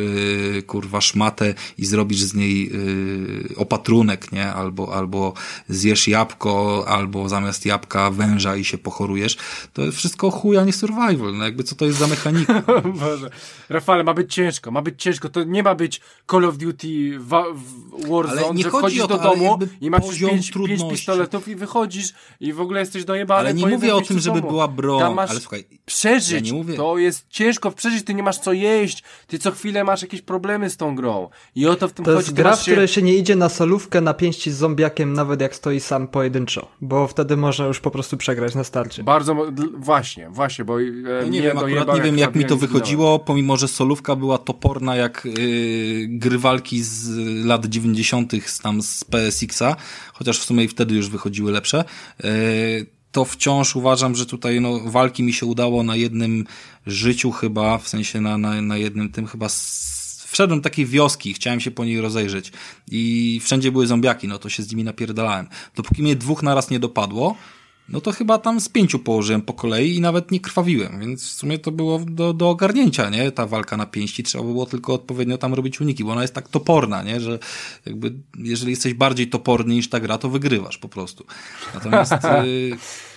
[0.54, 5.32] yy, kurwa szmatę i zrobisz z niej yy, opatrunek, nie, albo, albo
[5.68, 9.36] zjesz jabłko, albo zamiast jabłka węża i się pochorujesz,
[9.72, 12.62] to jest wszystko chuja nie survival, no jakby co to jest za mechanika.
[13.00, 13.30] Boże.
[13.68, 18.62] Rafale, ma być ciężko, ma być ciężko, to nie ma być Call of Duty Warzone,
[18.62, 21.15] że wchodzisz to, do domu i masz pięć, pięć pistoletów
[21.46, 23.40] i wychodzisz i w ogóle jesteś dojebany.
[23.40, 25.64] Ale nie mówię o tym, żeby była broń, ale słuchaj.
[25.86, 26.74] Przeżyć, ja mówię...
[26.74, 30.70] to jest ciężko przeżyć, ty nie masz co jeść, ty co chwilę masz jakieś problemy
[30.70, 32.24] z tą grą i o to w tym to chodzi.
[32.24, 35.40] To jest gra, w której się nie idzie na solówkę na pięści z zombiakiem, nawet
[35.40, 39.04] jak stoi sam pojedynczo, bo wtedy można już po prostu przegrać na starcie.
[39.04, 39.36] Bardzo,
[39.74, 40.84] właśnie, właśnie, bo e,
[41.22, 44.96] no nie wiem, akurat nie wiem jak mi to wychodziło, pomimo, że solówka była toporna
[44.96, 47.08] jak yy, gry walki z
[47.46, 48.32] lat 90.
[48.62, 49.76] tam z PSX-a,
[50.18, 51.84] chociaż w sumie i wtedy już wychodziły lepsze.
[52.24, 56.44] Yy, to wciąż uważam, że tutaj no, walki mi się udało na jednym
[56.86, 59.48] życiu chyba, w sensie na, na, na jednym tym chyba
[60.26, 62.52] wszedłem do takiej wioski, chciałem się po niej rozejrzeć
[62.90, 65.48] i wszędzie były zombiaki, no to się z nimi napierdalałem.
[65.76, 67.36] Dopóki mnie dwóch naraz nie dopadło,
[67.88, 71.32] no to chyba tam z pięciu położyłem po kolei i nawet nie krwawiłem, więc w
[71.32, 73.32] sumie to było do, do ogarnięcia, nie?
[73.32, 76.48] Ta walka na pięści, trzeba było tylko odpowiednio tam robić uniki, bo ona jest tak
[76.48, 77.20] toporna, nie?
[77.20, 77.38] Że
[77.86, 81.24] jakby, jeżeli jesteś bardziej toporny niż ta gra, to wygrywasz po prostu.
[81.74, 82.12] Natomiast...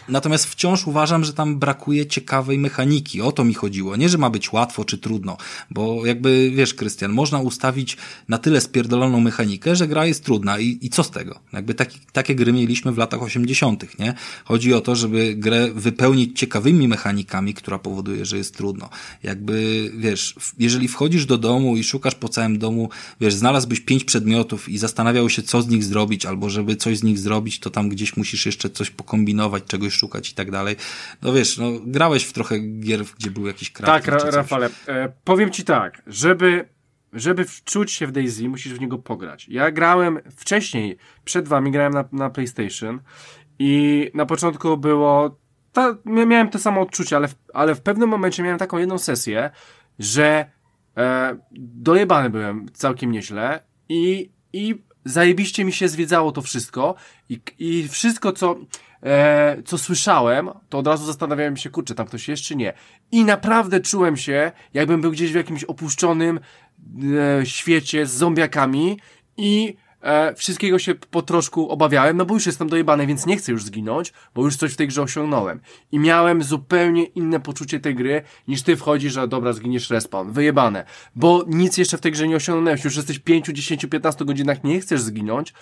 [0.09, 3.21] Natomiast wciąż uważam, że tam brakuje ciekawej mechaniki.
[3.21, 3.95] O to mi chodziło.
[3.95, 5.37] Nie, że ma być łatwo czy trudno,
[5.71, 7.97] bo jakby, wiesz, Krystian, można ustawić
[8.27, 11.39] na tyle spierdoloną mechanikę, że gra jest trudna i, i co z tego?
[11.53, 14.13] Jakby taki, takie gry mieliśmy w latach 80., nie?
[14.45, 18.89] Chodzi o to, żeby grę wypełnić ciekawymi mechanikami, która powoduje, że jest trudno.
[19.23, 22.89] Jakby, wiesz, jeżeli wchodzisz do domu i szukasz po całym domu,
[23.21, 27.03] wiesz, znalazłbyś pięć przedmiotów i zastanawiał się, co z nich zrobić, albo żeby coś z
[27.03, 30.75] nich zrobić, to tam gdzieś musisz jeszcze coś pokombinować, czegoś szukać i tak dalej.
[31.21, 35.51] No wiesz, no grałeś w trochę gier, gdzie był jakiś Tak, Ra Rafale, e, powiem
[35.51, 36.69] ci tak, żeby
[37.13, 39.47] żeby wczuć się w Daisy, musisz w niego pograć.
[39.49, 42.99] Ja grałem wcześniej, przed wami grałem na, na PlayStation
[43.59, 45.37] i na początku było,
[45.73, 49.49] ta, miałem to samo odczucie, ale w, ale w pewnym momencie miałem taką jedną sesję,
[49.99, 50.51] że
[50.97, 56.95] e, dojebany byłem całkiem nieźle i, i zajebiście mi się zwiedzało to wszystko
[57.29, 58.55] i, i wszystko, co
[59.03, 62.73] e, co słyszałem, to od razu zastanawiałem się, kurczę, tam ktoś jest czy nie.
[63.11, 66.39] I naprawdę czułem się, jakbym był gdzieś w jakimś opuszczonym
[67.39, 68.99] e, świecie z zombiakami
[69.37, 73.51] i e, wszystkiego się po troszku obawiałem, no bo już jestem dojebany, więc nie chcę
[73.51, 75.59] już zginąć, bo już coś w tej grze osiągnąłem.
[75.91, 80.31] I miałem zupełnie inne poczucie tej gry, niż ty wchodzisz, że dobra, zginiesz respawn.
[80.31, 80.85] Wyjebane.
[81.15, 82.83] Bo nic jeszcze w tej grze nie osiągnąłeś.
[82.83, 85.53] Już jesteś 5, 10, 15 godzinach, nie chcesz zginąć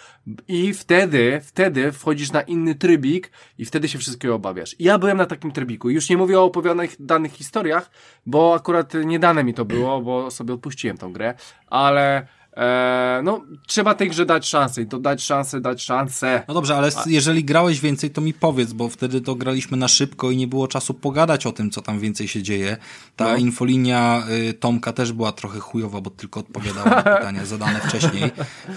[0.48, 4.76] i wtedy, wtedy wchodzisz na inny trybik i wtedy się wszystkiego obawiasz.
[4.80, 5.90] I ja byłem na takim trybiku.
[5.90, 7.92] Już nie mówię o opowiadanych danych historiach,
[8.26, 11.34] bo akurat nie dane mi to było, bo sobie odpuściłem tą grę,
[11.68, 12.28] ale
[12.58, 16.44] Eee, no, trzeba tej grze dać szansę i to dać szansę, dać szansę.
[16.48, 20.32] No dobrze, ale jeżeli grałeś więcej, to mi powiedz, bo wtedy to graliśmy na szybko
[20.32, 22.78] i nie było czasu pogadać o tym, co tam więcej się dzieje.
[23.16, 23.36] Ta no.
[23.36, 28.24] infolinia y, Tomka też była trochę chujowa, bo tylko odpowiadała na pytania zadane wcześniej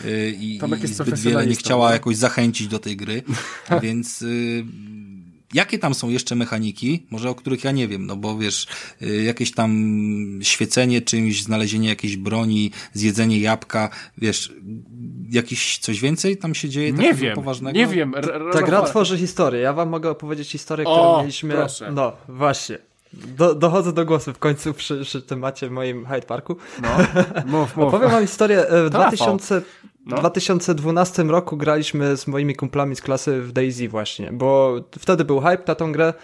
[0.04, 3.22] y, i, i zbyt wiele nie chciała jakoś zachęcić do tej gry,
[3.82, 4.22] więc...
[4.22, 4.64] Y,
[5.54, 8.66] Jakie tam są jeszcze mechaniki, może o których ja nie wiem, no bo wiesz,
[9.02, 9.70] y, jakieś tam
[10.42, 14.52] świecenie czymś, znalezienie jakiejś broni, zjedzenie jabłka, wiesz,
[15.30, 16.92] jakiś coś więcej tam się dzieje?
[16.92, 17.78] Nie wiem, poważnego?
[17.78, 18.14] nie wiem.
[18.52, 21.66] Ta gra tworzy historię, ja wam mogę opowiedzieć historię, którą mieliśmy...
[21.92, 22.89] No, właśnie.
[23.12, 26.56] Do, dochodzę do głosu w końcu przy, przy temacie w moim Hyde Parku.
[26.82, 26.88] No,
[27.46, 27.88] mów, mów.
[27.88, 28.68] Opowiem wam historię.
[28.68, 29.62] E, w 2000,
[30.06, 30.16] no.
[30.16, 35.62] 2012 roku graliśmy z moimi kumplami z klasy w Daisy właśnie, bo wtedy był hype
[35.66, 36.14] na tą grę,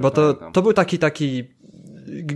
[0.00, 1.44] bo to, to był taki taki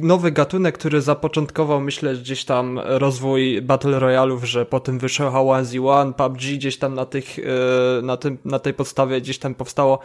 [0.01, 6.41] nowy gatunek, który zapoczątkował, myślę, gdzieś tam rozwój Battle Royalów, że potem wyszło H1Z1, PUBG
[6.41, 9.99] gdzieś tam na, tych, e, na, tym, na tej podstawie gdzieś tam powstało.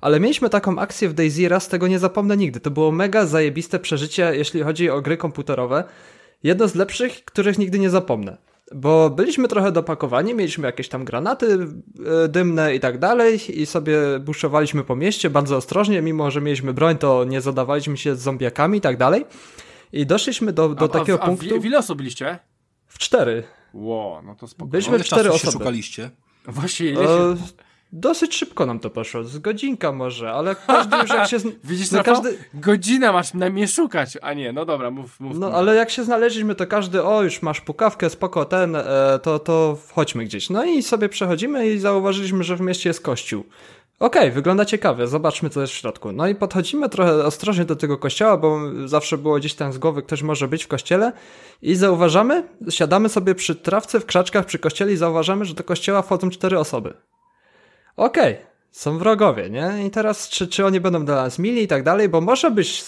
[0.00, 2.60] Ale mieliśmy taką akcję w Daisy, raz tego nie zapomnę nigdy.
[2.60, 5.84] To było mega zajebiste przeżycie, jeśli chodzi o gry komputerowe.
[6.42, 8.49] Jedno z lepszych, których nigdy nie zapomnę.
[8.74, 11.58] Bo byliśmy trochę dopakowani, mieliśmy jakieś tam granaty
[12.24, 16.74] e, dymne i tak dalej i sobie buszowaliśmy po mieście bardzo ostrożnie, mimo że mieliśmy
[16.74, 19.24] broń, to nie zadawaliśmy się z zombiakami i tak dalej.
[19.92, 21.60] I doszliśmy do, do a, takiego a, a punktu...
[21.60, 22.38] W ile osób byliście?
[22.86, 23.42] W cztery.
[23.74, 24.70] Wow, no to spokojnie.
[24.70, 25.52] Byliśmy w cztery osoby.
[25.52, 26.10] szukaliście?
[26.46, 27.36] Właśnie, ile się...
[27.92, 31.36] Dosyć szybko nam to poszło, z godzinka może, ale każdy już jak się...
[31.64, 32.38] Widzisz, no każdy...
[32.54, 35.38] godzina masz na mnie szukać, a nie, no dobra, mów, mów.
[35.38, 35.56] No mów.
[35.56, 38.84] ale jak się znaleźliśmy, to każdy, o już masz pukawkę, spoko, ten, e,
[39.22, 40.50] to, to wchodźmy gdzieś.
[40.50, 43.44] No i sobie przechodzimy i zauważyliśmy, że w mieście jest kościół.
[44.00, 46.12] Okej, okay, wygląda ciekawie, zobaczmy co jest w środku.
[46.12, 50.02] No i podchodzimy trochę ostrożnie do tego kościoła, bo zawsze było gdzieś tam z głowy,
[50.02, 51.12] ktoś może być w kościele
[51.62, 56.02] i zauważamy, siadamy sobie przy trawce w krzaczkach przy kościele i zauważamy, że do kościoła
[56.02, 56.94] wchodzą cztery osoby.
[58.00, 59.86] Okej, okay, są wrogowie, nie?
[59.86, 62.82] I teraz czy, czy oni będą dla nas mili i tak dalej, bo może byś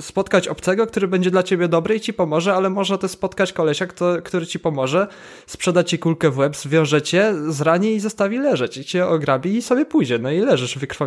[0.00, 3.86] spotkać obcego, który będzie dla ciebie dobry i ci pomoże, ale można też spotkać kolesia,
[3.86, 5.06] kto, który ci pomoże,
[5.46, 9.62] sprzeda ci kulkę w łeb, zwiąże cię, zrani i zostawi leżeć i cię ograbi i
[9.62, 11.06] sobie pójdzie, no i leżysz wykrwa,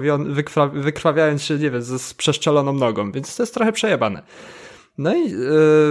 [0.73, 4.23] wykrwawiając się, nie wiem, z przeszczeloną nogą, więc to jest trochę przejebane.
[4.97, 5.33] No i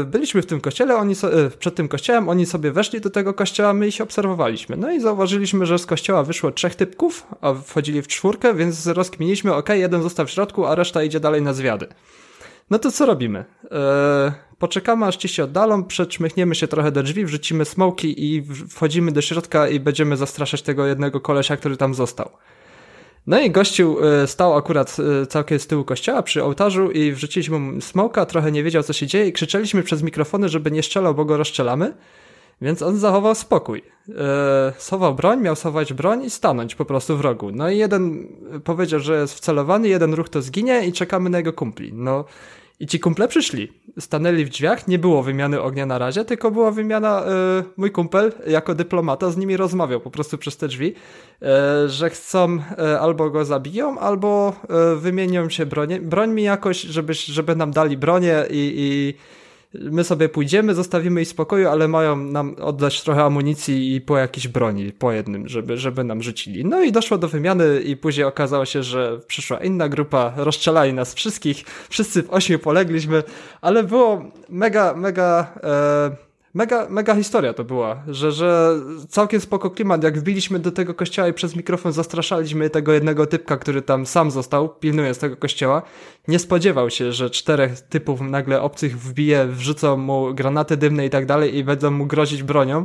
[0.00, 3.10] y, byliśmy w tym kościele, oni so, y, przed tym kościołem, oni sobie weszli do
[3.10, 4.76] tego kościoła, my ich obserwowaliśmy.
[4.76, 9.54] No i zauważyliśmy, że z kościoła wyszło trzech typków, a wchodzili w czwórkę, więc rozkminiliśmy,
[9.54, 11.86] ok, jeden został w środku, a reszta idzie dalej na zwiady.
[12.70, 13.44] No to co robimy?
[13.70, 19.12] E, poczekamy aż ci się oddalą, przetrzmychniemy się trochę do drzwi, wrzucimy smoki i wchodzimy
[19.12, 22.30] do środka i będziemy zastraszać tego jednego kolesia, który tam został.
[23.26, 27.58] No i gościu e, stał akurat e, całkiem z tyłu kościoła przy ołtarzu i wrzuciliśmy
[27.58, 31.14] mu smoka, trochę nie wiedział co się dzieje i krzyczeliśmy przez mikrofony, żeby nie strzelał,
[31.14, 31.94] bo go rozstrzelamy.
[32.60, 33.82] Więc on zachował spokój.
[34.18, 37.50] E, sował broń, miał sować broń i stanąć po prostu w rogu.
[37.52, 38.28] No i jeden
[38.64, 41.92] powiedział, że jest wcelowany, jeden ruch to zginie i czekamy na jego kumpli.
[41.92, 42.24] No
[42.80, 43.72] i ci kumple przyszli.
[44.00, 47.24] Stanęli w drzwiach, nie było wymiany ognia na razie, tylko była wymiana,
[47.60, 50.94] y, mój kumpel jako dyplomata z nimi rozmawiał po prostu przez te drzwi,
[51.42, 54.52] y, że chcą y, albo go zabiją, albo
[54.96, 59.14] wymienią się bronię, broń mi jakoś, żeby, żeby nam dali bronię i, i
[59.80, 64.48] my sobie pójdziemy, zostawimy ich spokoju, ale mają nam oddać trochę amunicji i po jakiejś
[64.48, 66.64] broni, po jednym, żeby, żeby nam rzucili.
[66.64, 71.14] No i doszło do wymiany i później okazało się, że przyszła inna grupa, rozstrzelali nas
[71.14, 73.22] wszystkich, wszyscy w ośmiu polegliśmy,
[73.60, 75.52] ale było mega, mega...
[75.62, 76.25] E,
[76.56, 81.28] mega, mega historia to była, że, że całkiem spoko klimat, jak wbiliśmy do tego kościoła
[81.28, 85.82] i przez mikrofon zastraszaliśmy tego jednego typka, który tam sam został, pilnując tego kościoła,
[86.28, 91.26] nie spodziewał się, że czterech typów nagle obcych wbije, wrzucą mu granaty dymne i tak
[91.26, 92.84] dalej i będą mu grozić bronią,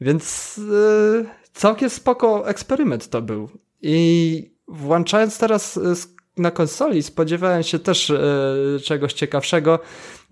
[0.00, 3.48] więc yy, całkiem spoko eksperyment to był.
[3.82, 9.78] I włączając teraz yy, na konsoli spodziewałem się też yy, czegoś ciekawszego,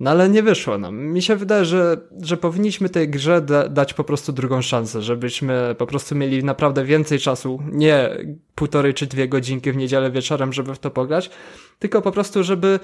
[0.00, 0.96] no ale nie wyszło nam.
[0.96, 5.74] Mi się wydaje, że, że powinniśmy tej grze da, dać po prostu drugą szansę, żebyśmy
[5.78, 8.10] po prostu mieli naprawdę więcej czasu, nie
[8.54, 11.30] półtorej czy dwie godzinki w niedzielę wieczorem, żeby w to pograć,
[11.78, 12.80] tylko po prostu, żeby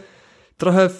[0.57, 0.91] trochę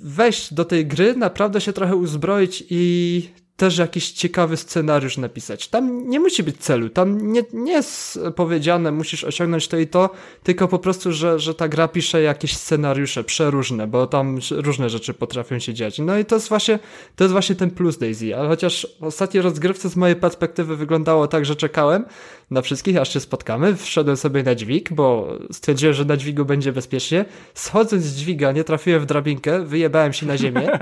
[0.00, 3.30] wejść do tej gry, naprawdę się trochę uzbroić i
[3.60, 5.68] też jakiś ciekawy scenariusz napisać.
[5.68, 10.10] Tam nie musi być celu, tam nie, nie jest powiedziane, musisz osiągnąć to i to,
[10.42, 15.14] tylko po prostu, że, że ta gra pisze jakieś scenariusze przeróżne, bo tam różne rzeczy
[15.14, 15.98] potrafią się dziać.
[15.98, 16.78] No i to jest właśnie,
[17.16, 21.44] to jest właśnie ten plus Daisy, ale chociaż ostatnie rozgrywce z mojej perspektywy wyglądało tak,
[21.44, 22.04] że czekałem
[22.50, 26.72] na wszystkich, aż się spotkamy, wszedłem sobie na dźwig, bo stwierdziłem, że na dźwigu będzie
[26.72, 27.24] bezpiecznie.
[27.54, 30.78] Schodząc z dźwiga, nie trafiłem w drabinkę, wyjebałem się na ziemię.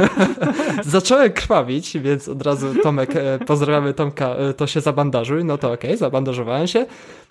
[0.84, 5.72] Zacząłem krwawić, więc od razu Tomek, e, pozdrawiamy Tomka, e, to się zabandażuj, no to
[5.72, 6.86] okej, okay, zabandażowałem się.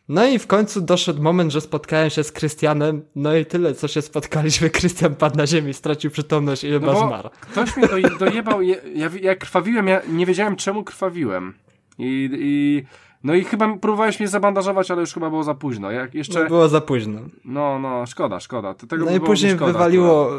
[0.09, 3.87] No i w końcu doszedł moment, że spotkałem się z Krystianem, no i tyle, co
[3.87, 7.29] się spotkaliśmy, Krystian padł na ziemię, stracił przytomność i chyba no zmarł.
[7.39, 7.87] Ktoś mnie
[8.19, 11.53] dojebał, ja, ja, ja krwawiłem, ja nie wiedziałem czemu krwawiłem.
[11.99, 12.83] I, i
[13.23, 15.91] no i chyba próbowałeś mnie zabandażować, ale już chyba było za późno.
[15.91, 16.43] Jak jeszcze...
[16.43, 17.19] No było za późno.
[17.45, 18.73] No, no, szkoda, szkoda.
[18.73, 20.29] Tego no i później szkoda, wywaliło,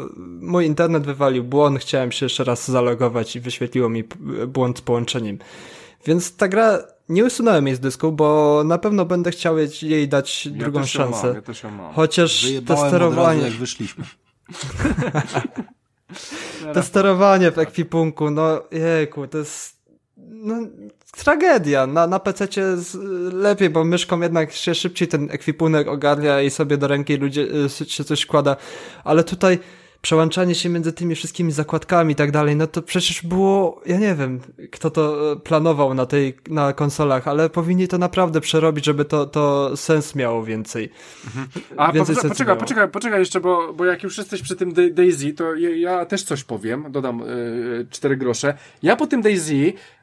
[0.41, 4.03] mój internet wywalił błąd, chciałem się jeszcze raz zalogować i wyświetliło mi
[4.47, 5.37] błąd z połączeniem.
[6.05, 6.79] Więc ta gra,
[7.09, 11.27] nie usunąłem jej z dysku, bo na pewno będę chciał jej dać ja drugą szansę.
[11.27, 11.93] Mam, ja też ją mam.
[11.93, 13.41] Chociaż to sterowanie...
[13.41, 14.05] Razu, jak wyszliśmy.
[16.73, 19.83] to sterowanie w ekwipunku, no jejku, to jest
[20.17, 20.55] no,
[21.17, 21.87] tragedia.
[21.87, 22.47] Na, na PC
[23.33, 27.41] lepiej, bo myszką jednak się szybciej ten ekwipunek ogarnia i sobie do ręki ludzie
[27.81, 28.55] y, się coś składa.
[29.03, 29.59] Ale tutaj
[30.03, 34.15] przełączanie się między tymi wszystkimi zakładkami i tak dalej, no to przecież było, ja nie
[34.15, 34.39] wiem,
[34.71, 39.25] kto to e, planował na tej, na konsolach, ale powinni to naprawdę przerobić, żeby to,
[39.25, 40.89] to sens miało więcej.
[41.25, 41.47] Mhm.
[41.77, 45.33] A więcej po, poczekaj, poczekaj, poczekaj jeszcze, bo, bo jak już jesteś przy tym Daisy,
[45.33, 48.57] to ja, ja też coś powiem, dodam yy, cztery grosze.
[48.81, 49.73] Ja po tym Daisy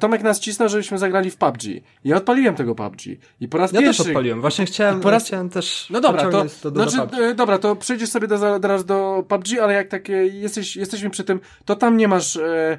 [0.00, 1.62] Tomek nas cisnął, żebyśmy zagrali w PUBG.
[2.04, 3.00] Ja odpaliłem tego PUBG.
[3.40, 4.02] I po raz ja pierwszy...
[4.02, 4.40] też odpaliłem.
[4.40, 5.26] Właśnie chciałem, po raz...
[5.26, 8.84] chciałem też No dobra, to, to do, znaczy, do dobra, to przejdziesz sobie do, teraz
[8.84, 12.78] do PUBG, ale jak tak jesteś, jesteśmy przy tym, to tam nie masz e, e,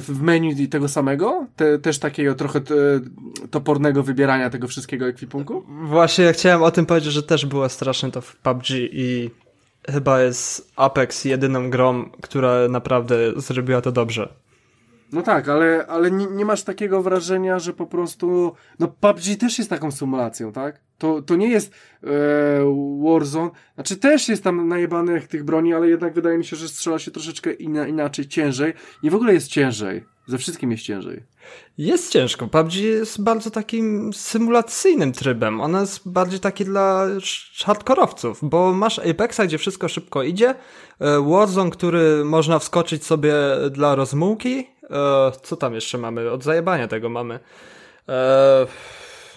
[0.00, 1.46] w menu tego samego?
[1.56, 2.74] Te, też takiego trochę te,
[3.50, 5.64] topornego wybierania tego wszystkiego ekwipunku?
[5.68, 9.30] Właśnie ja chciałem o tym powiedzieć, że też było straszne to w PUBG i
[9.88, 14.28] chyba jest Apex jedyną grą, która naprawdę zrobiła to dobrze.
[15.12, 18.52] No tak, ale, ale nie, nie, masz takiego wrażenia, że po prostu.
[18.78, 20.80] No PUBG też jest taką symulacją, tak?
[20.98, 21.72] To, to nie jest
[22.04, 22.08] e,
[23.04, 23.50] Warzone.
[23.74, 27.10] Znaczy też jest tam najebanych tych broni, ale jednak wydaje mi się, że strzela się
[27.10, 28.72] troszeczkę inaczej, ciężej.
[29.02, 30.04] I w ogóle jest ciężej.
[30.26, 31.22] Ze wszystkim jest ciężej.
[31.78, 32.46] Jest ciężko.
[32.46, 35.60] PUBG jest bardzo takim symulacyjnym trybem.
[35.60, 37.06] Ona jest bardziej taki dla
[37.64, 40.54] hardkorowców, bo masz Apexa, gdzie wszystko szybko idzie,
[41.00, 43.34] e, Warzone, który można wskoczyć sobie
[43.70, 44.66] dla rozmułki.
[44.90, 46.30] E, co tam jeszcze mamy?
[46.30, 47.38] Od zajebania tego mamy.
[48.08, 48.66] E,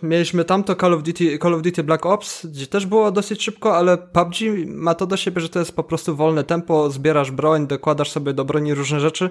[0.03, 3.77] mieliśmy tamto Call of, Duty, Call of Duty Black Ops, gdzie też było dosyć szybko,
[3.77, 4.35] ale PUBG
[4.67, 8.33] ma to do siebie, że to jest po prostu wolne tempo, zbierasz broń, dokładasz sobie
[8.33, 9.29] do broni różne rzeczy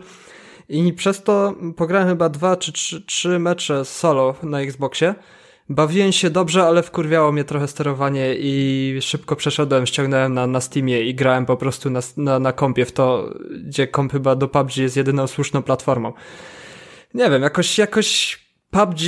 [0.68, 5.14] i przez to pograłem chyba dwa czy trzy, trzy mecze solo na Xboxie.
[5.70, 11.02] Bawiłem się dobrze, ale wkurwiało mnie trochę sterowanie i szybko przeszedłem, ściągnąłem na, na Steamie
[11.02, 14.76] i grałem po prostu na, na, na kompie w to, gdzie komp chyba do PUBG
[14.76, 16.12] jest jedyną słuszną platformą.
[17.14, 18.38] Nie wiem, jakoś, jakoś
[18.70, 19.00] PUBG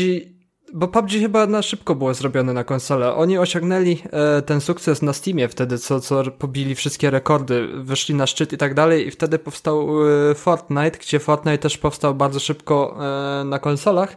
[0.73, 3.15] bo PUBG chyba na szybko było zrobione na konsolę.
[3.15, 8.27] Oni osiągnęli e, ten sukces na Steamie wtedy, co, co pobili wszystkie rekordy, wyszli na
[8.27, 9.89] szczyt i tak dalej i wtedy powstał
[10.31, 12.99] e, Fortnite, gdzie Fortnite też powstał bardzo szybko
[13.41, 14.17] e, na konsolach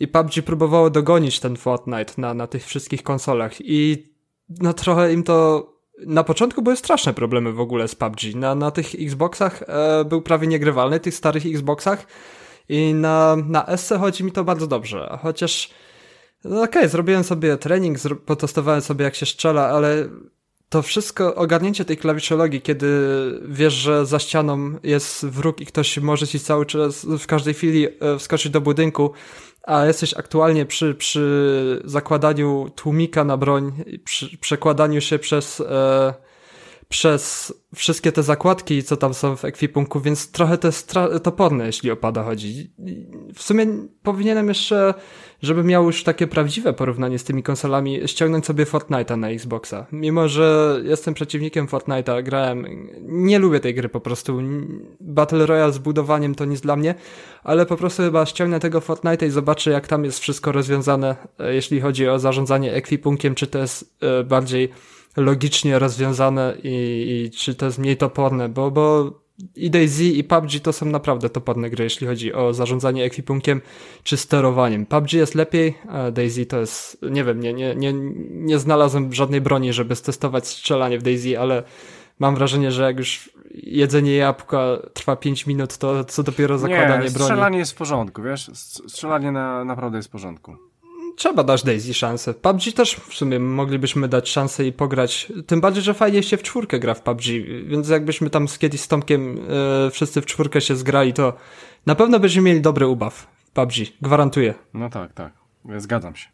[0.00, 3.52] i PUBG próbowało dogonić ten Fortnite na, na tych wszystkich konsolach.
[3.60, 4.08] I
[4.48, 5.68] no trochę im to
[6.06, 8.34] na początku były straszne problemy w ogóle z PUBG.
[8.34, 12.06] Na, na tych Xboxach e, był prawie niegrywalny, tych starych Xboxach.
[12.68, 15.70] I na, na SC chodzi mi to bardzo dobrze, chociaż
[16.44, 20.08] no okej, okay, zrobiłem sobie trening, potestowałem sobie jak się strzela, ale
[20.68, 22.88] to wszystko, ogarnięcie tej klawiszologii, kiedy
[23.48, 27.86] wiesz, że za ścianą jest wróg i ktoś może ci cały czas w każdej chwili
[27.86, 29.12] e, wskoczyć do budynku,
[29.62, 33.72] a jesteś aktualnie przy, przy zakładaniu tłumika na broń,
[34.04, 36.14] przy przekładaniu się przez, e,
[36.88, 41.90] przez wszystkie te zakładki, co tam są w ekwipunku, więc trochę to jest toporne, jeśli
[41.90, 42.72] o pada chodzi.
[43.34, 43.66] W sumie
[44.02, 44.94] powinienem jeszcze
[45.42, 49.86] żeby miał już takie prawdziwe porównanie z tymi konsolami, ściągnąć sobie Fortnite'a na Xboxa.
[49.92, 52.66] Mimo, że jestem przeciwnikiem Fortnite'a, grałem,
[53.00, 54.38] nie lubię tej gry po prostu.
[55.00, 56.94] Battle Royale z budowaniem to nic dla mnie,
[57.44, 61.54] ale po prostu chyba ściągnę tego Fortnite'a i zobaczę, jak tam jest wszystko rozwiązane, e,
[61.54, 64.68] jeśli chodzi o zarządzanie ekwipunkiem, czy to jest e, bardziej
[65.18, 66.68] logicznie rozwiązane i,
[67.26, 69.12] i czy to jest mniej toporne, bo, bo
[69.56, 73.60] i DayZ i PUBG to są naprawdę toporne gry, jeśli chodzi o zarządzanie ekwipunkiem
[74.02, 74.86] czy sterowaniem.
[74.86, 77.92] PUBG jest lepiej, a DayZ to jest, nie wiem, nie, nie, nie,
[78.30, 81.62] nie znalazłem żadnej broni, żeby stestować strzelanie w DayZ, ale
[82.18, 87.10] mam wrażenie, że jak już jedzenie jabłka trwa 5 minut, to co dopiero zakładanie nie,
[87.10, 87.24] broni.
[87.24, 88.50] strzelanie jest w porządku, wiesz?
[88.88, 90.67] Strzelanie na, naprawdę jest w porządku
[91.18, 92.34] trzeba dać Daisy szansę.
[92.34, 95.32] PUBG też w sumie moglibyśmy dać szansę i pograć.
[95.46, 97.24] Tym bardziej, że fajnie się w czwórkę gra w PUBG,
[97.66, 99.38] więc jakbyśmy tam z kiedyś z Tomkiem
[99.86, 101.32] e, wszyscy w czwórkę się zgrali, to
[101.86, 103.72] na pewno będziemy mieli dobry ubaw w PUBG.
[104.02, 104.54] Gwarantuję.
[104.74, 105.32] No tak, tak.
[105.76, 106.28] Zgadzam się.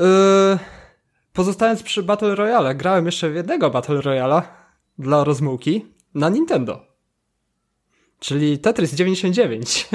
[0.00, 0.58] E,
[1.32, 4.42] pozostając przy Battle Royale, grałem jeszcze w jednego Battle Royala
[4.98, 6.86] dla rozmułki na Nintendo.
[8.18, 9.88] Czyli Tetris 99.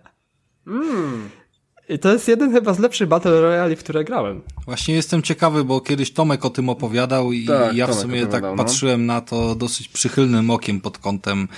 [0.66, 1.39] mm.
[1.90, 4.40] I to jest jeden chyba z lepszych Battle Royale, w które grałem.
[4.64, 8.42] Właśnie jestem ciekawy, bo kiedyś Tomek o tym opowiadał i tak, ja w sumie tak
[8.42, 8.56] no.
[8.56, 11.48] patrzyłem na to dosyć przychylnym okiem pod kątem,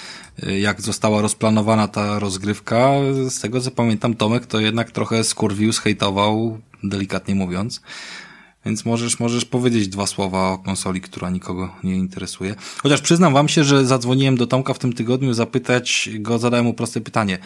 [0.42, 2.90] y, jak została rozplanowana ta rozgrywka.
[3.28, 7.82] Z tego co pamiętam, Tomek to jednak trochę skurwił, zhejtował, delikatnie mówiąc.
[8.66, 12.54] Więc możesz, możesz powiedzieć dwa słowa o konsoli, która nikogo nie interesuje.
[12.82, 16.74] Chociaż przyznam wam się, że zadzwoniłem do Tomka w tym tygodniu zapytać go, zadałem mu
[16.74, 17.38] proste pytanie.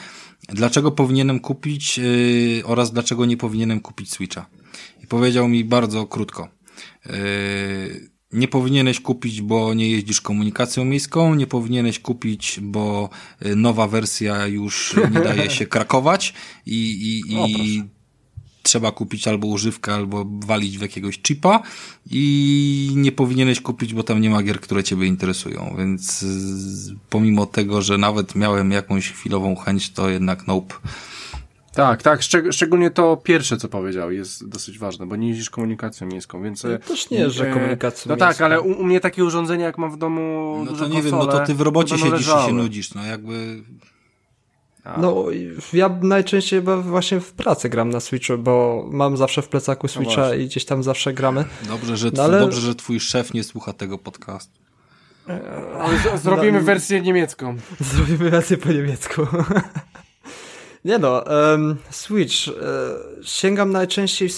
[0.48, 4.46] Dlaczego powinienem kupić yy, oraz dlaczego nie powinienem kupić Switcha?
[5.02, 6.48] I powiedział mi bardzo krótko.
[7.06, 13.10] Yy, nie powinieneś kupić, bo nie jeździsz komunikacją miejską, nie powinieneś kupić, bo
[13.46, 16.34] y, nowa wersja już nie daje się krakować
[16.66, 17.82] i, i, i
[18.66, 21.62] trzeba kupić albo używkę, albo walić w jakiegoś chipa
[22.10, 26.24] i nie powinieneś kupić, bo tam nie ma gier, które ciebie interesują, więc
[27.10, 30.74] pomimo tego, że nawet miałem jakąś chwilową chęć, to jednak nope.
[31.76, 36.06] Tak, tak, Szczeg szczególnie to pierwsze, co powiedział, jest dosyć ważne, bo nie jeździsz komunikacją
[36.06, 36.64] miejską, więc...
[36.64, 39.90] No, też nie, że komunikacją No tak, ale u, u, mnie takie urządzenia, jak mam
[39.90, 42.42] w domu No to nie wiem, no to ty w robocie siedzisz leżały.
[42.42, 43.62] i się nudzisz, no jakby...
[44.86, 45.00] A.
[45.00, 45.24] No,
[45.72, 49.88] ja najczęściej chyba właśnie w pracy gram na Switchu, bo mam zawsze w plecaku no
[49.88, 51.44] Switcha no i gdzieś tam zawsze gramy.
[51.68, 52.40] Dobrze, że, no, ale...
[52.40, 54.66] dobrze, że twój szef nie słucha tego podcastu.
[56.22, 57.56] Zrobimy no, wersję niemiecką.
[57.80, 59.26] Zrobimy wersję po niemiecku.
[60.84, 62.34] Nie no, um, Switch.
[62.48, 62.52] E,
[63.22, 64.28] sięgam najczęściej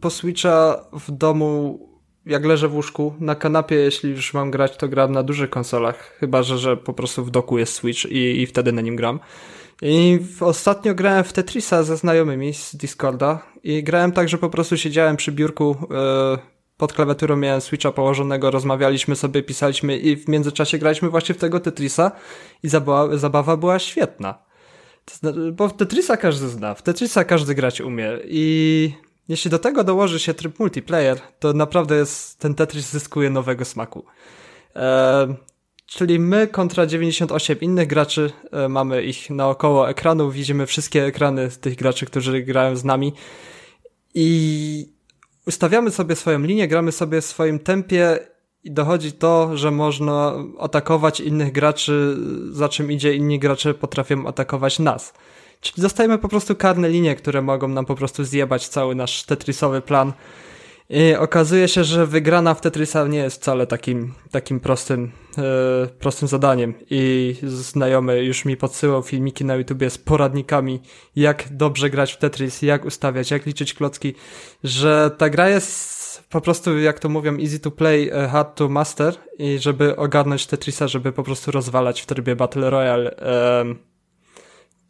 [0.00, 1.80] po Switcha w domu,
[2.26, 6.16] jak leżę w łóżku, na kanapie, jeśli już mam grać, to gram na dużych konsolach,
[6.20, 9.20] chyba że, że po prostu w doku jest Switch i, i wtedy na nim gram.
[9.82, 14.76] I ostatnio grałem w Tetrisa ze znajomymi z Discorda i grałem tak, że po prostu
[14.76, 16.38] siedziałem przy biurku, yy,
[16.76, 21.60] pod klawiaturą miałem Switcha położonego, rozmawialiśmy sobie, pisaliśmy i w międzyczasie graliśmy właśnie w tego
[21.60, 22.12] Tetrisa
[22.62, 24.38] i zabawa, zabawa była świetna.
[25.52, 28.92] Bo w Tetrisa każdy zna, w Tetrisa każdy grać umie i
[29.28, 34.04] jeśli do tego dołoży się tryb multiplayer, to naprawdę jest, ten Tetris zyskuje nowego smaku.
[34.74, 35.34] Eee,
[35.88, 41.76] czyli my kontra 98 innych graczy, e, mamy ich naokoło ekranu, widzimy wszystkie ekrany tych
[41.76, 43.12] graczy, którzy grają z nami
[44.14, 44.92] i
[45.46, 48.18] ustawiamy sobie swoją linię, gramy sobie w swoim tempie
[48.64, 52.16] i dochodzi to, że można atakować innych graczy,
[52.50, 55.14] za czym idzie inni gracze potrafią atakować nas.
[55.60, 59.80] Czyli dostajemy po prostu karne linie, które mogą nam po prostu zjebać cały nasz tetrisowy
[59.80, 60.12] plan.
[60.90, 66.28] I okazuje się, że wygrana w Tetrisa nie jest wcale takim, takim prostym, e, prostym
[66.28, 66.74] zadaniem.
[66.90, 70.80] I znajomy już mi podsyłał filmiki na YouTubie z poradnikami,
[71.16, 74.14] jak dobrze grać w Tetris, jak ustawiać, jak liczyć klocki,
[74.64, 75.98] że ta gra jest
[76.30, 80.46] po prostu, jak to mówią, easy to play, e, hard to master i żeby ogarnąć
[80.46, 83.16] Tetrisa, żeby po prostu rozwalać w trybie Battle Royale,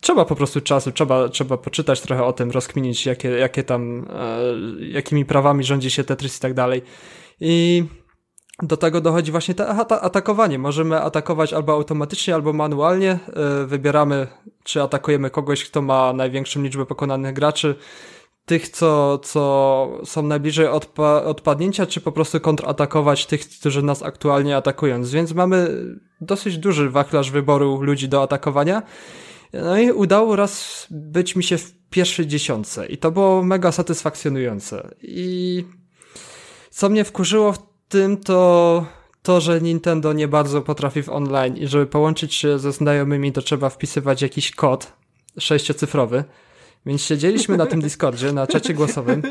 [0.00, 4.86] trzeba po prostu czasu, trzeba, trzeba poczytać trochę o tym, rozkminić, jakie, jakie tam, e,
[4.86, 6.82] jakimi prawami rządzi się Tetris i tak dalej.
[7.40, 7.84] I
[8.62, 9.68] do tego dochodzi właśnie to
[10.02, 10.58] atakowanie.
[10.58, 13.10] Możemy atakować albo automatycznie, albo manualnie.
[13.10, 14.26] E, wybieramy,
[14.64, 17.74] czy atakujemy kogoś, kto ma największą liczbę pokonanych graczy,
[18.46, 24.56] tych, co, co są najbliżej odpa odpadnięcia, czy po prostu kontratakować tych, którzy nas aktualnie
[24.56, 25.02] atakują.
[25.04, 25.68] Więc mamy
[26.20, 28.82] dosyć duży wachlarz wyboru ludzi do atakowania.
[29.52, 34.90] No i udało raz być mi się w pierwszej dziesiątce i to było mega satysfakcjonujące.
[35.02, 35.64] I
[36.70, 38.86] co mnie wkurzyło w tym, to
[39.22, 43.42] to, że Nintendo nie bardzo potrafi w online i żeby połączyć się ze znajomymi, to
[43.42, 44.92] trzeba wpisywać jakiś kod
[45.38, 46.24] sześciocyfrowy.
[46.86, 49.22] Więc siedzieliśmy na tym Discordzie, na czacie głosowym.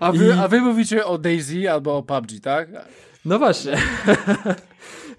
[0.00, 0.32] A wy, i...
[0.32, 2.68] a wy mówicie o Daisy albo o PUBG, tak?
[3.24, 3.76] No właśnie.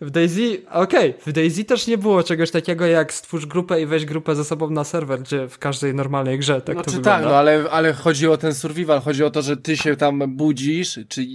[0.01, 3.85] W Daisy, okej, okay, w Daisy też nie było czegoś takiego jak stwórz grupę i
[3.85, 7.19] weź grupę ze sobą na serwer, gdzie w każdej normalnej grze tak znaczy, to wygląda.
[7.19, 10.35] tak, no ale, ale chodzi o ten survival, chodzi o to, że ty się tam
[10.35, 11.25] budzisz, czy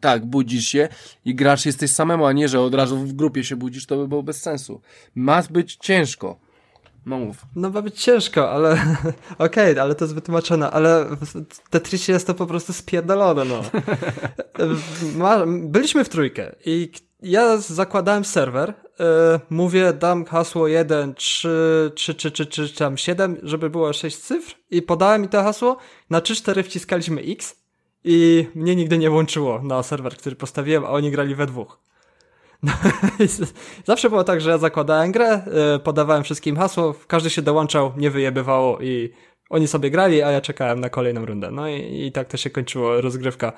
[0.00, 0.88] tak, budzisz się
[1.24, 4.08] i grasz jesteś samemu, a nie, że od razu w grupie się budzisz, to by
[4.08, 4.80] było bez sensu.
[5.14, 6.44] Ma być ciężko.
[7.06, 7.46] No mów.
[7.56, 8.72] No ma być ciężko, ale
[9.38, 11.06] okej, okay, ale to jest wytłumaczone, ale
[11.50, 13.62] w Tetrisie jest to po prostu spierdolone, no.
[15.46, 16.90] Byliśmy w trójkę i
[17.24, 19.04] ja zakładałem serwer, yy,
[19.50, 24.54] mówię, dam hasło 1, 3, 3, 3, 3, 3, tam 7, żeby było 6 cyfr
[24.70, 25.76] i podałem mi to hasło,
[26.10, 27.56] na 3-4 wciskaliśmy X
[28.04, 31.78] i mnie nigdy nie łączyło na serwer, który postawiłem, a oni grali we dwóch.
[32.62, 32.72] No,
[33.84, 38.10] zawsze było tak, że ja zakładałem grę, yy, podawałem wszystkim hasło, każdy się dołączał, nie
[38.10, 39.12] wyjebywało i
[39.54, 41.50] oni sobie grali, a ja czekałem na kolejną rundę.
[41.50, 43.52] No i, i tak to się kończyło rozgrywka.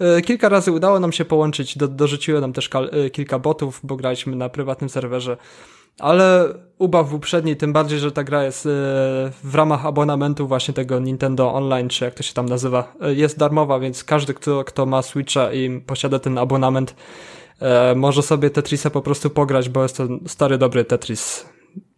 [0.00, 3.96] E, kilka razy udało nam się połączyć, do, dorzuciło nam też e, kilka botów, bo
[3.96, 5.36] graliśmy na prywatnym serwerze.
[5.98, 8.68] Ale ubaw był przedni, tym bardziej, że ta gra jest e,
[9.44, 13.78] w ramach abonamentu właśnie tego Nintendo Online, czy jak to się tam nazywa, jest darmowa,
[13.78, 16.94] więc każdy, kto, kto ma Switcha i posiada ten abonament,
[17.96, 21.51] może sobie Tetrisa po prostu pograć, bo jest to stary, dobry Tetris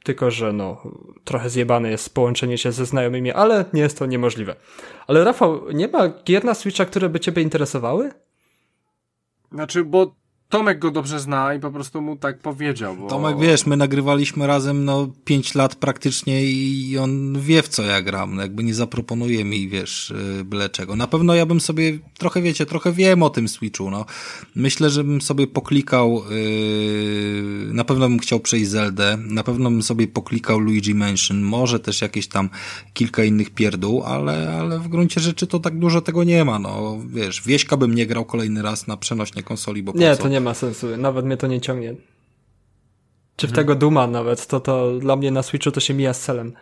[0.04, 0.82] tylko, że no,
[1.24, 4.56] trochę zjebane jest połączenie się ze znajomymi, ale nie jest to niemożliwe.
[5.06, 8.10] Ale Rafał, nie ma gier na Switcha, które by ciebie interesowały?
[9.52, 10.14] Znaczy, bo
[10.48, 12.96] Tomek go dobrze zna i po prostu mu tak powiedział.
[12.96, 13.06] Bo...
[13.06, 18.02] Tomek, wiesz, my nagrywaliśmy razem no 5 lat praktycznie i on wie w co ja
[18.02, 20.96] gram, no, jakby nie zaproponuje mi, wiesz, y, byle czego.
[20.96, 24.04] Na pewno ja bym sobie, trochę wiecie, trochę wiem o tym Switchu, no.
[24.54, 29.82] Myślę, że bym sobie poklikał, yy, na pewno bym chciał przejść Zeldę, na pewno bym
[29.82, 32.50] sobie poklikał Luigi Mansion, może też jakieś tam
[32.92, 36.98] kilka innych pierdół, ale, ale w gruncie rzeczy to tak dużo tego nie ma, no.
[37.06, 40.54] Wiesz, Wieśka bym nie grał kolejny raz na przenośnie konsoli, bo nie, to nie ma
[40.54, 41.94] sensu, nawet mnie to nie ciągnie.
[43.36, 43.66] Czy w hmm.
[43.66, 46.52] tego Duma nawet, to, to dla mnie na Switchu to się mija z celem.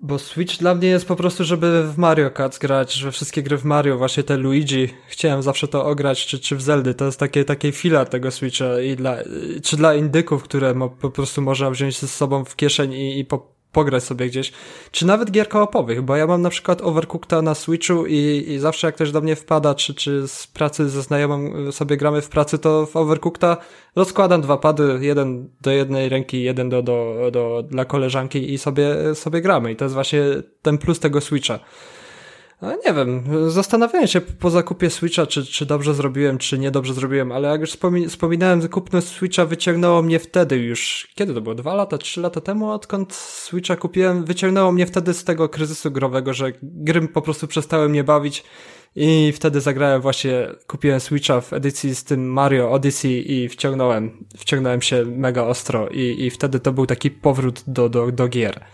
[0.00, 3.56] Bo Switch dla mnie jest po prostu, żeby w Mario Kart grać, że wszystkie gry
[3.56, 7.20] w Mario, właśnie te Luigi, chciałem zawsze to ograć, czy, czy w Zeldy, to jest
[7.20, 9.16] takie, takie filar tego Switcha i dla,
[9.62, 13.53] czy dla indyków, które po prostu można wziąć ze sobą w kieszeń i, i po,
[13.74, 14.52] pograć sobie gdzieś,
[14.90, 18.86] czy nawet gier koopowych, bo ja mam na przykład Overcookta na Switchu i, i zawsze
[18.88, 22.58] jak ktoś do mnie wpada, czy, czy z pracy ze znajomym sobie gramy w pracy,
[22.58, 23.56] to w Overcookta
[23.96, 29.14] rozkładam dwa pady, jeden do jednej ręki, jeden do, do, do, dla koleżanki i sobie,
[29.14, 30.22] sobie gramy i to jest właśnie
[30.62, 31.58] ten plus tego Switcha.
[32.64, 37.32] No, nie wiem, zastanawiałem się po zakupie Switcha, czy, czy dobrze zrobiłem, czy niedobrze zrobiłem,
[37.32, 41.74] ale jak już wspomi wspominałem, kupno Switcha wyciągnęło mnie wtedy już, kiedy to było, dwa
[41.74, 46.52] lata, trzy lata temu, odkąd Switcha kupiłem, wyciągnęło mnie wtedy z tego kryzysu growego, że
[46.62, 48.44] gry po prostu przestały mnie bawić
[48.96, 54.82] i wtedy zagrałem właśnie, kupiłem Switcha w edycji z tym Mario Odyssey i wciągnąłem, wciągnąłem
[54.82, 58.64] się mega ostro i, i wtedy to był taki powrót do, do, do gier.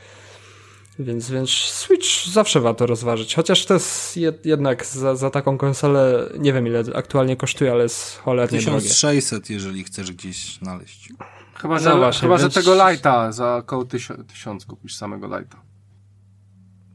[1.01, 3.35] Więc, więc Switch zawsze warto rozważyć.
[3.35, 7.83] Chociaż to jest jed, jednak za, za taką konsolę, nie wiem ile aktualnie kosztuje, ale
[7.83, 9.55] jest cholernie 1600, drogie.
[9.55, 11.13] jeżeli chcesz gdzieś znaleźć.
[11.55, 12.55] Chyba, że, no właśnie, chyba, więc...
[12.55, 15.57] że tego Lighta za około 1000 kupisz samego Lighta.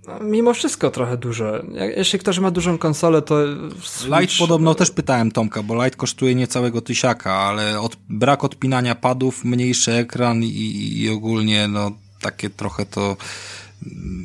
[0.07, 1.45] No, mimo wszystko trochę dużo.
[1.97, 3.35] Jeśli ktoś ma dużą konsolę, to...
[3.83, 4.19] Switch...
[4.19, 9.45] Light podobno też pytałem Tomka, bo Light kosztuje niecałego tysiaka, ale od, brak odpinania padów,
[9.45, 11.91] mniejszy ekran i, i ogólnie no
[12.21, 13.17] takie trochę to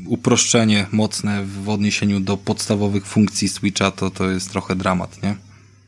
[0.06, 5.36] uproszczenie mocne w odniesieniu do podstawowych funkcji Switcha, to to jest trochę dramat, nie?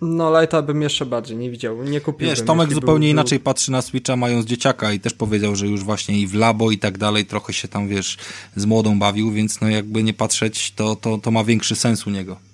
[0.03, 2.37] No, Lighta bym jeszcze bardziej nie widział, nie kupiłbym.
[2.37, 3.45] Wiesz, Tomek zupełnie był, inaczej był...
[3.45, 6.79] patrzy na Switcha mając dzieciaka i też powiedział, że już właśnie i w labo i
[6.79, 8.19] tak dalej trochę się tam, wiesz,
[8.57, 12.11] z młodą bawił, więc no jakby nie patrzeć, to, to, to ma większy sens u
[12.11, 12.52] niego.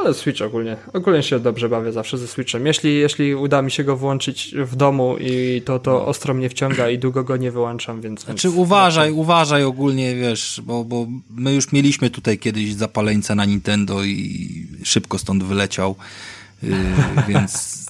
[0.00, 0.76] Ale Switch ogólnie.
[0.92, 2.66] Ogólnie się dobrze bawię zawsze ze Switchem.
[2.66, 6.06] Jeśli, jeśli uda mi się go włączyć w domu i to, to no.
[6.06, 8.24] ostro mnie wciąga i długo go nie wyłączam, więc...
[8.24, 9.20] Znaczy więc uważaj, raczej...
[9.20, 15.18] uważaj ogólnie, wiesz, bo, bo my już mieliśmy tutaj kiedyś zapaleńca na Nintendo i szybko
[15.18, 15.96] stąd wyleciał,
[16.62, 16.70] yy,
[17.28, 17.82] więc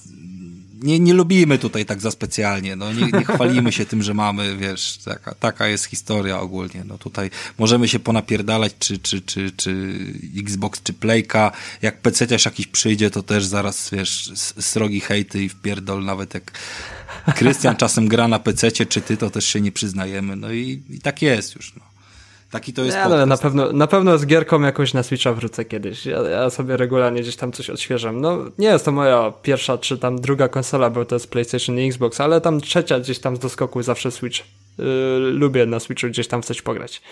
[0.82, 4.56] nie, nie lubimy tutaj tak za specjalnie, no nie, nie chwalimy się tym, że mamy,
[4.56, 9.96] wiesz, taka, taka jest historia ogólnie, no tutaj możemy się ponapierdalać, czy, czy, czy, czy
[10.36, 11.52] Xbox, czy Playka,
[11.82, 16.52] jak też jakiś przyjdzie, to też zaraz, wiesz, srogi hejty i wpierdol, nawet jak
[17.36, 20.98] Krystian czasem gra na PC, czy ty, to też się nie przyznajemy, no i, i
[20.98, 21.91] tak jest już, no.
[22.52, 25.64] Taki to jest nie, ale na pewno, na pewno z gierką jakoś na Switcha wrócę
[25.64, 26.06] kiedyś.
[26.06, 28.20] Ja, ja, sobie regularnie gdzieś tam coś odświeżam.
[28.20, 31.86] No, nie jest to moja pierwsza czy tam druga konsola, bo to jest PlayStation i
[31.86, 34.38] Xbox, ale tam trzecia gdzieś tam z doskoku zawsze Switch.
[34.78, 34.84] Yy,
[35.18, 37.02] lubię na Switchu gdzieś tam w coś pograć.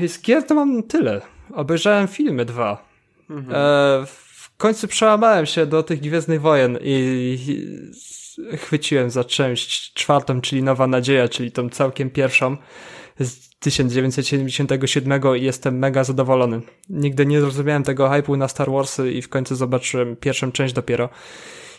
[0.00, 1.20] I z gier to mam tyle.
[1.54, 2.88] Obejrzałem filmy dwa.
[3.30, 3.54] Mhm.
[3.56, 10.40] E, w końcu przełamałem się do tych Gwiezdnych Wojen i, i chwyciłem za część czwartą,
[10.40, 12.56] czyli Nowa Nadzieja, czyli tą całkiem pierwszą
[13.20, 16.60] z 1977 i jestem mega zadowolony.
[16.88, 21.08] Nigdy nie zrozumiałem tego hype'u na Star Warsy i w końcu zobaczyłem pierwszą część dopiero.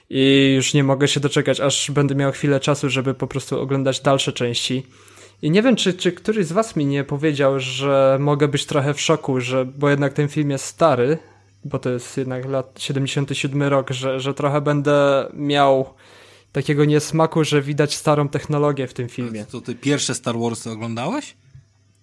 [0.10, 4.00] I już nie mogę się doczekać, aż będę miał chwilę czasu, żeby po prostu oglądać
[4.00, 4.84] dalsze części.
[5.42, 8.94] I nie wiem, czy, czy któryś z was mi nie powiedział, że mogę być trochę
[8.94, 11.18] w szoku, że, bo jednak ten film jest stary,
[11.66, 15.86] bo to jest jednak lat 77 rok, że, że trochę będę miał
[16.58, 19.46] takiego niesmaku, że widać starą technologię w tym filmie.
[19.46, 21.36] To ty pierwsze Star Warsy oglądałeś?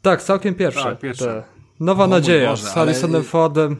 [0.03, 0.83] Tak, całkiem pierwsze.
[0.83, 1.25] Tak, pierwsze.
[1.25, 1.43] Te.
[1.81, 3.25] Nowa Nadzieja Boże, z Harrisonem ale...
[3.25, 3.77] Fordem.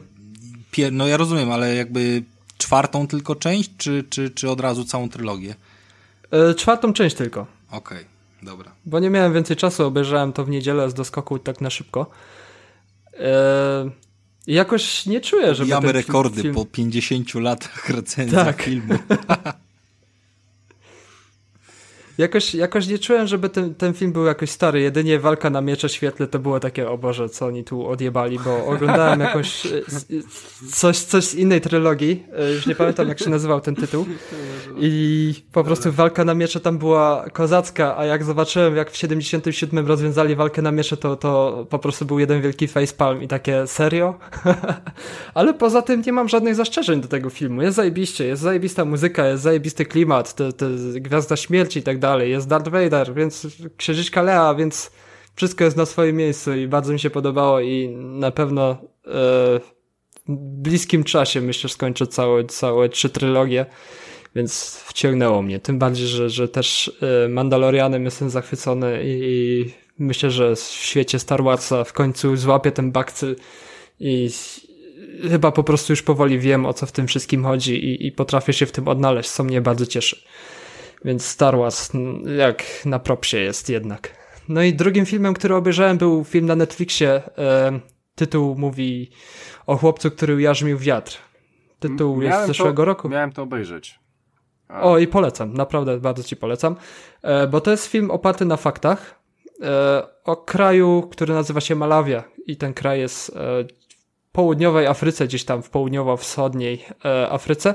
[0.71, 0.93] Pier...
[0.93, 2.23] No ja rozumiem, ale jakby
[2.57, 5.55] czwartą tylko część, czy, czy, czy od razu całą trylogię?
[6.31, 7.47] E, czwartą część tylko.
[7.71, 8.05] Okej, okay,
[8.43, 8.71] dobra.
[8.85, 12.09] Bo nie miałem więcej czasu, obejrzałem to w niedzielę z doskoku tak na szybko.
[13.19, 13.89] E,
[14.47, 15.65] jakoś nie czuję, że.
[15.65, 16.55] Mamy rekordy film...
[16.55, 18.61] po 50 latach recenzji tak.
[18.61, 18.93] filmu.
[22.17, 24.81] Jakoś, jakoś nie czułem, żeby ten, ten film był jakoś stary.
[24.81, 28.65] Jedynie walka na miecze świetle to było takie, o Boże, co oni tu odjebali, bo
[28.65, 29.69] oglądałem jakoś e,
[30.71, 32.23] coś, coś z innej trylogii.
[32.37, 34.05] E, już nie pamiętam, jak się nazywał ten tytuł.
[34.77, 39.87] I po prostu walka na miecze tam była kozacka, a jak zobaczyłem, jak w 77
[39.87, 44.15] rozwiązali walkę na miecze, to, to po prostu był jeden wielki facepalm i takie, serio?
[45.33, 47.61] Ale poza tym nie mam żadnych zastrzeżeń do tego filmu.
[47.61, 52.04] Jest zajebiście, jest zajebista muzyka, jest zajebisty klimat, te, te Gwiazda Śmierci i tak dalej
[52.05, 52.31] dalej.
[52.31, 53.47] Jest Darth Vader, więc
[53.77, 54.91] księżyczka Lea, więc
[55.35, 58.77] wszystko jest na swoim miejscu i bardzo mi się podobało i na pewno e,
[60.27, 63.65] w bliskim czasie myślę skończę całe, całe trzy trylogie,
[64.35, 65.59] więc wciągnęło mnie.
[65.59, 66.91] Tym bardziej, że, że też
[67.25, 72.71] e, Mandalorianem jestem zachwycony i, i myślę, że w świecie Star Warsa w końcu złapię
[72.71, 73.35] ten bakcyl
[73.99, 74.29] i
[75.29, 78.53] chyba po prostu już powoli wiem, o co w tym wszystkim chodzi i, i potrafię
[78.53, 80.17] się w tym odnaleźć, co mnie bardzo cieszy.
[81.05, 81.91] Więc Star Wars
[82.37, 84.11] jak na propsie jest jednak.
[84.49, 87.21] No i drugim filmem, który obejrzałem był film na Netflixie.
[87.37, 87.79] E,
[88.15, 89.09] tytuł mówi
[89.65, 91.17] o chłopcu, który ujarzmił wiatr.
[91.79, 93.09] Tytuł miałem jest z zeszłego to, roku.
[93.09, 93.99] Miałem to obejrzeć.
[94.67, 94.81] A...
[94.81, 96.75] O i polecam, naprawdę bardzo ci polecam.
[97.21, 99.19] E, bo to jest film oparty na faktach
[99.61, 105.27] e, o kraju, który nazywa się Malawia i ten kraj jest e, w południowej Afryce,
[105.27, 107.73] gdzieś tam w południowo-wschodniej e, Afryce.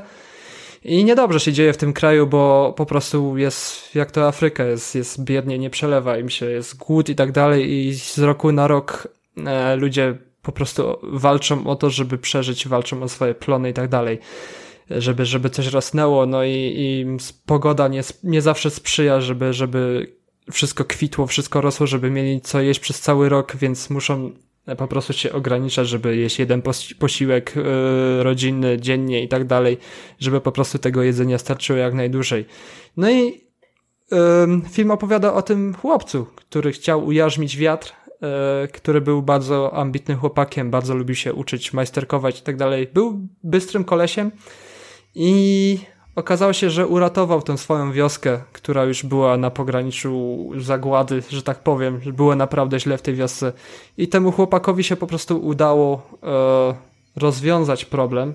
[0.85, 4.95] I niedobrze się dzieje w tym kraju, bo po prostu jest, jak to Afryka, jest,
[4.95, 8.67] jest biednie, nie przelewa im się, jest głód i tak dalej i z roku na
[8.69, 9.09] rok
[9.47, 13.89] e, ludzie po prostu walczą o to, żeby przeżyć, walczą o swoje plony i tak
[13.89, 14.19] dalej
[14.91, 17.07] żeby, żeby coś rosnęło, no i, i
[17.47, 20.13] pogoda nie, nie zawsze sprzyja, żeby, żeby
[20.53, 24.31] wszystko kwitło, wszystko rosło, żeby mieli co jeść przez cały rok, więc muszą
[24.79, 26.63] po prostu się ograniczać, żeby jeść jeden
[26.99, 29.79] posiłek yy, rodzinny dziennie i tak dalej,
[30.19, 32.47] żeby po prostu tego jedzenia starczyło jak najdłużej.
[32.97, 33.51] No i
[34.71, 38.29] film opowiada o tym chłopcu, który chciał ujarzmić wiatr, yy,
[38.69, 42.89] który był bardzo ambitnym chłopakiem, bardzo lubił się uczyć, majsterkować i tak dalej.
[42.95, 44.31] Był bystrym kolesiem
[45.15, 45.79] i
[46.21, 51.63] okazało się, że uratował tę swoją wioskę, która już była na pograniczu zagłady, że tak
[51.63, 53.53] powiem, było naprawdę źle w tej wiosce.
[53.99, 56.75] I temu chłopakowi się po prostu udało e,
[57.17, 58.35] rozwiązać problem.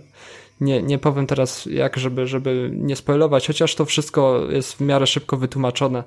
[0.61, 5.07] Nie, nie powiem teraz jak, żeby, żeby nie spoilować, chociaż to wszystko jest w miarę
[5.07, 6.03] szybko wytłumaczone.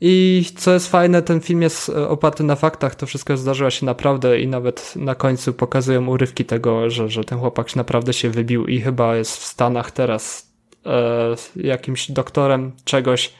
[0.00, 3.86] I co jest fajne, ten film jest e, oparty na faktach, to wszystko zdarzyło się
[3.86, 8.66] naprawdę i nawet na końcu pokazują urywki tego, że, że ten chłopak naprawdę się wybił
[8.66, 10.49] i chyba jest w Stanach teraz
[11.56, 13.32] jakimś doktorem czegoś,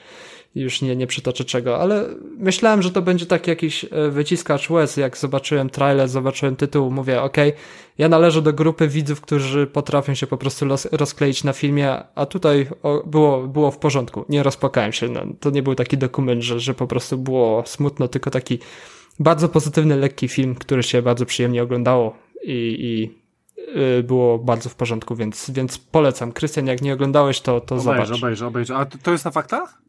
[0.55, 2.05] już nie, nie przytoczę czego, ale
[2.39, 7.23] myślałem, że to będzie taki jakiś e, wyciskacz łez, jak zobaczyłem trailer, zobaczyłem tytuł, mówię,
[7.23, 7.37] ok,
[7.99, 12.27] ja należę do grupy widzów, którzy potrafią się po prostu roz, rozkleić na filmie, a
[12.27, 12.67] tutaj
[13.07, 16.75] było, było w porządku, nie rozpłakałem się, no, to nie był taki dokument, że, że
[16.75, 18.59] po prostu było smutno, tylko taki
[19.19, 23.20] bardzo pozytywny, lekki film, który się bardzo przyjemnie oglądało i, i
[24.03, 26.33] było bardzo w porządku, więc, więc polecam.
[26.33, 28.19] Krystian, jak nie oglądałeś, to, to obejrz, zobacz.
[28.19, 28.71] Obejrz, obejrz, obejrz.
[28.71, 29.83] A to jest na faktach?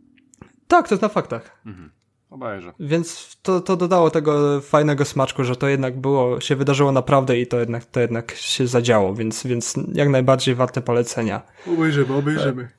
[0.68, 1.62] Tak, to jest na faktach.
[1.66, 1.92] Mhm.
[2.30, 2.74] Obejrzę.
[2.80, 7.48] Więc to, to dodało tego fajnego smaczku, że to jednak było, się wydarzyło naprawdę i
[7.48, 11.42] to jednak, to jednak się zadziało, więc, więc jak najbardziej warte polecenia.
[11.74, 12.70] Obejrzymy, obejrzymy.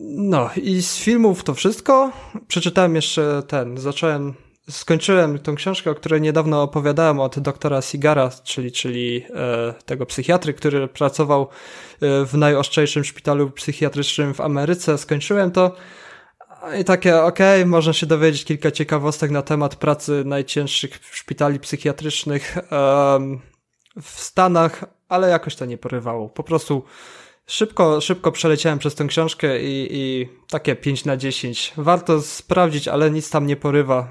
[0.00, 2.12] No i z filmów to wszystko.
[2.48, 4.34] Przeczytałem jeszcze ten, zacząłem,
[4.70, 10.54] skończyłem tą książkę, o której niedawno opowiadałem od doktora Sigara, czyli, czyli e, tego psychiatry,
[10.54, 11.46] który pracował e,
[12.26, 14.98] w najostrzejszym szpitalu psychiatrycznym w Ameryce.
[14.98, 15.76] Skończyłem to
[16.80, 22.58] i takie, okej, okay, można się dowiedzieć kilka ciekawostek na temat pracy najcięższych szpitali psychiatrycznych
[24.02, 26.28] w Stanach, ale jakoś to nie porywało.
[26.28, 26.84] Po prostu
[27.50, 31.72] Szybko, szybko przeleciałem przez tę książkę i, i takie 5 na 10.
[31.76, 34.08] Warto sprawdzić, ale nic tam nie porywa.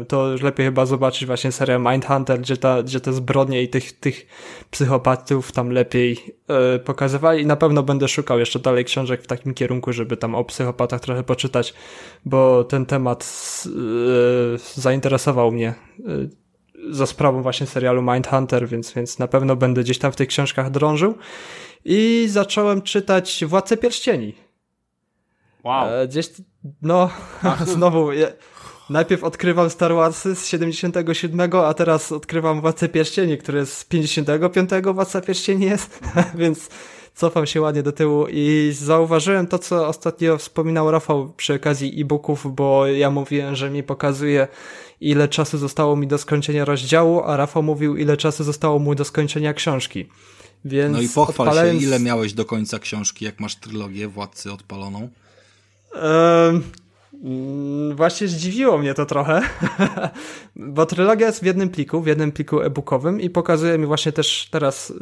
[0.00, 3.68] E, to już lepiej chyba zobaczyć właśnie serię Mindhunter, gdzie, ta, gdzie te zbrodnie i
[3.68, 4.26] tych, tych
[4.70, 6.18] psychopatów tam lepiej
[6.48, 7.42] e, pokazywali.
[7.42, 11.00] I na pewno będę szukał jeszcze dalej książek w takim kierunku, żeby tam o psychopatach
[11.00, 11.74] trochę poczytać,
[12.24, 13.24] bo ten temat
[13.66, 15.74] e, zainteresował mnie
[16.90, 20.70] za sprawą właśnie serialu Mindhunter, więc, więc na pewno będę gdzieś tam w tych książkach
[20.70, 21.14] drążył
[21.88, 24.34] i zacząłem czytać Władcę Pierścieni.
[25.64, 25.88] Wow.
[25.88, 26.30] E, gdzieś,
[26.82, 27.10] no,
[27.74, 28.32] znowu, je,
[28.90, 34.70] najpierw odkrywam Star Warsy z 77, a teraz odkrywam Władcę Pierścieni, który jest z 55
[34.94, 36.00] Władca Pierścieni jest,
[36.34, 36.68] więc
[37.14, 42.54] cofam się ładnie do tyłu i zauważyłem to, co ostatnio wspominał Rafał przy okazji e-booków,
[42.54, 44.48] bo ja mówiłem, że mi pokazuje
[45.00, 49.04] ile czasu zostało mi do skończenia rozdziału, a Rafał mówił, ile czasu zostało mu do
[49.04, 50.08] skończenia książki.
[50.64, 51.80] Więc no i pochwal odpalając...
[51.80, 55.08] się, ile miałeś do końca książki, jak masz trylogię Władcy odpaloną?
[56.02, 56.62] Um,
[57.94, 59.42] właśnie zdziwiło mnie to trochę,
[60.56, 64.48] bo trylogia jest w jednym pliku, w jednym pliku e-bookowym i pokazuje mi właśnie też
[64.50, 64.92] teraz,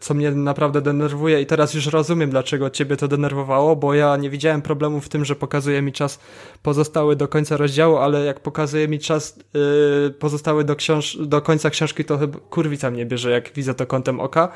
[0.00, 4.30] co mnie naprawdę denerwuje i teraz już rozumiem, dlaczego ciebie to denerwowało, bo ja nie
[4.30, 6.18] widziałem problemu w tym, że pokazuje mi czas
[6.62, 11.70] pozostały do końca rozdziału, ale jak pokazuje mi czas yy, pozostały do, książ do końca
[11.70, 14.52] książki, to chyba kurwica mnie bierze, jak widzę to kątem oka.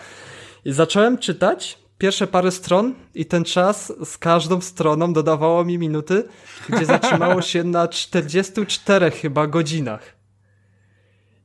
[0.65, 6.25] I zacząłem czytać pierwsze parę stron i ten czas z każdą stroną dodawało mi minuty,
[6.69, 10.15] gdzie zatrzymało się na 44 chyba godzinach.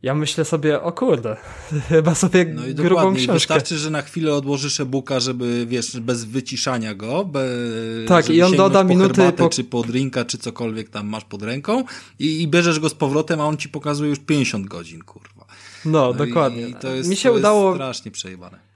[0.04, 1.38] Ja myślę sobie, o kurde,
[1.90, 3.16] chyba sobie no i grubą dokładnie.
[3.16, 3.34] książkę.
[3.34, 7.46] Wystarczy, że na chwilę odłożysz e-booka, żeby, wiesz, bez wyciszania go, be,
[8.08, 9.50] tak, i on doda po minuty po...
[9.50, 11.84] czy po drinka, czy cokolwiek tam masz pod ręką
[12.20, 15.46] i, i bierzesz go z powrotem, a on ci pokazuje już 50 godzin, kurwa.
[15.86, 16.68] No, no dokładnie.
[16.68, 18.69] I to jest, Mi się to udało strasznie przejebane.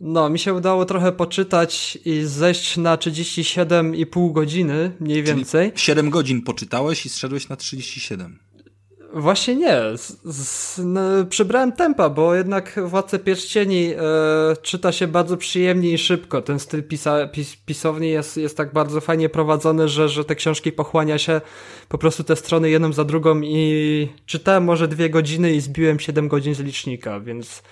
[0.00, 5.72] No, mi się udało trochę poczytać i zejść na 37,5 godziny, mniej więcej.
[5.72, 8.38] Czyli 7 godzin poczytałeś i zszedłeś na 37.
[9.12, 9.80] Właśnie nie.
[9.96, 11.00] Z, z, no,
[11.30, 13.96] przybrałem tempa, bo jednak Władcę Pierścieni e,
[14.62, 16.42] czyta się bardzo przyjemnie i szybko.
[16.42, 20.72] Ten styl pisa, pis, pisowni jest, jest tak bardzo fajnie prowadzony, że, że te książki
[20.72, 21.40] pochłania się
[21.88, 26.28] po prostu te strony jedną za drugą i czytałem może dwie godziny i zbiłem 7
[26.28, 27.62] godzin z licznika, więc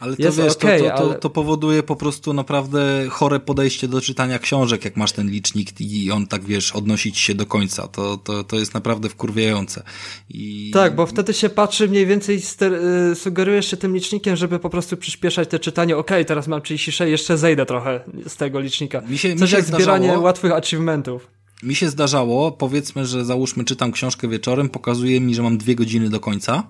[0.00, 1.14] Ale to jest wiesz, okay, to, to, to, ale...
[1.14, 6.10] to, powoduje po prostu naprawdę chore podejście do czytania książek, jak masz ten licznik i
[6.10, 7.88] on tak, wiesz, odnosić się do końca.
[7.88, 9.82] To, to, to jest naprawdę wkurwiające.
[10.28, 10.70] I...
[10.74, 14.96] Tak, bo wtedy się patrzy mniej więcej, ster- sugerujesz się tym licznikiem, żeby po prostu
[14.96, 15.96] przyspieszać te czytanie.
[15.96, 19.00] Okej, okay, teraz mam 36, jeszcze zejdę trochę z tego licznika.
[19.00, 20.24] Mi się, Coś mi się jak zbieranie zdarzało...
[20.24, 21.28] łatwych achievementów.
[21.62, 26.10] Mi się zdarzało, powiedzmy, że załóżmy czytam książkę wieczorem, pokazuje mi, że mam dwie godziny
[26.10, 26.66] do końca,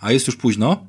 [0.00, 0.86] a jest już późno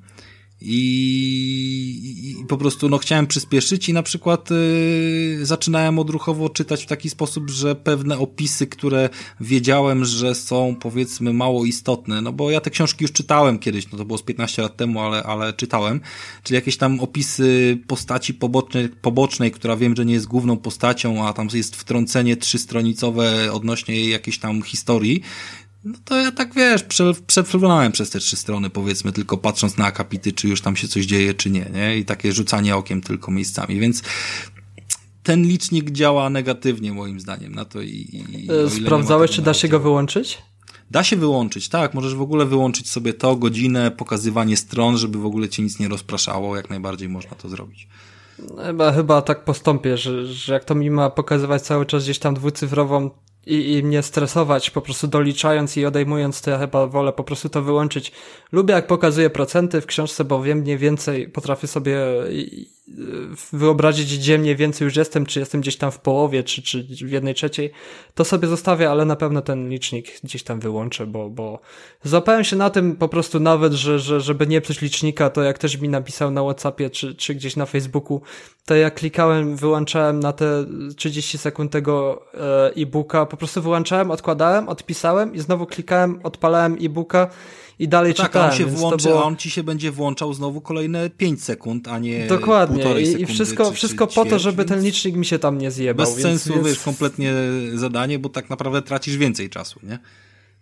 [0.62, 6.88] i, i po prostu no, chciałem przyspieszyć i na przykład yy, zaczynałem odruchowo czytać w
[6.88, 9.10] taki sposób, że pewne opisy, które
[9.42, 13.98] wiedziałem, że są powiedzmy mało istotne, no bo ja te książki już czytałem kiedyś, no
[13.98, 16.02] to było z 15 lat temu, ale, ale czytałem,
[16.44, 21.34] czyli jakieś tam opisy postaci pobocznej, pobocznej, która wiem, że nie jest główną postacią, a
[21.34, 25.22] tam jest wtrącenie trzystronicowe odnośnie jej jakiejś tam historii,
[25.88, 29.86] no to ja tak wiesz, prze, przeflunąłem przez te trzy strony, powiedzmy, tylko patrząc na
[29.86, 31.98] akapity, czy już tam się coś dzieje, czy nie, nie?
[31.98, 34.04] I takie rzucanie okiem tylko miejscami, więc
[35.24, 38.26] ten licznik działa negatywnie moim zdaniem na to i.
[38.30, 38.48] i
[38.84, 40.38] Sprawdzałeś, czy da się go wyłączyć?
[40.92, 41.94] Da się wyłączyć, tak.
[41.94, 45.88] Możesz w ogóle wyłączyć sobie to, godzinę, pokazywanie stron, żeby w ogóle cię nic nie
[45.88, 46.56] rozpraszało.
[46.56, 47.88] Jak najbardziej można to zrobić.
[48.66, 52.34] Chyba, chyba tak postąpię, że, że jak to mi ma pokazywać cały czas gdzieś tam
[52.34, 53.10] dwucyfrową
[53.48, 57.50] i, i mnie stresować, po prostu doliczając i odejmując, to ja chyba wolę po prostu
[57.50, 58.12] to wyłączyć.
[58.52, 61.98] Lubię jak pokazuje procenty w książce, bo wiem mniej więcej, potrafię sobie
[63.54, 67.12] wyobrazić, gdzie mniej więcej już jestem, czy jestem gdzieś tam w połowie, czy, czy w
[67.12, 67.72] jednej trzeciej,
[68.16, 71.60] to sobie zostawię, ale na pewno ten licznik gdzieś tam wyłączę, bo, bo
[72.04, 75.56] złapałem się na tym po prostu nawet, że, że żeby nie psuć licznika, to jak
[75.56, 78.22] ktoś mi napisał na Whatsappie, czy, czy gdzieś na Facebooku,
[78.66, 80.66] to ja klikałem, wyłączałem na te
[80.96, 87.30] 30 sekund tego e, e-booka, po prostu wyłączałem, odkładałem, odpisałem i znowu klikałem, odpalałem e-booka
[87.80, 88.52] i dalej tak, czytałem.
[88.52, 89.24] On się włączy, było...
[89.24, 92.84] a on ci się będzie włączał znowu kolejne 5 sekund, a nie Dokładnie.
[92.84, 95.72] sekundy, I wszystko, czy, wszystko czy po to, żeby ten licznik mi się tam nie
[95.72, 96.06] zjebał.
[96.06, 96.68] Bez więc, sensu, więc...
[96.68, 97.34] wiesz, kompletnie
[97.74, 100.00] zadanie, bo tak naprawdę tracisz więcej czasu, nie?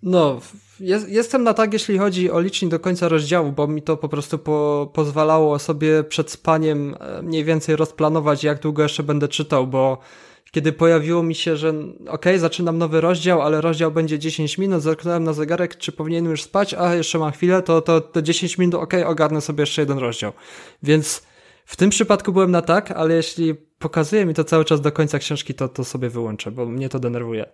[0.04, 0.42] No,
[0.80, 4.10] jest, jestem na tak, jeśli chodzi o licznik do końca rozdziału, bo mi to po
[4.10, 9.68] prostu po, pozwalało sobie przed spaniem e, mniej więcej rozplanować, jak długo jeszcze będę czytał,
[9.68, 9.98] bo
[10.52, 11.74] kiedy pojawiło mi się, że
[12.08, 16.44] ok, zaczynam nowy rozdział, ale rozdział będzie 10 minut, zerknąłem na zegarek, czy powinienem już
[16.44, 19.98] spać, a jeszcze mam chwilę, to, to te 10 minut, ok, ogarnę sobie jeszcze jeden
[19.98, 20.34] rozdział.
[20.84, 21.24] Więc
[21.66, 25.20] w tym przypadku byłem na tak, ale jeśli pokazuje mi to cały czas do końca
[25.20, 27.46] książki, to, to sobie wyłączę, bo mnie to denerwuje.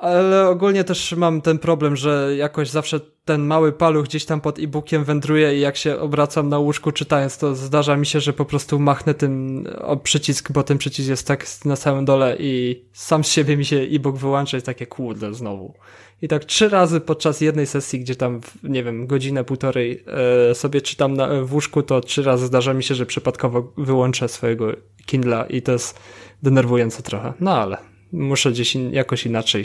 [0.00, 4.58] Ale ogólnie też mam ten problem, że jakoś zawsze ten mały paluch gdzieś tam pod
[4.58, 8.44] e-bookiem wędruje i jak się obracam na łóżku czytając, to zdarza mi się, że po
[8.44, 9.64] prostu machnę tym
[10.02, 13.76] przycisk, bo ten przycisk jest tak na samym dole i sam z siebie mi się
[13.76, 15.74] e-book wyłącza i takie kurde znowu.
[16.22, 20.04] I tak trzy razy podczas jednej sesji, gdzie tam, nie wiem, godzinę, półtorej
[20.50, 24.28] e, sobie czytam na, w łóżku, to trzy razy zdarza mi się, że przypadkowo wyłączę
[24.28, 24.72] swojego
[25.06, 26.00] Kindla i to jest
[26.42, 27.32] denerwujące trochę.
[27.40, 27.76] No ale
[28.12, 29.64] muszę gdzieś in, jakoś inaczej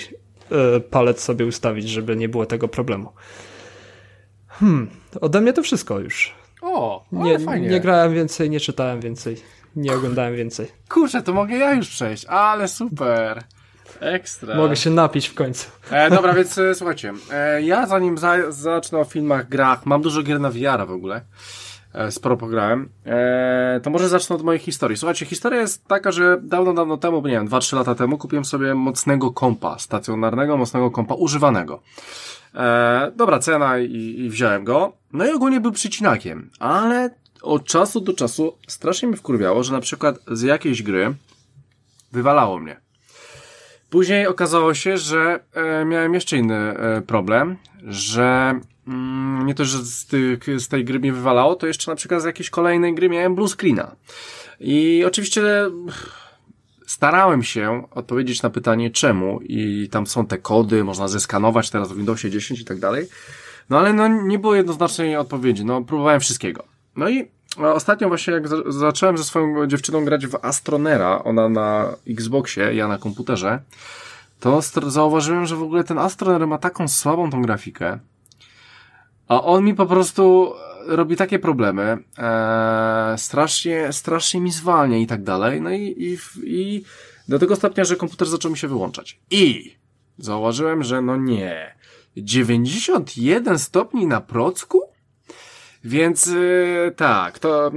[0.89, 3.11] palec sobie ustawić, żeby nie było tego problemu.
[4.47, 4.89] Hmm,
[5.21, 6.33] ode mnie to wszystko już.
[6.61, 7.67] O, nie, fajnie.
[7.67, 9.37] nie grałem więcej, nie czytałem więcej,
[9.75, 10.67] nie oglądałem więcej.
[10.89, 13.43] Kurczę, to mogę ja już przejść, ale super.
[13.99, 14.55] Ekstra.
[14.55, 15.69] Mogę się napić w końcu.
[15.91, 20.23] E, dobra, więc e, słuchajcie, e, ja zanim za, zacznę o filmach, grach, mam dużo
[20.23, 21.21] gier na VR w ogóle.
[21.95, 24.97] E, sporo pograłem, e, to może zacznę od mojej historii.
[24.97, 28.75] Słuchajcie, historia jest taka, że dawno, dawno temu, nie wiem, 2-3 lata temu kupiłem sobie
[28.75, 31.81] mocnego kompa, stacjonarnego, mocnego kompa, używanego.
[32.55, 34.93] E, dobra cena i, i wziąłem go.
[35.13, 37.09] No i ogólnie był przycinakiem, ale
[37.41, 41.13] od czasu do czasu strasznie mi wkurwiało, że na przykład z jakiejś gry
[42.11, 42.81] wywalało mnie.
[43.89, 48.59] Później okazało się, że e, miałem jeszcze inny e, problem, że
[49.45, 52.25] nie to, że z, tych, z tej gry mnie wywalało, to jeszcze na przykład z
[52.25, 53.95] jakiejś kolejnej gry miałem blue screena.
[54.59, 55.41] I oczywiście
[56.87, 61.95] starałem się odpowiedzieć na pytanie czemu i tam są te kody, można zeskanować teraz w
[61.95, 63.07] Windowsie 10 i tak dalej.
[63.69, 66.63] No ale no nie było jednoznacznej odpowiedzi, no próbowałem wszystkiego.
[66.95, 71.95] No i ostatnio właśnie jak za zacząłem ze swoją dziewczyną grać w Astronera, ona na
[72.07, 73.59] Xboxie, ja na komputerze,
[74.39, 77.99] to zauważyłem, że w ogóle ten Astroner ma taką słabą tą grafikę,
[79.27, 80.53] a on mi po prostu
[80.85, 86.83] robi takie problemy, e, strasznie, strasznie mi zwalnia i tak dalej, no i, i, i
[87.27, 89.19] do tego stopnia, że komputer zaczął mi się wyłączać.
[89.31, 89.75] I
[90.17, 91.75] zauważyłem, że no nie,
[92.17, 94.81] 91 stopni na procku?
[95.83, 97.71] Więc yy, tak, to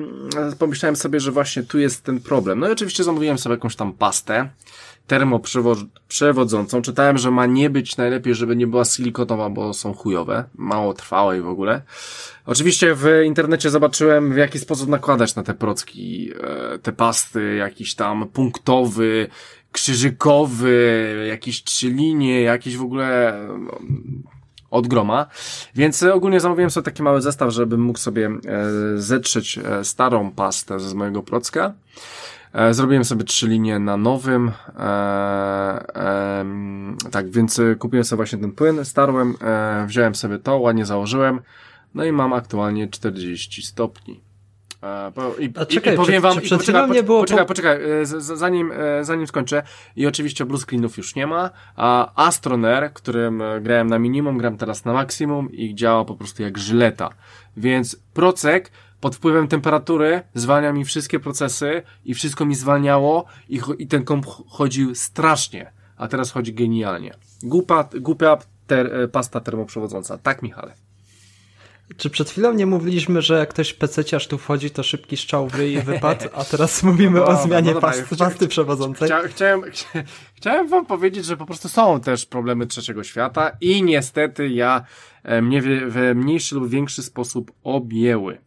[0.50, 2.58] yy, pomyślałem sobie, że właśnie tu jest ten problem.
[2.58, 4.50] No i oczywiście zamówiłem sobie jakąś tam pastę
[5.08, 6.82] termoprzewodzącą.
[6.82, 11.38] Czytałem, że ma nie być najlepiej, żeby nie była silikonowa, bo są chujowe, mało trwałe
[11.38, 11.82] i w ogóle.
[12.46, 16.30] Oczywiście w internecie zobaczyłem, w jaki sposób nakładać na te procki,
[16.74, 19.28] e, te pasty, jakiś tam punktowy,
[19.72, 23.78] krzyżykowy, jakieś trzy linie, jakiś w ogóle no,
[24.70, 25.26] od groma.
[25.74, 28.38] Więc ogólnie zamówiłem sobie taki mały zestaw, żebym mógł sobie e,
[28.96, 31.74] zetrzeć e, starą pastę z mojego procka.
[32.52, 34.52] E, zrobiłem sobie trzy linie na nowym.
[34.78, 34.82] E,
[35.96, 36.44] e,
[37.10, 41.40] tak, więc kupiłem sobie właśnie ten płyn, starłem, e, wziąłem sobie to, ładnie założyłem.
[41.94, 44.28] No i mam aktualnie 40 stopni.
[44.82, 47.20] E, I, A czekaj, i, powiem wam, przed poczekaj, było...
[47.20, 49.62] Poczekaj, poczekaj, e, zanim, e, zanim skończę.
[49.96, 54.84] I oczywiście blue screenów już nie ma, a Astroner, którym grałem na minimum, gram teraz
[54.84, 57.10] na maksimum i działa po prostu jak żyleta.
[57.56, 58.70] Więc procek
[59.00, 64.26] pod wpływem temperatury zwalnia mi wszystkie procesy i wszystko mi zwalniało i, i ten komp
[64.48, 67.14] chodził strasznie, a teraz chodzi genialnie.
[67.42, 70.18] Głupia, głupia ter, pasta termoprzewodząca.
[70.18, 70.74] Tak, Michale.
[71.96, 75.60] Czy przed chwilą nie mówiliśmy, że jak ktoś pececiarz tu wchodzi, to szybki strzał w
[75.60, 79.08] i wypad, a teraz mówimy no, o zmianie no, pasty, pasty przewodzącej?
[79.08, 79.62] Chcia, chciałem,
[80.34, 84.84] chciałem wam powiedzieć, że po prostu są też problemy trzeciego świata i niestety ja
[85.22, 88.38] e, mnie w mniejszy lub większy sposób objęły.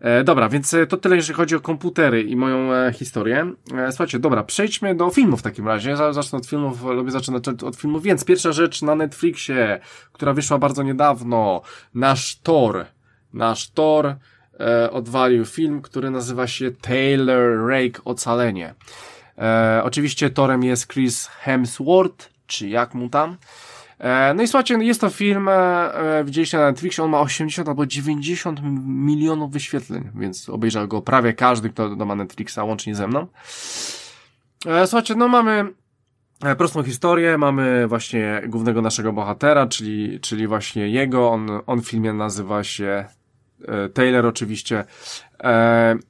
[0.00, 3.52] E, dobra, więc e, to tyle, jeżeli chodzi o komputery i moją e, historię.
[3.74, 5.96] E, słuchajcie, dobra, przejdźmy do filmów w takim razie.
[5.96, 9.80] Zacznę od filmów, lubię zaczynać od filmów, więc pierwsza rzecz na Netflixie,
[10.12, 11.62] która wyszła bardzo niedawno,
[11.94, 12.86] nasz Thor.
[13.32, 14.14] Nasz Thor
[14.60, 18.74] e, odwalił film, który nazywa się Taylor Rake Ocalenie.
[19.38, 23.36] E, oczywiście Torem jest Chris Hemsworth, czy jak mu tam.
[23.98, 25.52] E, no i słuchajcie, jest to film, e,
[25.94, 31.32] e, widzieliście na Netflixie, on ma 80 albo 90 milionów wyświetleń, więc obejrzał go prawie
[31.32, 33.26] każdy, kto ma Netflixa, łącznie ze mną.
[34.86, 35.72] Słuchajcie, no mamy
[36.58, 42.12] prostą historię, mamy właśnie głównego naszego bohatera, czyli, czyli właśnie jego, on, on w filmie
[42.12, 43.04] nazywa się
[43.94, 44.84] Taylor oczywiście.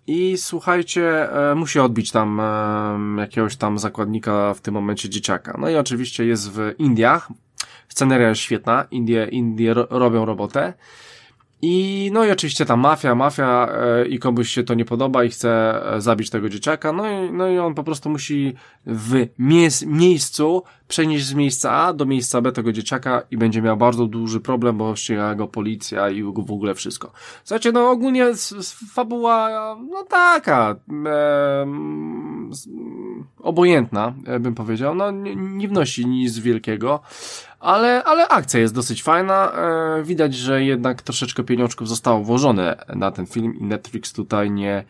[0.06, 2.40] I słuchajcie, musi odbić tam
[3.20, 5.56] jakiegoś tam zakładnika, w tym momencie dzieciaka.
[5.60, 7.28] No i oczywiście jest w Indiach,
[7.88, 10.72] Sceneria jest świetna, Indie, Indie ro robią robotę.
[11.62, 15.28] I no i oczywiście ta mafia, mafia e, i komuś się to nie podoba i
[15.28, 18.54] chce e, zabić tego dzieciaka, no i, no i on po prostu musi
[18.86, 23.76] w mies miejscu przenieść z miejsca A do miejsca B tego dzieciaka i będzie miał
[23.76, 27.12] bardzo duży problem, bo ściga go policja i w ogóle wszystko.
[27.44, 28.26] Słuchajcie, no ogólnie
[28.92, 31.66] fabuła, no taka, e,
[33.38, 37.00] obojętna, e, bym powiedział, no nie, nie wnosi nic wielkiego,
[37.60, 39.52] ale, ale akcja jest dosyć fajna.
[39.52, 44.84] E, widać, że jednak troszeczkę pieniążków zostało włożone na ten film i Netflix tutaj nie,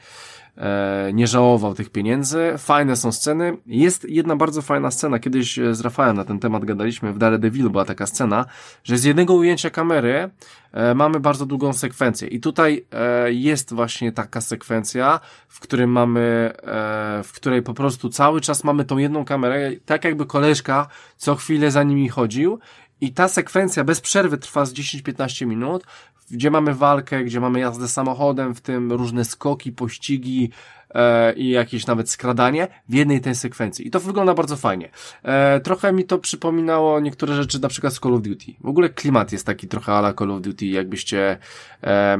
[1.12, 2.54] nie żałował tych pieniędzy.
[2.58, 3.56] Fajne są sceny.
[3.66, 5.18] Jest jedna bardzo fajna scena.
[5.18, 7.12] Kiedyś z Rafałem na ten temat gadaliśmy.
[7.12, 8.46] W Daredevil była taka scena,
[8.84, 10.30] że z jednego ujęcia kamery
[10.72, 12.28] e, mamy bardzo długą sekwencję.
[12.28, 18.08] I tutaj e, jest właśnie taka sekwencja, w którym mamy, e, w której po prostu
[18.08, 22.58] cały czas mamy tą jedną kamerę, tak jakby koleżka co chwilę za nimi chodził
[23.00, 25.84] i ta sekwencja bez przerwy trwa z 10-15 minut,
[26.30, 30.50] gdzie mamy walkę, gdzie mamy jazdę samochodem, w tym różne skoki, pościgi,
[30.94, 33.86] e, i jakieś nawet skradanie w jednej tej sekwencji.
[33.86, 34.90] I to wygląda bardzo fajnie.
[35.22, 38.54] E, trochę mi to przypominało niektóre rzeczy, na przykład z Call of Duty.
[38.60, 41.38] W ogóle klimat jest taki trochę ala Call of Duty, jakbyście
[41.84, 42.18] e,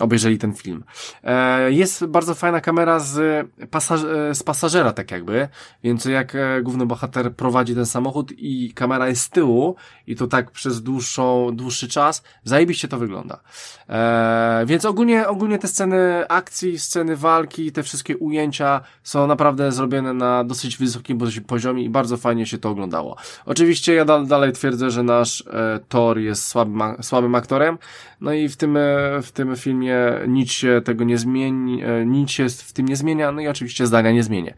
[0.00, 0.84] obejrzeli ten film.
[1.24, 5.48] E, jest bardzo fajna kamera z, pasaż e, z pasażera, tak jakby,
[5.82, 9.76] więc jak e, główny bohater prowadzi ten samochód i kamera jest z tyłu
[10.06, 13.40] i to tak przez dłuższą, dłuższy czas, zajebiście to wygląda.
[13.88, 19.72] E, więc ogólnie, ogólnie te sceny akcji, sceny walki, te wszystkie wszystkie ujęcia są naprawdę
[19.72, 23.16] zrobione na dosyć wysokim poziomie i bardzo fajnie się to oglądało.
[23.46, 27.78] Oczywiście ja dalej twierdzę, że nasz e, Thor jest słabym, słabym aktorem,
[28.20, 29.96] no i w tym, e, w tym filmie
[30.28, 33.86] nic się tego nie zmieni, e, nic się w tym nie zmienia, no i oczywiście
[33.86, 34.54] zdania nie zmienię.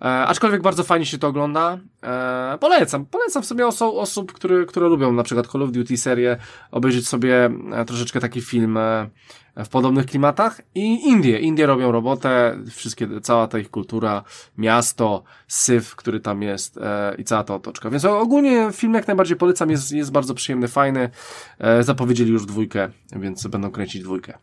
[0.00, 1.78] E, aczkolwiek bardzo fajnie się to ogląda.
[2.02, 6.36] E, polecam, polecam sobie oso osób, które, które lubią na przykład Call of Duty serię,
[6.70, 9.08] obejrzeć sobie e, troszeczkę taki film e,
[9.56, 11.38] w podobnych klimatach i Indie.
[11.38, 14.24] Indie robią robotę, wszystkie, cała ta ich kultura,
[14.58, 17.90] miasto, syf, który tam jest e, i cała ta otoczka.
[17.90, 21.10] Więc ogólnie film jak najbardziej polecam, jest, jest bardzo przyjemny, fajny.
[21.58, 24.38] E, zapowiedzieli już dwójkę, więc będą kręcić dwójkę.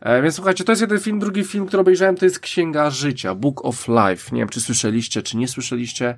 [0.00, 1.18] E, więc słuchajcie, to jest jeden film.
[1.18, 4.30] Drugi film, który obejrzałem, to jest Księga Życia, Book of Life.
[4.32, 6.16] Nie wiem, czy słyszeliście, czy nie słyszeliście.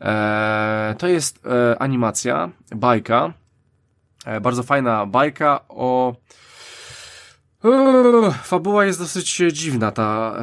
[0.00, 3.32] E, to jest e, animacja, bajka.
[4.26, 6.14] E, bardzo fajna bajka o
[8.42, 10.36] Fabuła jest dosyć dziwna, ta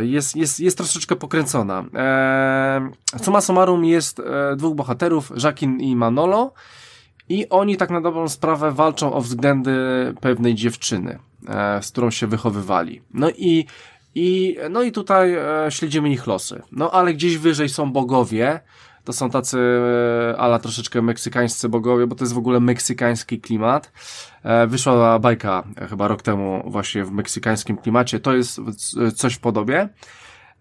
[0.00, 1.84] e, jest, jest, jest troszeczkę pokręcona.
[1.94, 2.90] E,
[3.22, 6.52] summa summarum jest e, dwóch bohaterów, Jackin i Manolo
[7.28, 9.72] i oni tak na dobrą sprawę walczą o względy
[10.20, 11.18] pewnej dziewczyny,
[11.80, 13.02] z którą się wychowywali.
[13.14, 13.66] No i,
[14.14, 15.36] i, no i tutaj
[15.68, 16.62] śledzimy ich losy.
[16.72, 18.60] No ale gdzieś wyżej są bogowie,
[19.04, 19.58] to są tacy
[20.38, 23.92] ala troszeczkę meksykańscy bogowie, bo to jest w ogóle meksykański klimat.
[24.44, 28.20] E, wyszła bajka e, chyba rok temu właśnie w meksykańskim klimacie.
[28.20, 28.60] To jest
[29.14, 29.88] coś w podobie.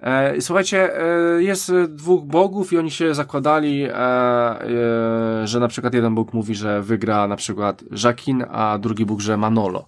[0.01, 0.89] E, słuchajcie,
[1.37, 3.87] jest dwóch bogów i oni się zakładali,
[5.43, 9.37] że na przykład jeden bóg mówi, że wygra na przykład Jacquin, a drugi bóg, że
[9.37, 9.85] Manolo.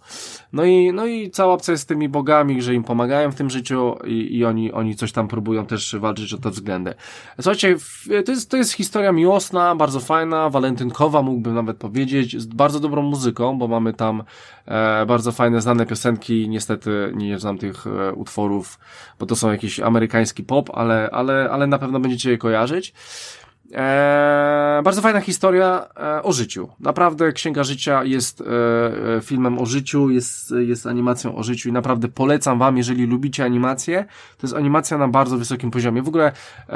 [0.55, 3.49] No i, no i cała opcja jest z tymi bogami, że im pomagają w tym
[3.49, 6.93] życiu i, i oni, oni coś tam próbują też walczyć o te względy.
[7.35, 7.75] Słuchajcie,
[8.25, 13.01] to jest, to jest historia miłosna, bardzo fajna, walentynkowa mógłbym nawet powiedzieć, z bardzo dobrą
[13.01, 14.23] muzyką, bo mamy tam
[14.65, 18.79] e, bardzo fajne, znane piosenki, niestety nie znam tych e, utworów,
[19.19, 22.93] bo to są jakiś amerykański pop, ale, ale, ale na pewno będziecie je kojarzyć.
[23.71, 26.69] Eee, bardzo fajna historia e, o życiu.
[26.79, 28.45] Naprawdę Księga Życia jest e,
[29.17, 33.45] e, filmem o życiu, jest, jest animacją o życiu i naprawdę polecam wam, jeżeli lubicie
[33.45, 34.05] animację,
[34.37, 36.01] to jest animacja na bardzo wysokim poziomie.
[36.01, 36.31] W ogóle
[36.69, 36.73] e,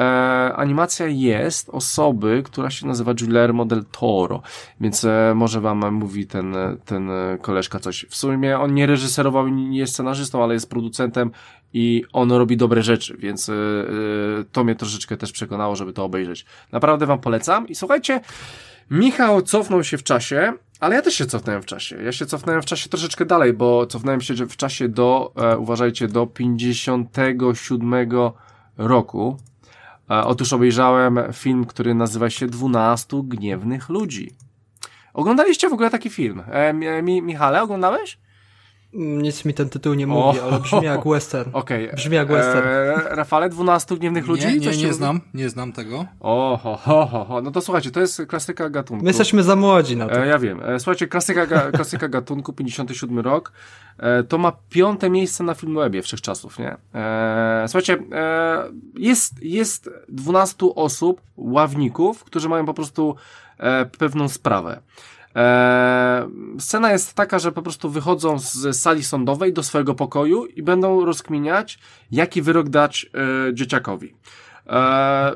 [0.56, 4.42] animacja jest osoby, która się nazywa Guillermo del Toro,
[4.82, 6.56] więc e, może wam mówi ten,
[6.86, 7.10] ten
[7.42, 8.06] koleżka coś.
[8.10, 11.32] W sumie on nie reżyserował, nie jest scenarzystą, ale jest producentem
[11.74, 16.46] i on robi dobre rzeczy, więc yy, to mnie troszeczkę też przekonało, żeby to obejrzeć.
[16.72, 18.22] Naprawdę wam polecam i słuchajcie,
[18.92, 22.04] Michał cofnął się w czasie, ale ja też się cofnąłem w czasie.
[22.04, 26.08] Ja się cofnąłem w czasie troszeczkę dalej, bo cofnąłem się w czasie do, e, uważajcie,
[26.08, 27.94] do 57
[28.78, 29.38] roku.
[30.10, 34.36] E, otóż obejrzałem film, który nazywa się 12 Gniewnych Ludzi.
[35.14, 36.44] Oglądaliście w ogóle taki film?
[36.52, 36.74] E,
[37.04, 38.20] mi, Michale, oglądałeś?
[38.94, 41.50] Nic mi ten tytuł nie mówi, o, ale brzmi jak western.
[41.54, 41.84] Okej.
[41.84, 41.96] Okay.
[41.96, 42.68] Brzmi jak western.
[42.68, 44.48] Eee, Rafale, 12 gniewnych ludzi?
[44.48, 46.06] Nie, nie, nie znam, nie znam tego.
[46.20, 47.42] O, ho, ho, ho, ho.
[47.42, 49.04] No to słuchajcie, to jest klasyka gatunku.
[49.04, 50.24] My jesteśmy za młodzi na to.
[50.24, 50.62] E, ja wiem.
[50.64, 53.52] E, słuchajcie, klasyka, ga, klasyka gatunku, 57 rok.
[53.98, 56.78] E, to ma piąte miejsce na Filmwebie wszechczasów, nie?
[56.96, 58.64] E, słuchajcie, e,
[58.96, 63.16] jest, jest 12 osób, ławników, którzy mają po prostu
[63.58, 64.82] e, pewną sprawę.
[65.36, 66.28] Eee,
[66.60, 71.06] scena jest taka, że po prostu wychodzą z sali sądowej do swojego pokoju i będą
[71.06, 71.80] rozkminiać,
[72.12, 73.06] jaki wyrok dać
[73.50, 74.16] e, dzieciakowi.
[74.68, 75.36] E,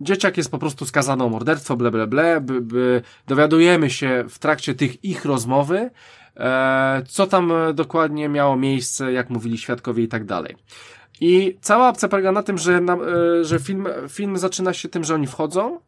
[0.00, 4.38] dzieciak jest po prostu skazany o morderstwo, ble, ble, ble, by, by dowiadujemy się w
[4.38, 5.90] trakcie tych ich rozmowy,
[6.36, 10.56] e, co tam dokładnie miało miejsce, jak mówili świadkowie i tak dalej.
[11.20, 15.04] I cała opcja polega na tym, że, na, e, że film, film zaczyna się tym,
[15.04, 15.80] że oni wchodzą,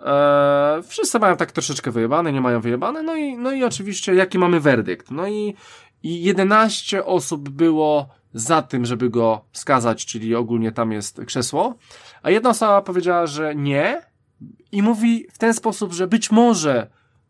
[0.00, 4.38] Eee, wszyscy mają tak troszeczkę wyjebane, nie mają wyjebane, no i, no i oczywiście jaki
[4.38, 5.10] mamy werdykt.
[5.10, 5.54] No i,
[6.02, 11.74] i 11 osób było za tym, żeby go skazać, czyli ogólnie tam jest krzesło,
[12.22, 14.02] a jedna osoba powiedziała, że nie
[14.72, 16.86] i mówi w ten sposób, że być może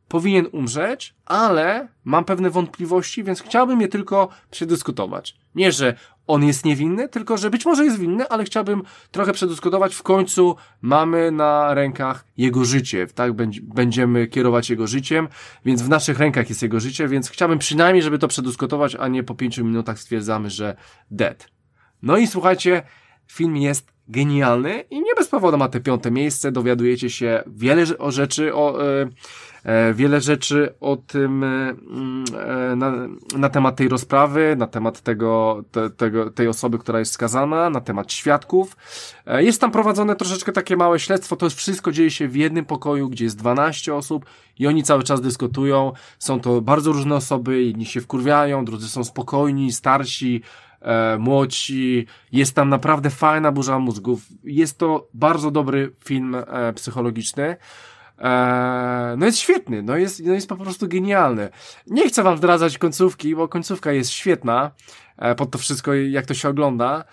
[0.09, 5.37] powinien umrzeć, ale mam pewne wątpliwości, więc chciałbym je tylko przedyskutować.
[5.55, 5.97] Nie, że
[6.27, 9.95] on jest niewinny, tylko że być może jest winny, ale chciałbym trochę przedyskutować.
[9.95, 13.33] W końcu mamy na rękach jego życie, tak?
[13.63, 15.29] Będziemy kierować jego życiem,
[15.65, 19.23] więc w naszych rękach jest jego życie, więc chciałbym przynajmniej, żeby to przedyskutować, a nie
[19.23, 20.77] po pięciu minutach stwierdzamy, że
[21.11, 21.49] dead.
[22.03, 22.83] No i słuchajcie,
[23.27, 26.53] film jest genialny i nie bez powodu ma te piąte miejsce.
[26.53, 29.09] Dowiadujecie się wiele o rzeczy, o, e,
[29.95, 32.25] wiele rzeczy o tym, e, mm,
[32.73, 32.93] e, na,
[33.39, 37.81] na, temat tej rozprawy, na temat tego, te, tego, tej osoby, która jest skazana, na
[37.81, 38.77] temat świadków.
[39.27, 41.37] E, jest tam prowadzone troszeczkę takie małe śledztwo.
[41.37, 44.27] To wszystko dzieje się w jednym pokoju, gdzie jest 12 osób
[44.59, 45.93] i oni cały czas dyskutują.
[46.19, 50.43] Są to bardzo różne osoby, jedni się wkurwiają, drudzy są spokojni, starsi,
[50.81, 52.07] e, młodsi.
[52.33, 54.21] Jest tam naprawdę fajna burza mózgów.
[54.45, 57.57] Jest to bardzo dobry film e, psychologiczny.
[58.19, 61.49] E, no jest świetny, no jest, no jest po prostu genialny.
[61.87, 64.71] Nie chcę wam zdradzać końcówki, bo końcówka jest świetna
[65.17, 67.05] e, pod to wszystko, jak to się ogląda,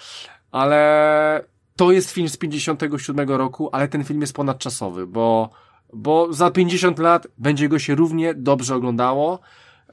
[0.51, 5.49] ale to jest film z 57 roku, ale ten film jest ponadczasowy, bo,
[5.93, 9.39] bo za 50 lat będzie go się równie dobrze oglądało,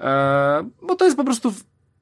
[0.00, 1.52] e, bo to jest po prostu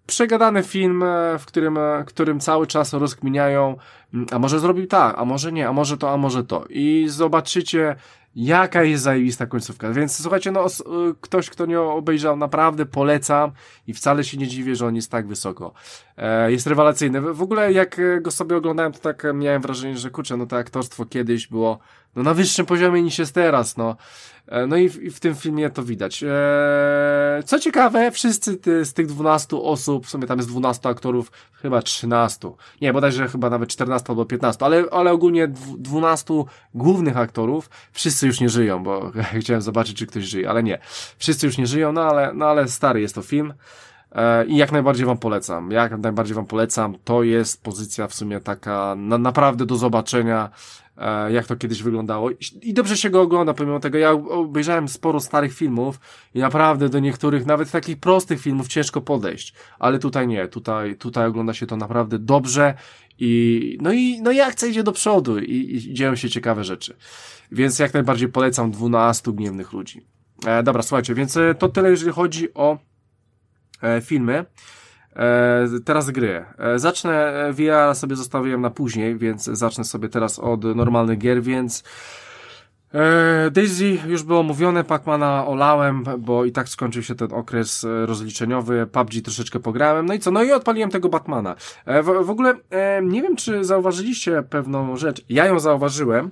[0.08, 3.76] przegadany film, e, w którym, e, którym cały czas rozkminiają,
[4.30, 6.64] a może zrobił tak, a może nie, a może to, a może to.
[6.68, 7.96] I zobaczycie,
[8.36, 9.92] jaka jest zajebista końcówka.
[9.92, 10.68] Więc słuchajcie, no, e,
[11.20, 13.50] ktoś, kto nie obejrzał, naprawdę polecam
[13.86, 15.72] i wcale się nie dziwię, że on jest tak wysoko.
[16.48, 17.20] jest rewelacyjny.
[17.20, 21.04] W ogóle jak go sobie oglądałem, to tak miałem wrażenie, że kurczę, no to aktorstwo
[21.04, 21.78] kiedyś było
[22.16, 23.96] no, na wyższym poziomie niż jest teraz, no.
[24.46, 26.22] E, no i w, i w, tym filmie to widać.
[26.22, 31.32] Eee, co ciekawe, wszyscy ty, z tych 12 osób, w sumie tam jest 12 aktorów,
[31.52, 32.50] chyba 13.
[32.80, 35.48] Nie, bodajże chyba nawet 14 albo 15, ale, ale ogólnie
[35.78, 36.44] 12
[36.74, 40.78] głównych aktorów, wszyscy już nie żyją, bo chciałem zobaczyć, czy ktoś żyje, ale nie.
[41.18, 43.52] Wszyscy już nie żyją, no ale, no ale stary jest to film.
[44.12, 45.70] E, I jak najbardziej wam polecam.
[45.70, 46.96] Jak najbardziej wam polecam.
[47.04, 50.50] To jest pozycja w sumie taka na, naprawdę do zobaczenia,
[50.96, 52.30] e, jak to kiedyś wyglądało.
[52.62, 53.98] I dobrze się go ogląda, pomimo tego.
[53.98, 56.00] Ja obejrzałem sporo starych filmów
[56.34, 59.54] i naprawdę do niektórych, nawet takich prostych filmów ciężko podejść.
[59.78, 60.48] Ale tutaj nie.
[60.48, 62.74] Tutaj, tutaj ogląda się to naprawdę dobrze
[63.18, 66.96] i, no i, no i akcja idzie do przodu i, i dzieją się ciekawe rzeczy.
[67.52, 70.06] Więc jak najbardziej polecam 12 gniewnych ludzi.
[70.46, 72.78] E, dobra, słuchajcie, więc e, to tyle, jeżeli chodzi o
[73.82, 74.44] E, filmy.
[75.16, 76.44] E, teraz gry.
[76.58, 81.84] E, zacznę, VR sobie zostawiłem na później, więc zacznę sobie teraz od normalnych gier, więc
[83.50, 89.22] Daisy już było mówione, Pacmana olałem, bo i tak skończył się ten okres rozliczeniowy, PUBG
[89.24, 91.54] troszeczkę pograłem, no i co, no i odpaliłem tego Batmana.
[91.86, 92.54] W, w ogóle
[93.02, 96.30] nie wiem, czy zauważyliście pewną rzecz, ja ją zauważyłem,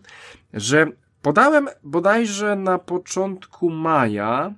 [0.55, 0.87] że
[1.23, 4.53] podałem bodajże na początku maja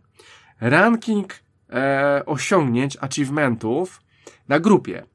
[0.61, 1.35] ranking
[1.71, 4.01] e, osiągnięć, achievementów
[4.49, 5.07] na grupie.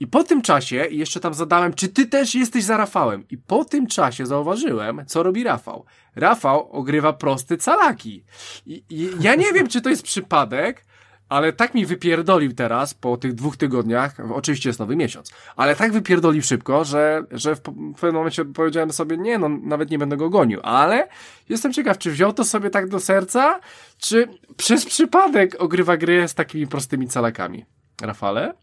[0.00, 3.24] I po tym czasie jeszcze tam zadałem, czy ty też jesteś za Rafałem.
[3.30, 5.84] I po tym czasie zauważyłem, co robi Rafał.
[6.16, 8.24] Rafał ogrywa prosty calaki.
[8.66, 10.84] I, i ja nie wiem, czy to jest przypadek,
[11.28, 15.92] ale tak mi wypierdolił teraz po tych dwóch tygodniach, oczywiście jest nowy miesiąc, ale tak
[15.92, 20.30] wypierdolił szybko, że, że w, pewnym momencie powiedziałem sobie, nie no, nawet nie będę go
[20.30, 21.08] gonił, ale
[21.48, 23.60] jestem ciekaw, czy wziął to sobie tak do serca,
[23.98, 27.64] czy przez przypadek ogrywa gry z takimi prostymi calakami.
[28.02, 28.54] Rafale?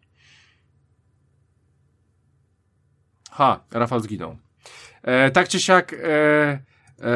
[3.37, 4.35] Ha, Rafał zginął.
[5.03, 6.59] E, tak czy siak, e,
[7.03, 7.09] E,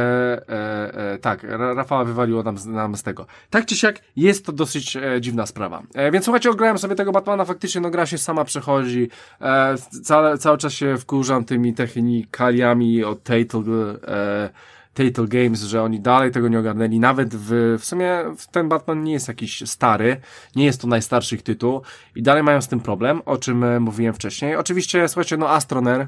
[0.50, 1.44] e, e, tak,
[1.76, 3.26] Rafała wywaliło nam, nam z tego.
[3.50, 5.84] Tak czy siak, jest to dosyć e, dziwna sprawa.
[5.94, 9.10] E, więc słuchajcie, ograłem sobie tego Batmana, faktycznie no gra się sama przechodzi,
[9.42, 9.76] e,
[10.40, 13.64] cały, czas się wkurzam tymi technikaliami od Tatel,
[14.08, 14.50] e,
[14.94, 18.20] Tatel Games, że oni dalej tego nie ogarnęli, nawet w, w sumie
[18.52, 20.22] ten Batman nie jest jakiś stary,
[20.56, 21.82] nie jest to najstarszy ich tytuł
[22.16, 24.56] i dalej mają z tym problem, o czym e, mówiłem wcześniej.
[24.56, 26.08] Oczywiście, słuchajcie, no Astroner,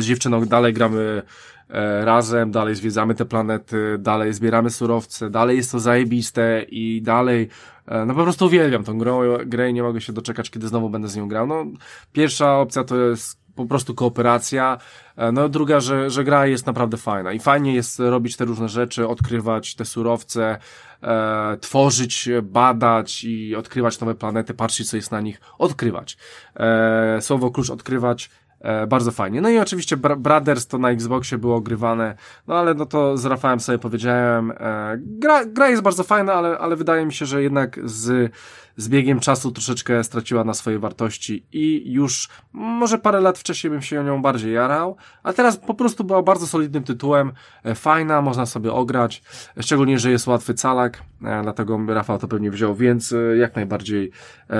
[0.00, 1.22] z dziewczyną dalej gramy
[1.70, 7.48] E, razem, dalej zwiedzamy te planety, dalej zbieramy surowce, dalej jest to zajebiste i dalej
[7.86, 10.90] e, no po prostu uwielbiam tą grę, grę i nie mogę się doczekać, kiedy znowu
[10.90, 11.46] będę z nią grał.
[11.46, 11.66] No,
[12.12, 14.78] pierwsza opcja to jest po prostu kooperacja,
[15.16, 18.68] e, no druga, że, że gra jest naprawdę fajna i fajnie jest robić te różne
[18.68, 20.58] rzeczy, odkrywać te surowce,
[21.02, 26.16] e, tworzyć, badać i odkrywać nowe planety, patrzeć co jest na nich, odkrywać.
[26.56, 28.30] E, słowo klucz odkrywać
[28.60, 29.40] E, bardzo fajnie.
[29.40, 32.14] No i oczywiście Brothers to na Xboxie było ogrywane,
[32.46, 36.58] no ale no to z Rafałem sobie powiedziałem, e, gra, gra jest bardzo fajna, ale,
[36.58, 38.32] ale wydaje mi się, że jednak z,
[38.80, 43.82] z biegiem czasu troszeczkę straciła na swojej wartości i już może parę lat wcześniej bym
[43.82, 47.32] się nią bardziej jarał, a teraz po prostu była bardzo solidnym tytułem,
[47.64, 49.22] e, fajna, można sobie ograć,
[49.60, 54.10] szczególnie, że jest łatwy calak, e, dlatego Rafał to pewnie wziął, więc e, jak najbardziej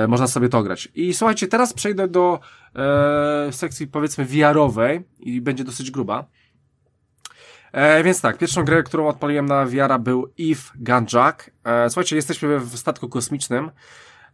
[0.07, 0.89] można sobie to grać.
[0.95, 2.39] I słuchajcie, teraz przejdę do
[2.75, 6.25] e, sekcji powiedzmy VR-owej i będzie dosyć gruba.
[7.71, 11.51] E, więc tak, pierwszą grę, którą odpaliłem na VR był Eve Gunjack.
[11.63, 13.71] E, słuchajcie, jesteśmy w statku kosmicznym.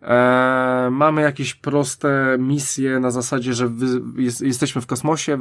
[0.02, 5.38] E, mamy jakieś proste misje na zasadzie, że wy, jest, jesteśmy w kosmosie,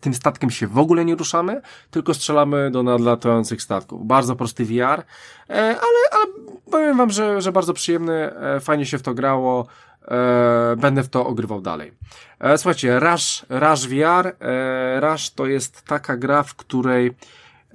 [0.00, 1.60] tym statkiem się w ogóle nie ruszamy,
[1.90, 4.06] tylko strzelamy do nadlatujących statków.
[4.06, 5.04] Bardzo prosty VR, e,
[5.48, 5.78] ale,
[6.12, 6.26] ale
[6.70, 9.66] powiem wam, że, że bardzo przyjemny, e, fajnie się w to grało.
[10.08, 11.92] E, będę w to ogrywał dalej.
[12.40, 17.14] E, słuchajcie, Rush, Rush VR, e, Rush to jest taka gra, w której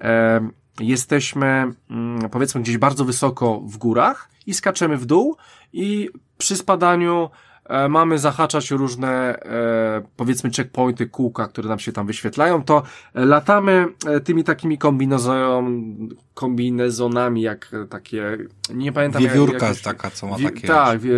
[0.01, 0.49] e,
[0.79, 5.37] jesteśmy mm, powiedzmy gdzieś bardzo wysoko w górach i skaczemy w dół
[5.73, 7.29] i przy spadaniu
[7.65, 12.83] e, mamy zahaczać różne, e, powiedzmy, checkpointy, kółka, które nam się tam wyświetlają, to
[13.13, 15.95] latamy e, tymi takimi kombinezon,
[16.33, 18.37] kombinezonami, jak takie,
[18.73, 19.23] nie pamiętam.
[19.23, 20.67] Wiewiórka jak, taka, co ma takie.
[20.67, 21.13] Tak, wie,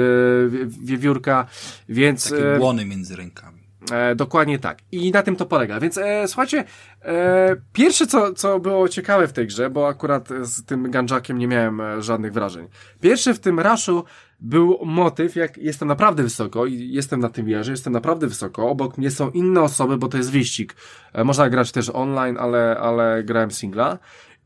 [0.49, 1.45] wie, wiewiórka,
[1.89, 2.29] więc...
[2.29, 3.55] Takie błony między rękami.
[3.91, 4.77] E, dokładnie tak.
[4.91, 5.79] I na tym to polega.
[5.79, 6.63] Więc e, słuchajcie,
[7.01, 11.47] e, pierwsze co, co było ciekawe w tej grze, bo akurat z tym ganjakiem nie
[11.47, 12.67] miałem e, żadnych wrażeń.
[13.01, 14.03] Pierwsze w tym raszu
[14.39, 18.97] był motyw, jak jestem naprawdę wysoko i jestem na tym wieży, jestem naprawdę wysoko, obok
[18.97, 20.75] mnie są inne osoby, bo to jest wyścig.
[21.13, 23.99] E, można grać też online, ale, ale grałem singla.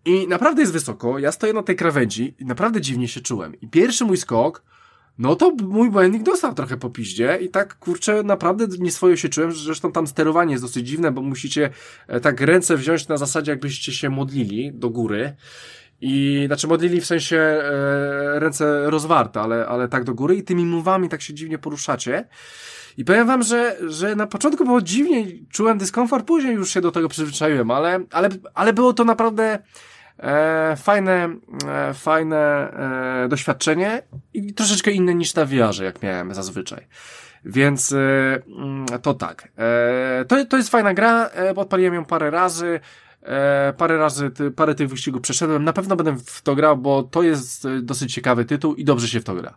[0.05, 3.61] I naprawdę jest wysoko, ja stoję na tej krawędzi i naprawdę dziwnie się czułem.
[3.61, 4.63] I pierwszy mój skok,
[5.17, 9.51] no to mój błędnik dostał trochę po piździe i tak, kurczę, naprawdę nieswojo się czułem,
[9.51, 11.69] zresztą tam sterowanie jest dosyć dziwne, bo musicie
[12.07, 15.35] e, tak ręce wziąć na zasadzie, jakbyście się modlili do góry
[16.01, 20.65] I znaczy modlili w sensie e, ręce rozwarte, ale, ale tak do góry i tymi
[20.65, 22.27] mówami tak się dziwnie poruszacie.
[22.97, 26.91] I powiem wam, że, że na początku było dziwnie, czułem dyskomfort, później już się do
[26.91, 29.59] tego przyzwyczaiłem, ale, ale, ale było to naprawdę
[30.19, 31.29] e, fajne,
[31.67, 32.37] e, fajne
[33.23, 34.01] e, doświadczenie
[34.33, 36.87] i troszeczkę inne niż na wiarze, jak miałem zazwyczaj.
[37.45, 37.97] Więc e,
[38.57, 39.47] mm, to tak.
[39.57, 42.79] E, to, to jest fajna gra, e, odpaliłem ją parę razy.
[43.23, 45.63] E, parę razy, ty, parę tych wyścigów przeszedłem.
[45.63, 49.07] Na pewno będę w to grał, bo to jest e, dosyć ciekawy tytuł i dobrze
[49.07, 49.55] się w to gra.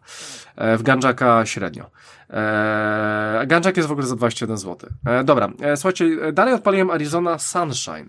[0.56, 1.90] E, w Ganjaka średnio.
[2.30, 4.90] E, Ganjak jest w ogóle za 21 zł.
[5.06, 8.08] E, dobra, e, słuchajcie, dalej odpaliłem Arizona Sunshine.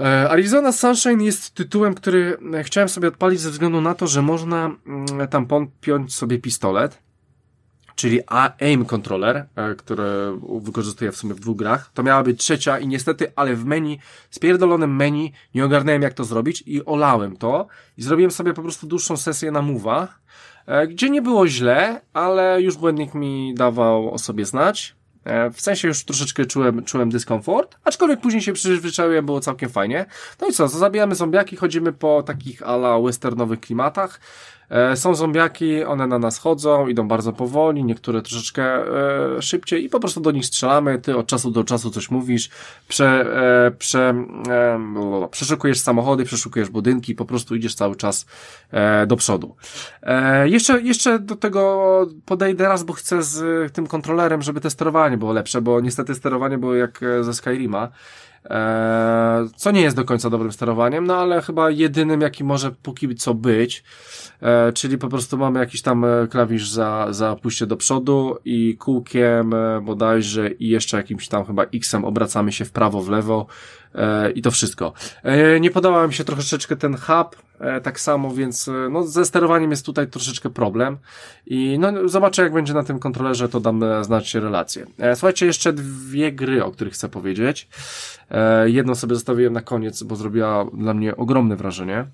[0.00, 4.22] E, Arizona Sunshine jest tytułem, który e, chciałem sobie odpalić ze względu na to, że
[4.22, 5.46] można mm, tam
[5.80, 7.03] piąć sobie pistolet
[7.96, 8.20] czyli
[8.60, 10.04] aim controller, e, który
[10.60, 11.90] wykorzystuję w sumie w dwóch grach.
[11.94, 13.98] To miała być trzecia i niestety, ale w menu,
[14.30, 17.66] spierdolonym menu, nie ogarnąłem jak to zrobić i olałem to
[17.98, 20.08] i zrobiłem sobie po prostu dłuższą sesję na mowa,
[20.66, 24.94] e, gdzie nie było źle, ale już błędnik mi dawał o sobie znać.
[25.24, 30.06] E, w sensie już troszeczkę czułem, czułem dyskomfort, aczkolwiek później się przyzwyczaiłem, było całkiem fajnie.
[30.40, 34.20] No i co, zabijamy zombiaki, chodzimy po takich ala westernowych klimatach.
[34.70, 39.88] E, są zombiaki, one na nas chodzą, idą bardzo powoli, niektóre troszeczkę e, szybciej i
[39.88, 42.50] po prostu do nich strzelamy, ty od czasu do czasu coś mówisz,
[42.88, 43.06] prze,
[43.66, 44.14] e, prze,
[44.48, 48.26] e, przeszukujesz samochody, przeszukujesz budynki, po prostu idziesz cały czas
[48.70, 49.56] e, do przodu.
[50.02, 55.18] E, jeszcze, jeszcze do tego podejdę raz, bo chcę z tym kontrolerem, żeby te sterowanie
[55.18, 57.88] było lepsze, bo niestety sterowanie było jak ze Skyrima.
[58.50, 63.14] E, co nie jest do końca dobrym sterowaniem, no ale chyba jedynym, jaki może póki
[63.14, 63.84] co być,
[64.40, 68.76] e, czyli po prostu mamy jakiś tam e, klawisz za, za pójście do przodu i
[68.76, 73.46] kółkiem bodajże i jeszcze jakimś tam chyba X-em obracamy się w prawo, w lewo
[74.34, 74.92] i to wszystko.
[75.60, 77.36] Nie podobał mi się troszeczkę ten hub,
[77.82, 80.98] tak samo, więc no, ze sterowaniem jest tutaj troszeczkę problem
[81.46, 84.86] i no, zobaczę jak będzie na tym kontrolerze, to dam znać relację.
[85.14, 87.68] Słuchajcie, jeszcze dwie gry, o których chcę powiedzieć.
[88.30, 92.06] E, jedną sobie zostawiłem na koniec, bo zrobiła dla mnie ogromne wrażenie.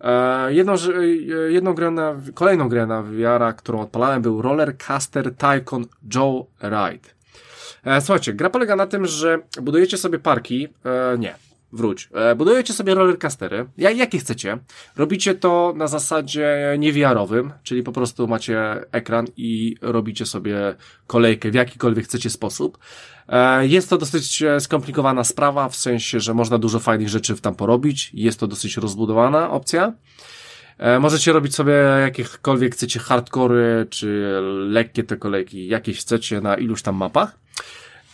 [0.00, 1.06] E, jedną, e,
[1.52, 7.08] jedną grę na, kolejną grę na VR, którą odpalałem był Roller Caster Tycoon Joe Ride.
[8.00, 10.68] Słuchajcie, gra polega na tym, że budujecie sobie parki,
[11.18, 11.34] nie,
[11.72, 12.08] wróć.
[12.14, 14.58] E, budujecie sobie rollercastery, jakie chcecie.
[14.96, 20.74] Robicie to na zasadzie niewiarowym, czyli po prostu macie ekran i robicie sobie
[21.06, 22.78] kolejkę w jakikolwiek chcecie sposób.
[23.28, 28.10] E, jest to dosyć skomplikowana sprawa, w sensie, że można dużo fajnych rzeczy tam porobić.
[28.14, 29.92] Jest to dosyć rozbudowana opcja.
[30.78, 34.38] E, możecie robić sobie jakiekolwiek chcecie hardkory, czy
[34.68, 37.38] lekkie te kolejki, jakieś chcecie na iluś tam mapach.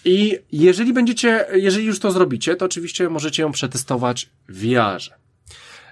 [0.08, 5.00] I jeżeli będziecie, jeżeli już to zrobicie, to oczywiście możecie ją przetestować w VR.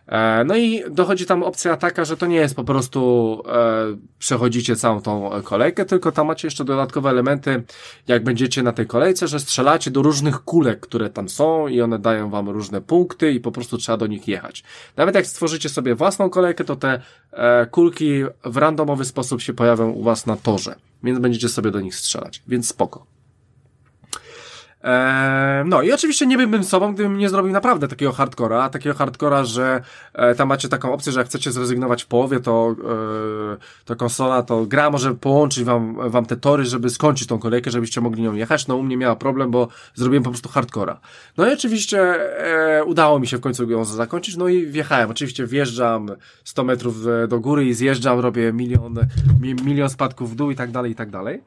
[0.06, 4.76] E, no i dochodzi tam opcja taka, że to nie jest po prostu e, przechodzicie
[4.76, 7.62] całą tą kolejkę, tylko tam macie jeszcze dodatkowe elementy,
[8.08, 11.98] jak będziecie na tej kolejce, że strzelacie do różnych kulek, które tam są i one
[11.98, 14.64] dają wam różne punkty i po prostu trzeba do nich jechać.
[14.96, 17.00] Nawet jak stworzycie sobie własną kolejkę, to te
[17.32, 21.80] e, kulki w randomowy sposób się pojawią u was na torze, więc będziecie sobie do
[21.80, 23.15] nich strzelać, więc spoko.
[24.86, 29.44] Eee, no i oczywiście nie byłbym sobą, gdybym nie zrobił naprawdę takiego hardcora, takiego hardcora,
[29.44, 29.80] że
[30.12, 32.76] e, tam macie taką opcję, że jak chcecie zrezygnować w połowie, to,
[33.52, 37.70] e, to konsola, to gra może połączyć wam, wam te tory, żeby skończyć tą kolejkę,
[37.70, 38.66] żebyście mogli nią jechać.
[38.66, 41.00] No u mnie miała problem, bo zrobiłem po prostu hardcora.
[41.36, 42.00] No i oczywiście
[42.78, 45.10] e, udało mi się w końcu ją zakończyć, no i wjechałem.
[45.10, 46.10] Oczywiście wjeżdżam
[46.44, 46.96] 100 metrów
[47.28, 48.98] do góry i zjeżdżam, robię milion,
[49.40, 51.42] milion spadków w dół i tak dalej, i tak dalej.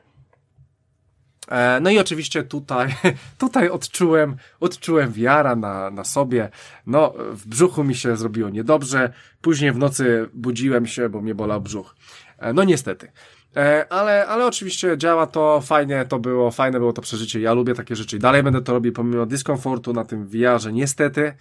[1.49, 2.95] E, no i oczywiście tutaj,
[3.37, 6.49] tutaj odczułem, odczułem wiara na, na sobie.
[6.87, 9.13] No, w brzuchu mi się zrobiło niedobrze.
[9.41, 11.95] Później w nocy budziłem się, bo mnie bolał brzuch.
[12.37, 13.11] E, no niestety.
[13.57, 17.39] E, ale, ale oczywiście działa to fajnie, to było, fajne było to przeżycie.
[17.39, 21.33] Ja lubię takie rzeczy i dalej będę to robił pomimo dyskomfortu na tym VR-ze, niestety.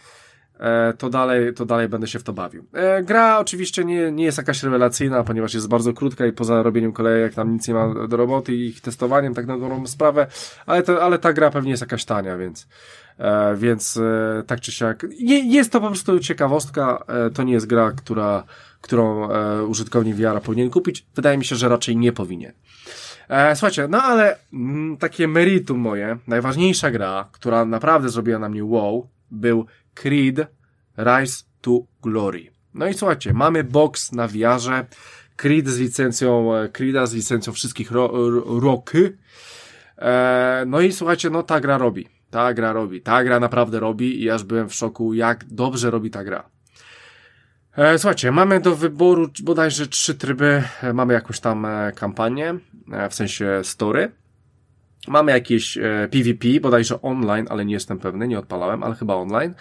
[0.60, 2.64] E, to dalej, to dalej będę się w to bawił.
[2.72, 6.92] E, gra oczywiście nie, nie jest jakaś rewelacyjna, ponieważ jest bardzo krótka i poza robieniem
[6.92, 10.26] kolejek tam nic nie ma do roboty i ich testowaniem, tak na dobrą sprawę,
[10.66, 12.68] ale, to, ale ta gra pewnie jest jakaś tania, więc,
[13.18, 14.00] e, więc
[14.46, 15.06] tak czy siak.
[15.20, 17.04] Nie, jest to po prostu ciekawostka,
[17.34, 18.44] to nie jest gra, która,
[18.80, 19.28] którą
[19.66, 21.06] użytkownik VR powinien kupić.
[21.16, 22.52] Wydaje mi się, że raczej nie powinien.
[23.54, 29.08] Słuchajcie, no ale mm, takie meritum moje, najważniejsza gra, która naprawdę zrobiła na mnie wow,
[29.30, 29.66] był
[30.02, 30.46] Creed
[30.98, 32.50] Rise to Glory.
[32.74, 34.86] No i słuchajcie, mamy box na wiarze,
[35.36, 39.18] Creed z licencją, e, Creeda z licencją wszystkich ro, ro, roky.
[39.98, 42.08] E, no i słuchajcie, no ta gra robi.
[42.30, 43.00] Ta gra robi.
[43.00, 46.50] Ta gra naprawdę robi i aż byłem w szoku, jak dobrze robi ta gra.
[47.76, 50.62] E, słuchajcie, mamy do wyboru bodajże trzy tryby.
[50.82, 52.58] E, mamy jakąś tam e, kampanię,
[53.10, 54.10] w sensie story.
[55.08, 55.78] Mamy jakieś
[56.10, 59.54] PvP, bodajże online, ale nie jestem pewny, nie odpalałem, ale chyba online.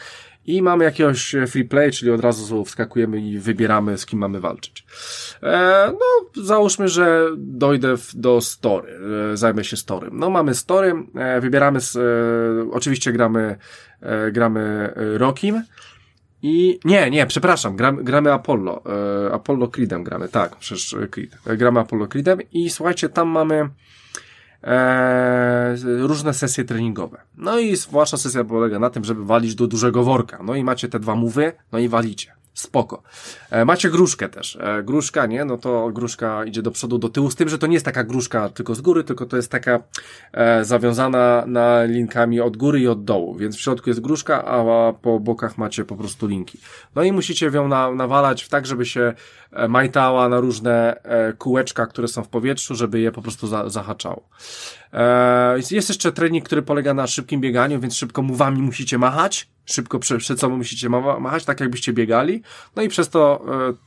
[0.45, 4.85] I mamy jakiegoś free play, czyli od razu wskakujemy i wybieramy, z kim mamy walczyć.
[5.91, 8.99] no, załóżmy, że dojdę do story,
[9.33, 10.09] zajmę się story.
[10.11, 10.93] No, mamy story,
[11.41, 11.97] wybieramy, z,
[12.71, 13.57] oczywiście gramy,
[14.31, 15.63] gramy Rokim,
[16.41, 18.83] i nie, nie, przepraszam, gramy, gramy Apollo.
[19.29, 21.37] E, Apollo Creedem gramy, tak, przecież e, Creed.
[21.47, 23.69] E, gramy Apollo Creedem i słuchajcie, tam mamy
[24.63, 27.21] e, różne sesje treningowe.
[27.37, 30.39] No i wasza sesja polega na tym, żeby walić do dużego worka.
[30.43, 32.37] No i macie te dwa mówy, no i walicie.
[32.57, 33.03] Spoko.
[33.51, 34.57] E, macie gruszkę też.
[34.61, 35.45] E, gruszka, nie?
[35.45, 38.03] No to gruszka idzie do przodu, do tyłu, z tym, że to nie jest taka
[38.03, 39.79] gruszka tylko z góry, tylko to jest taka
[40.33, 44.93] e, zawiązana na linkami od góry i od dołu, więc w środku jest gruszka, a
[44.93, 46.59] po bokach macie po prostu linki.
[46.95, 49.13] No i musicie ją na, nawalać tak, żeby się
[49.69, 54.29] majtała na różne e, kółeczka, które są w powietrzu, żeby je po prostu za, zahaczało.
[54.93, 59.99] E, jest jeszcze trening, który polega na szybkim bieganiu, więc szybko muwami musicie machać, szybko
[59.99, 62.41] przed, sobą musicie machać, tak jakbyście biegali,
[62.75, 63.86] no i przez to e,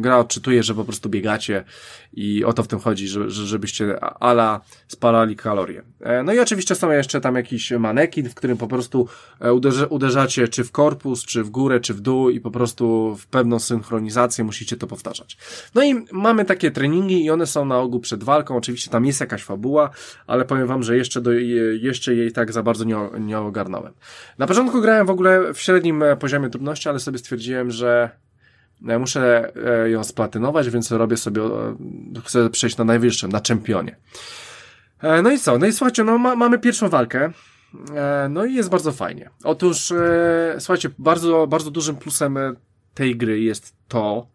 [0.00, 1.64] gra odczytuje, że po prostu biegacie
[2.12, 5.82] i o to w tym chodzi, że, żebyście ala spalali kalorie.
[6.00, 9.08] E, no i oczywiście są jeszcze tam jakiś manekin, w którym po prostu
[9.40, 13.16] e, uderza, uderzacie czy w korpus, czy w górę, czy w dół i po prostu
[13.16, 15.36] w pewną synchronizację musicie to powtarzać.
[15.74, 19.20] No i mamy takie treningi i one są na ogół przed walką, oczywiście tam jest
[19.20, 19.90] jakaś fabuła,
[20.26, 21.32] ale powiem wam, że jeszcze, do,
[21.80, 23.92] jeszcze jej tak za bardzo nie, nie ogarnąłem.
[24.38, 28.24] Na początku grałem w ogóle w średnim poziomie trudności, ale sobie stwierdziłem, że
[28.82, 29.52] ja muszę
[29.84, 31.76] e, ją splatynować, więc robię sobie, e,
[32.24, 33.96] chcę przejść na najwyższym, na czempionie.
[35.02, 35.58] E, no i co?
[35.58, 37.32] No i słuchajcie, no ma, mamy pierwszą walkę.
[38.30, 39.30] No i jest bardzo fajnie.
[39.44, 39.92] Otóż,
[40.58, 42.38] słuchajcie, bardzo, bardzo dużym plusem
[42.94, 44.26] tej gry jest to,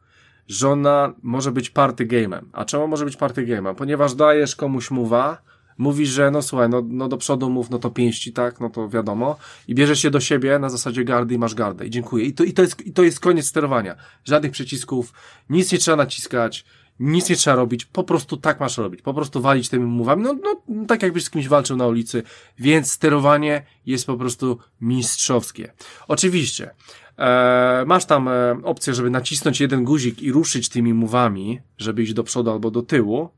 [0.47, 2.41] że ona może być party game'em.
[2.53, 3.75] A czemu może być party game'em?
[3.75, 5.41] Ponieważ dajesz komuś muwa,
[5.79, 8.89] mówisz, że no słuchaj, no, no do przodu mów, no to pięści, tak, no to
[8.89, 9.37] wiadomo,
[9.67, 11.85] i bierzesz się do siebie na zasadzie gardy i masz gardę.
[11.85, 12.25] I dziękuję.
[12.25, 13.95] I to, i to, jest, i to jest koniec sterowania.
[14.25, 15.13] Żadnych przycisków,
[15.49, 16.65] nic nie trzeba naciskać,
[16.99, 20.35] nic nie trzeba robić, po prostu tak masz robić, po prostu walić tymi mówami, no,
[20.67, 22.23] no tak jakbyś z kimś walczył na ulicy,
[22.59, 25.73] więc sterowanie jest po prostu mistrzowskie.
[26.07, 26.71] Oczywiście,
[27.17, 32.13] e, masz tam e, opcję, żeby nacisnąć jeden guzik i ruszyć tymi mówami, żeby iść
[32.13, 33.29] do przodu albo do tyłu,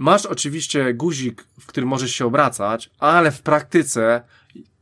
[0.00, 4.22] Masz oczywiście guzik, w którym możesz się obracać, ale w praktyce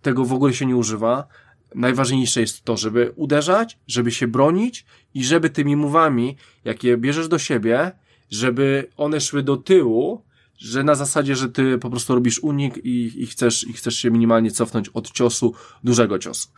[0.02, 1.26] tego w ogóle się nie używa.
[1.74, 4.84] Najważniejsze jest to, żeby uderzać, żeby się bronić
[5.14, 7.93] i żeby tymi mówami, jakie bierzesz do siebie,
[8.30, 10.22] żeby one szły do tyłu,
[10.59, 14.10] że na zasadzie, że ty po prostu robisz unik i, i chcesz, i chcesz się
[14.10, 16.48] minimalnie cofnąć od ciosu, dużego ciosu.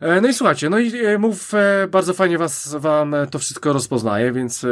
[0.00, 3.72] E, no i słuchajcie, no i e, mów e, bardzo fajnie was, wam to wszystko
[3.72, 4.66] rozpoznaje, więc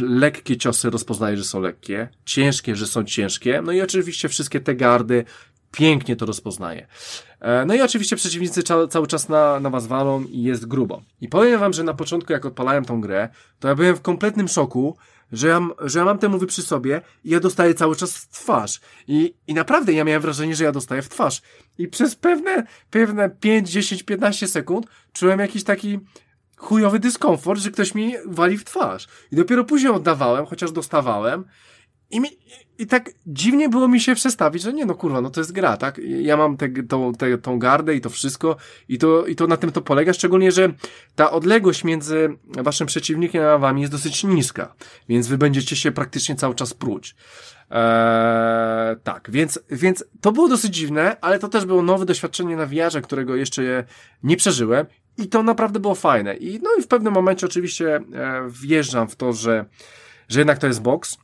[0.00, 4.74] lekkie ciosy rozpoznaje, że są lekkie, ciężkie, że są ciężkie, no i oczywiście wszystkie te
[4.74, 5.24] gardy
[5.72, 6.86] pięknie to rozpoznaje.
[7.66, 11.02] No i oczywiście przeciwnicy cały czas na, na was walą i jest grubo.
[11.20, 13.28] I powiem wam, że na początku jak odpalałem tą grę,
[13.58, 14.96] to ja byłem w kompletnym szoku,
[15.32, 18.28] że ja, że ja mam te mówy przy sobie i ja dostaję cały czas w
[18.28, 18.80] twarz.
[19.08, 21.42] I, I naprawdę ja miałem wrażenie, że ja dostaję w twarz.
[21.78, 25.98] I przez pewne, pewne 5, 10, 15 sekund czułem jakiś taki
[26.56, 29.08] chujowy dyskomfort, że ktoś mi wali w twarz.
[29.32, 31.44] I dopiero później oddawałem, chociaż dostawałem.
[32.10, 32.28] I, mi,
[32.78, 35.76] I tak dziwnie było mi się przestawić, że nie no kurwa, no to jest gra,
[35.76, 36.00] tak?
[36.20, 38.56] Ja mam te, tą, te, tą gardę i to wszystko
[38.88, 40.72] i to, i to na tym to polega, szczególnie, że
[41.14, 44.74] ta odległość między waszym przeciwnikiem a wami jest dosyć niska,
[45.08, 47.14] więc wy będziecie się praktycznie cały czas pruć.
[47.70, 52.66] Eee, tak, więc, więc to było dosyć dziwne, ale to też było nowe doświadczenie na
[52.66, 53.84] wiarze, którego jeszcze
[54.22, 54.86] nie przeżyłem
[55.18, 56.36] i to naprawdę było fajne.
[56.36, 58.02] I no i w pewnym momencie oczywiście e,
[58.50, 59.64] wjeżdżam w to, że,
[60.28, 61.18] że jednak to jest boks,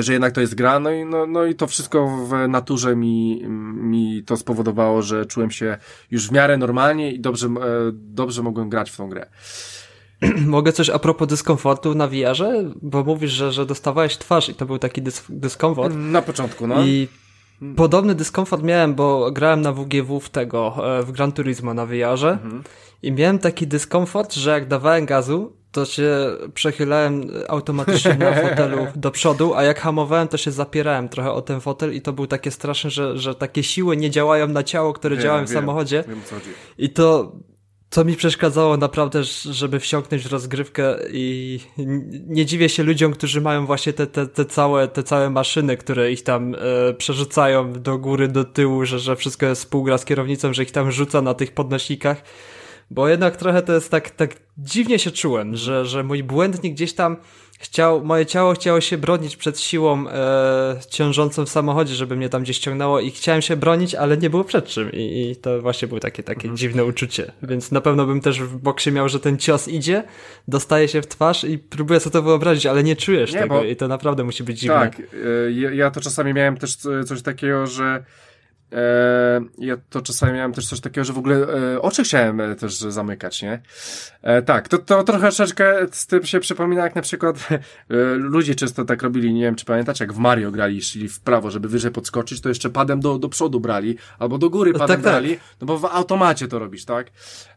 [0.00, 3.42] że jednak to jest gra, no i, no, no i to wszystko w naturze mi,
[3.74, 5.78] mi to spowodowało, że czułem się
[6.10, 7.52] już w miarę normalnie i dobrze, e,
[7.92, 9.26] dobrze mogłem grać w tą grę.
[10.46, 12.70] Mogę coś a propos dyskomfortu na VR-ze?
[12.82, 15.94] Bo mówisz, że, że dostawałeś twarz i to był taki dys dyskomfort.
[15.96, 16.86] Na początku, no.
[16.86, 17.08] I
[17.76, 22.30] podobny dyskomfort miałem, bo grałem na WGW w tego, e, w Gran Turismo na VR-ze
[22.30, 22.62] mhm.
[23.02, 29.10] i miałem taki dyskomfort, że jak dawałem gazu, to się przechylałem automatycznie na fotelu do
[29.10, 32.50] przodu, a jak hamowałem, to się zapierałem trochę o ten fotel i to był takie
[32.50, 36.04] straszne, że, że takie siły nie działają na ciało, które wiem, działają w wiem, samochodzie.
[36.08, 36.20] Wiem,
[36.78, 37.32] I to
[37.90, 41.60] co mi przeszkadzało naprawdę, żeby wsiąknąć w rozgrywkę i
[42.26, 46.12] nie dziwię się ludziom, którzy mają właśnie te, te, te, całe, te całe maszyny, które
[46.12, 50.52] ich tam e, przerzucają do góry, do tyłu, że, że wszystko jest współgra z kierownicą,
[50.52, 52.22] że ich tam rzuca na tych podnośnikach
[52.90, 56.92] bo jednak trochę to jest tak, tak dziwnie się czułem, że, że mój błędnik gdzieś
[56.92, 57.16] tam
[57.58, 62.42] chciał, moje ciało chciało się bronić przed siłą e, ciążącą w samochodzie, żeby mnie tam
[62.42, 65.88] gdzieś ciągnęło i chciałem się bronić, ale nie było przed czym i, i to właśnie
[65.88, 66.56] było takie, takie mhm.
[66.56, 70.04] dziwne uczucie, więc na pewno bym też w boksie miał, że ten cios idzie,
[70.48, 73.64] dostaje się w twarz i próbuję sobie to wyobrazić, ale nie czujesz nie, tego bo...
[73.64, 74.78] i to naprawdę musi być dziwne.
[74.78, 78.04] Tak, e, ja to czasami miałem też coś takiego, że
[78.72, 82.56] E, ja to czasami miałem też coś takiego, że w ogóle e, oczy chciałem e,
[82.56, 83.60] też zamykać, nie?
[84.22, 87.58] E, tak, to, to troszeczkę z tym się przypomina, jak na przykład e,
[88.14, 91.50] ludzie często tak robili, nie wiem czy pamiętacie, jak w Mario grali, szli w prawo,
[91.50, 94.96] żeby wyżej podskoczyć, to jeszcze padem do, do przodu brali, albo do góry padem tak,
[94.96, 95.02] tak.
[95.02, 97.06] brali, no bo w automacie to robisz, tak?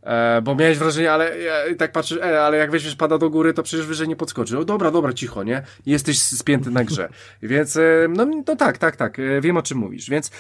[0.04, 1.36] E, bo miałeś wrażenie, ale
[1.78, 4.60] tak patrzysz, e, ale jak weźmiesz pada do góry, to przecież wyżej nie podskoczy.
[4.60, 5.64] O dobra, dobra, cicho, nie?
[5.86, 7.10] Jesteś spięty na grze.
[7.42, 7.78] Więc,
[8.10, 10.10] no, no tak, tak, tak, wiem o czym mówisz.
[10.10, 10.32] Więc,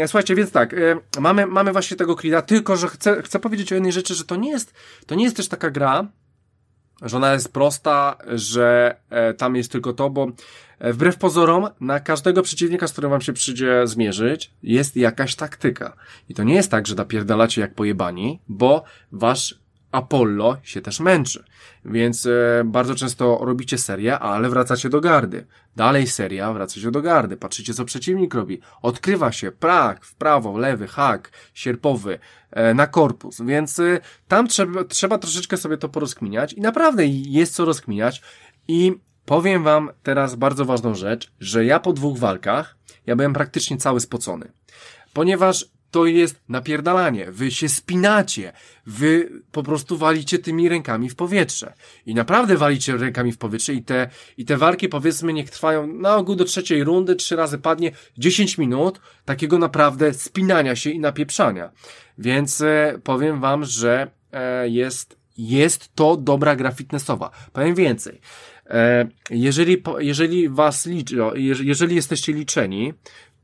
[0.00, 3.72] e, słuchajcie, więc tak, e, mamy, mamy właśnie tego Creed'a, tylko, że chcę, chcę powiedzieć
[3.72, 4.74] o jednej rzeczy, że to nie jest,
[5.06, 6.08] to nie jest też taka gra,
[7.02, 10.32] że ona jest prosta, że e, tam jest tylko to, bo
[10.78, 15.96] e, wbrew pozorom na każdego przeciwnika, z którym wam się przyjdzie zmierzyć, jest jakaś taktyka.
[16.28, 19.60] I to nie jest tak, że napierdalacie jak pojebani, bo wasz
[19.92, 21.44] Apollo się też męczy.
[21.84, 25.46] Więc e, bardzo często robicie serię, ale wracacie do gardy.
[25.76, 27.36] Dalej seria, wracacie do gardy.
[27.36, 28.60] Patrzycie, co przeciwnik robi.
[28.82, 32.18] Odkrywa się prak, w prawo, lewy, hak, sierpowy,
[32.50, 33.40] e, na korpus.
[33.40, 38.22] Więc e, tam trzeba, trzeba troszeczkę sobie to porozkminiać i naprawdę jest co rozkminiać.
[38.68, 38.92] I
[39.24, 42.76] powiem wam teraz bardzo ważną rzecz, że ja po dwóch walkach,
[43.06, 44.52] ja byłem praktycznie cały spocony.
[45.12, 47.30] Ponieważ to jest napierdalanie.
[47.30, 48.52] Wy się spinacie.
[48.86, 51.72] Wy po prostu walicie tymi rękami w powietrze.
[52.06, 56.16] I naprawdę walicie rękami w powietrze i te, i te walki powiedzmy niech trwają na
[56.16, 61.70] ogół do trzeciej rundy, trzy razy padnie 10 minut takiego naprawdę spinania się i napieprzania.
[62.18, 67.30] Więc e, powiem wam, że e, jest, jest to dobra gra fitnessowa.
[67.52, 68.20] Powiem więcej.
[68.70, 71.16] E, jeżeli, jeżeli was liczy,
[71.60, 72.94] jeżeli jesteście liczeni,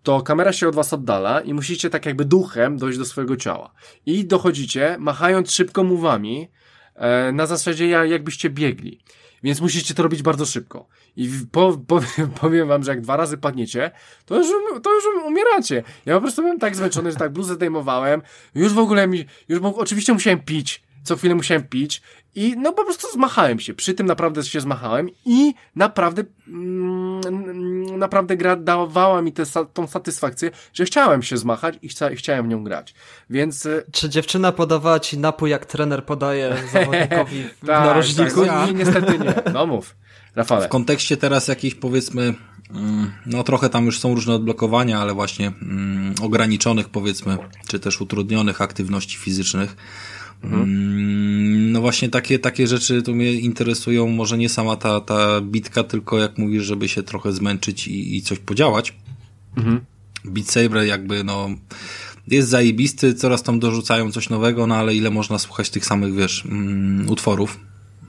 [0.06, 3.72] to kamera się od was oddala i musicie tak jakby duchem dojść do swojego ciała.
[4.06, 6.48] I dochodzicie, machając szybko mówami,
[6.94, 9.00] e, na zasadzie jakbyście biegli.
[9.42, 10.88] Więc musicie to robić bardzo szybko.
[11.16, 12.00] I po, po,
[12.40, 13.90] powiem wam, że jak dwa razy padniecie,
[14.26, 14.46] to już,
[14.82, 15.82] to już umieracie.
[16.06, 18.22] Ja po prostu byłem tak zmęczony, że tak bluzę zdejmowałem.
[18.54, 22.02] Już w ogóle mi, już oczywiście musiałem pić, co chwilę musiałem pić
[22.34, 23.74] i no po prostu zmachałem się.
[23.74, 29.42] Przy tym naprawdę się zmachałem i naprawdę mm, naprawdę gra dawała mi tę
[29.74, 32.94] tą satysfakcję, że chciałem się zmachać i chca, chciałem w nią grać.
[33.30, 33.66] Więc...
[33.66, 38.46] E, Czy dziewczyna podawała ci napój, jak trener podaje zawodnikowi w tak, narożniku?
[38.46, 39.34] Tak, no, niestety nie.
[39.52, 39.96] No mów.
[40.34, 40.66] Rafale.
[40.66, 42.34] W kontekście teraz jakiejś powiedzmy
[42.70, 47.38] mm, no trochę tam już są różne odblokowania, ale właśnie mm, ograniczonych powiedzmy,
[47.68, 49.76] czy też utrudnionych aktywności fizycznych
[50.42, 50.62] Mhm.
[50.62, 55.84] Mm, no właśnie takie, takie rzeczy tu mnie interesują, może nie sama ta, ta bitka,
[55.84, 58.94] tylko jak mówisz, żeby się trochę zmęczyć i, i coś podziałać.
[59.56, 59.80] Mhm.
[60.24, 61.48] Beat Saber jakby no
[62.28, 66.44] jest zajebisty, coraz tam dorzucają coś nowego, no ale ile można słuchać tych samych, wiesz,
[66.46, 67.60] mm, utworów.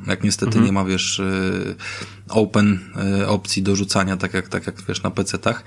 [0.08, 0.66] Jak niestety mhm.
[0.66, 1.76] nie ma, wiesz, y,
[2.30, 2.80] open
[3.22, 5.64] y, opcji dorzucania, tak jak, tak jak wiesz, na PC-tach.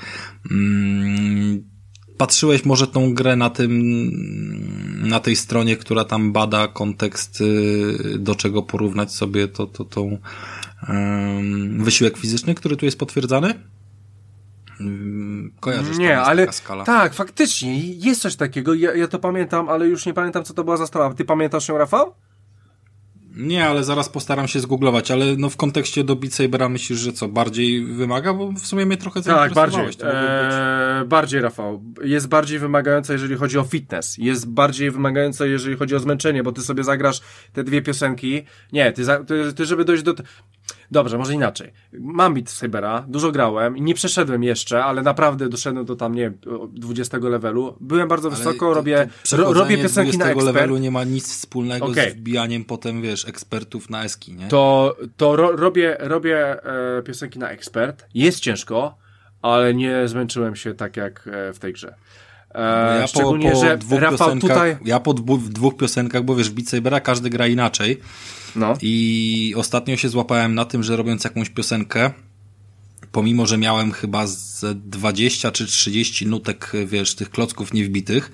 [0.50, 1.62] Mm,
[2.20, 3.72] patrzyłeś może tą grę na tym,
[5.08, 10.18] na tej stronie, która tam bada kontekst, y, do czego porównać sobie to, to, tą
[10.88, 13.54] um, wysiłek fizyczny, który tu jest potwierdzany?
[15.60, 16.84] Kojarzysz Nie, ale skala.
[16.84, 18.74] tak, faktycznie jest coś takiego.
[18.74, 21.14] Ja, ja to pamiętam, ale już nie pamiętam, co to była za sprawa.
[21.14, 22.14] Ty pamiętasz ją, Rafał?
[23.36, 27.12] Nie, ale zaraz postaram się zgooglować, ale no w kontekście do Beat Sabera myślisz, że
[27.12, 28.34] co, bardziej wymaga?
[28.34, 29.84] Bo w sumie mnie trochę Tak, bardziej.
[30.02, 31.82] Eee, bardziej, Rafał.
[32.04, 34.18] Jest bardziej wymagająca, jeżeli chodzi o fitness.
[34.18, 37.20] Jest bardziej wymagająca, jeżeli chodzi o zmęczenie, bo ty sobie zagrasz
[37.52, 38.42] te dwie piosenki.
[38.72, 40.14] Nie, ty, ty, ty żeby dojść do...
[40.90, 41.72] Dobrze, może inaczej.
[41.92, 46.32] Mam Beat Sabera, dużo grałem i nie przeszedłem jeszcze, ale naprawdę doszedłem do tam, nie
[46.72, 47.76] 20 levelu.
[47.80, 50.46] Byłem bardzo ale wysoko, to, robię, to ro, robię piosenki na ekspert.
[50.46, 52.10] levelu nie ma nic wspólnego okay.
[52.10, 54.48] z wbijaniem potem, wiesz, ekspertów na eski, nie?
[54.48, 56.64] To, to ro, robię, robię
[56.98, 58.06] e, piosenki na ekspert.
[58.14, 58.94] Jest ciężko,
[59.42, 61.94] ale nie zmęczyłem się tak jak e, w tej grze.
[62.54, 64.76] E, no ja szczególnie, po, po że dwóch Rafał tutaj...
[64.84, 68.00] Ja po dwóch, dwóch piosenkach, bo wiesz, Beat Sabera każdy gra inaczej.
[68.56, 68.74] No.
[68.82, 72.10] I ostatnio się złapałem na tym, że robiąc jakąś piosenkę,
[73.12, 78.32] pomimo, że miałem chyba z 20 czy 30 nutek, wiesz, tych klocków niewbitych,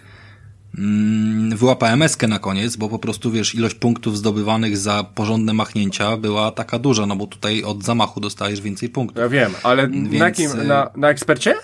[0.78, 6.16] mm, wyłapałem eskę na koniec, bo po prostu, wiesz, ilość punktów zdobywanych za porządne machnięcia
[6.16, 9.22] była taka duża, no bo tutaj od zamachu dostajesz więcej punktów.
[9.22, 10.12] Ja wiem, ale Więc...
[10.12, 10.50] na jakim?
[10.66, 11.54] Na, na ekspercie?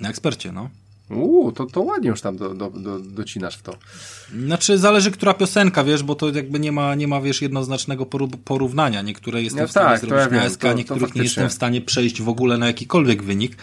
[0.00, 0.70] Na ekspercie, no.
[1.10, 3.74] Uuu, to, to ładnie już tam do, do, do, docinasz w to.
[4.44, 8.06] Znaczy, zależy, która piosenka, wiesz, bo to jakby nie ma, nie ma wiesz, jednoznacznego
[8.44, 9.02] porównania.
[9.02, 11.06] Niektóre jestem No w stanie tak, zrobić to ja na SK, to- to niektórych nie
[11.06, 11.22] faktycznie.
[11.24, 13.56] jestem w stanie przejść w ogóle na jakikolwiek wynik.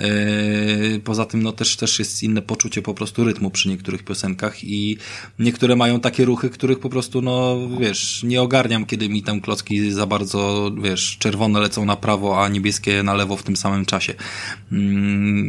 [0.00, 4.64] Yy, poza tym, no też, też jest inne poczucie po prostu rytmu przy niektórych piosenkach
[4.64, 4.96] i
[5.38, 9.90] niektóre mają takie ruchy, których po prostu, no wiesz, nie ogarniam, kiedy mi tam klocki
[9.92, 14.14] za bardzo, wiesz, czerwone lecą na prawo, a niebieskie na lewo w tym samym czasie.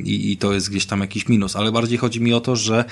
[0.04, 2.86] I, I to jest gdzieś tam jakiś minus, ale bardziej chodzi mi o to, że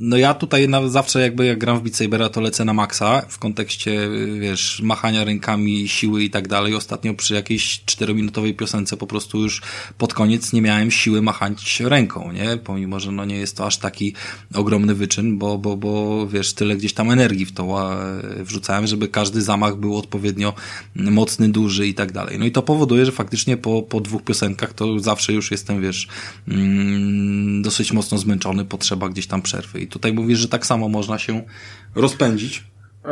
[0.00, 3.22] no ja tutaj nawet zawsze jakby jak gram w Beat Sabera, to lecę na maksa
[3.28, 4.08] w kontekście,
[4.40, 6.74] wiesz, machania rękami, siły i tak dalej.
[6.74, 9.62] Ostatnio przy jakiejś czterominutowej piosence po prostu już
[9.98, 12.56] pod koniec nie miałem siły machać ręką, nie?
[12.56, 14.14] Pomimo, że no nie jest to aż taki
[14.54, 17.96] ogromny wyczyn, bo, bo, bo wiesz, tyle gdzieś tam energii w to a,
[18.44, 20.54] wrzucałem, żeby każdy zamach był odpowiednio
[20.94, 22.38] mocny, duży i tak dalej.
[22.38, 26.08] No i to powoduje, że faktycznie po, po dwóch piosenkach to zawsze już jestem, wiesz,
[26.48, 29.80] mm, dosyć mocno zmęczony, potrzeba gdzieś tam przerwy.
[29.80, 31.42] I tutaj mówisz, że tak samo można się
[31.94, 32.64] rozpędzić.
[33.04, 33.10] E,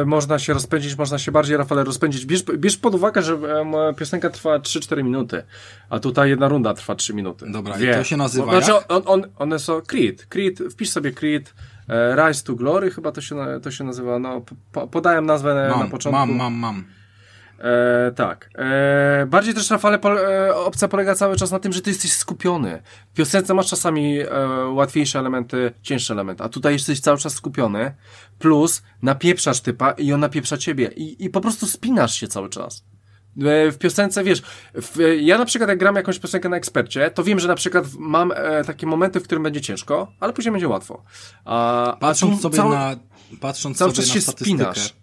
[0.00, 2.26] e, można się rozpędzić, można się bardziej, Rafale, rozpędzić.
[2.26, 5.42] Bierz, bierz pod uwagę, że e, piosenka trwa 3-4 minuty,
[5.90, 7.46] a tutaj jedna runda trwa 3 minuty.
[7.48, 10.26] Dobra, i to się nazywa Znaczy, on, on, one są Creed.
[10.26, 11.54] Creed, wpisz sobie Creed,
[12.16, 14.18] Rise to Glory, chyba to się, na- to się nazywa.
[14.18, 14.42] No,
[14.72, 16.18] po, podałem nazwę na Mam, początku.
[16.20, 16.84] mam, mam, mam.
[17.62, 18.50] E, tak.
[18.58, 22.12] E, bardziej też, Rafale, pol, e, opcja polega cały czas na tym, że ty jesteś
[22.12, 22.82] skupiony.
[23.12, 24.26] W piosence masz czasami e,
[24.72, 27.94] łatwiejsze elementy, cięższe elementy, a tutaj jesteś cały czas skupiony,
[28.38, 32.84] plus napieprzasz typa i on napieprza ciebie i, i po prostu spinasz się cały czas.
[33.42, 34.42] E, W piosence, wiesz,
[34.74, 37.84] w, ja na przykład jak gram jakąś piosenkę na ekspercie, to wiem, że na przykład
[37.98, 41.02] mam e, takie momenty, w którym będzie ciężko, ale później będzie łatwo.
[41.44, 42.96] A, Patrząc a tu sobie cały- na,
[43.40, 45.01] patrząc cały sobie czas na się statystykę spinasz.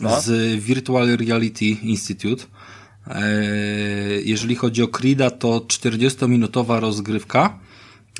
[0.00, 0.20] No.
[0.20, 2.44] z Virtual Reality Institute,
[3.06, 3.32] e,
[4.24, 7.58] jeżeli chodzi o Creed'a, to 40-minutowa rozgrywka.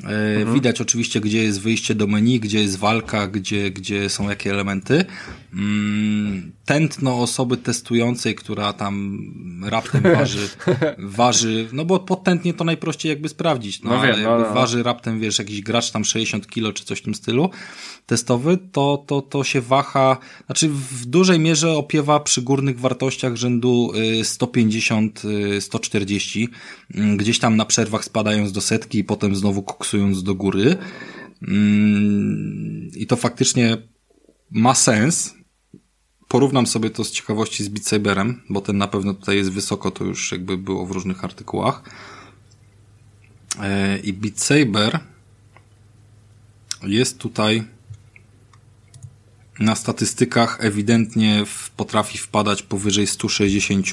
[0.03, 0.53] E, Mhm.
[0.53, 5.05] Widać oczywiście, gdzie jest wyjście do menu, gdzie jest walka, gdzie, gdzie są jakie elementy.
[6.65, 9.19] Tętno osoby testującej, która tam
[9.65, 10.49] raptem waży,
[10.97, 14.53] waży, no bo podtętnie to najprościej jakby sprawdzić, no, No ale jakby no, no.
[14.53, 17.49] waży raptem, wiesz, jakiś gracz tam 60 kilo czy coś w tym stylu
[18.05, 23.91] testowy, to, to, to się waha, znaczy w dużej mierze opiewa przy górnych wartościach rzędu
[24.19, 26.49] y, 150, y, 140,
[26.95, 30.75] mm, gdzieś tam na przerwach spadając do setki i potem znowu koksując do góry.
[31.47, 33.77] Mm, I to faktycznie
[34.51, 35.33] ma sens.
[36.27, 39.91] Porównam sobie to z ciekawości z Beat Saberem, bo ten na pewno tutaj jest wysoko,
[39.91, 41.83] to już jakby było w różnych artykułach.
[43.61, 44.99] E, I Beat Saber
[46.83, 47.63] jest tutaj
[49.59, 51.43] na statystykach ewidentnie
[51.77, 53.87] potrafi wpadać powyżej 160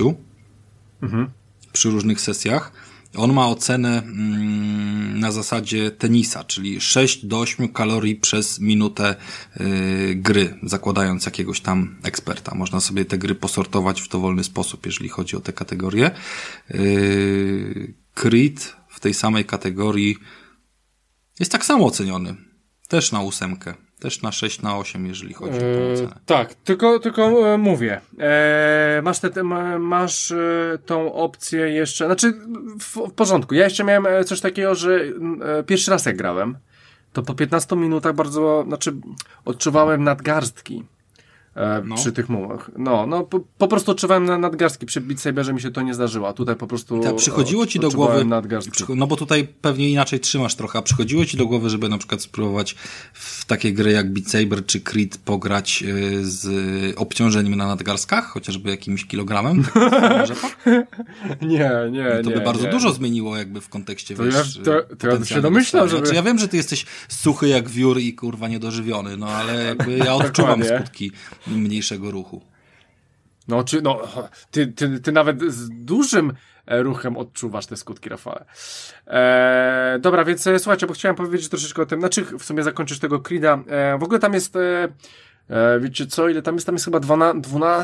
[1.73, 2.73] przy różnych sesjach.
[3.17, 9.17] On ma ocenę mm, na zasadzie tenisa, czyli 6 do 8 kalorii przez minutę
[9.61, 12.55] y, gry, zakładając jakiegoś tam eksperta.
[12.55, 16.11] Można sobie te gry posortować w dowolny sposób, jeżeli chodzi o te kategorie.
[16.71, 20.17] Y, Creed w tej samej kategorii
[21.41, 22.35] jest tak samo oceniony.
[22.89, 23.75] Też na ósemkę.
[24.03, 26.15] Też na 6 na 8, jeżeli chodzi o tą E, ocenę.
[26.27, 28.01] tak, tylko, tylko e, mówię.
[28.19, 32.07] E, masz, te, te, ma- masz e, tą opcję jeszcze.
[32.07, 32.33] Znaczy,
[32.81, 33.55] w, w porządku.
[33.55, 36.57] Ja jeszcze miałem coś takiego, że m, e, pierwszy raz jak grałem,
[37.13, 38.93] to po 15 minutach bardzo, znaczy,
[39.45, 40.85] odczuwałem nadgarstki.
[41.57, 41.97] E, No.
[41.97, 42.71] Przy tych mowach.
[42.79, 44.87] No, no po, po prostu odczuwałem na- nadgarstki.
[44.87, 47.01] Przy Beat Saberze mi się to nie zdarzyło, a tutaj po prostu.
[47.01, 48.85] Tak, przychodziło ci do głowy, Nadgarstki.
[48.97, 52.23] no bo tutaj pewnie inaczej trzymasz trochę, a przychodziło ci do głowy, żeby na przykład
[52.23, 52.75] spróbować
[53.13, 56.49] w takie gry jak Beat Saber czy Creed pograć y, z
[56.99, 59.65] obciążeniem na nadgarstkach, chociażby jakimś kilogramem?
[60.19, 60.57] Może tak?
[61.43, 62.37] Nie, nie, To nie.
[62.37, 62.71] by bardzo nie.
[62.71, 65.99] dużo zmieniło jakby w kontekście, To wiesz, ja- to- to ja bym się domyślał, żeby-
[66.07, 69.99] Znaczy, ja wiem, że ty jesteś suchy jak wiór i kurwa niedożywiony, no ale jakby
[69.99, 71.13] ja odczuwam skutki
[71.47, 72.43] mniejszego ruchu.
[73.49, 74.03] No, czy, no,
[74.51, 76.33] ty, ty, ty nawet z dużym
[76.67, 78.45] e, ruchem odczuwasz te skutki, Rafale.
[79.07, 82.99] E, dobra, więc e, słuchajcie, bo chciałem powiedzieć troszeczkę o tym, znaczy w sumie zakończyć
[82.99, 83.23] tego.
[83.43, 84.55] E, w ogóle tam jest,
[85.53, 86.67] e, wiecie co, ile tam jest?
[86.67, 87.41] Tam jest chyba 12,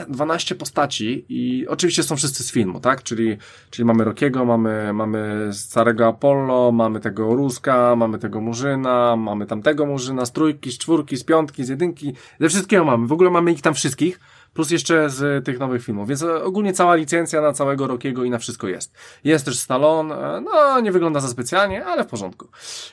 [0.08, 3.02] 12 postaci i oczywiście są wszyscy z filmu, tak?
[3.02, 3.36] Czyli,
[3.70, 9.86] czyli mamy Rockiego, mamy, mamy starego Apollo, mamy tego Ruska, mamy tego Murzyna, mamy tamtego
[9.86, 13.06] Murzyna, z trójki, z czwórki, z piątki, z jedynki, ze wszystkiego mamy.
[13.06, 14.20] W ogóle mamy ich tam wszystkich
[14.54, 18.30] plus jeszcze z tych nowych filmów, więc e, ogólnie cała licencja na całego Rockiego i
[18.30, 18.94] na wszystko jest.
[19.24, 22.48] Jest też Stallone, e, no nie wygląda za specjalnie, ale w porządku.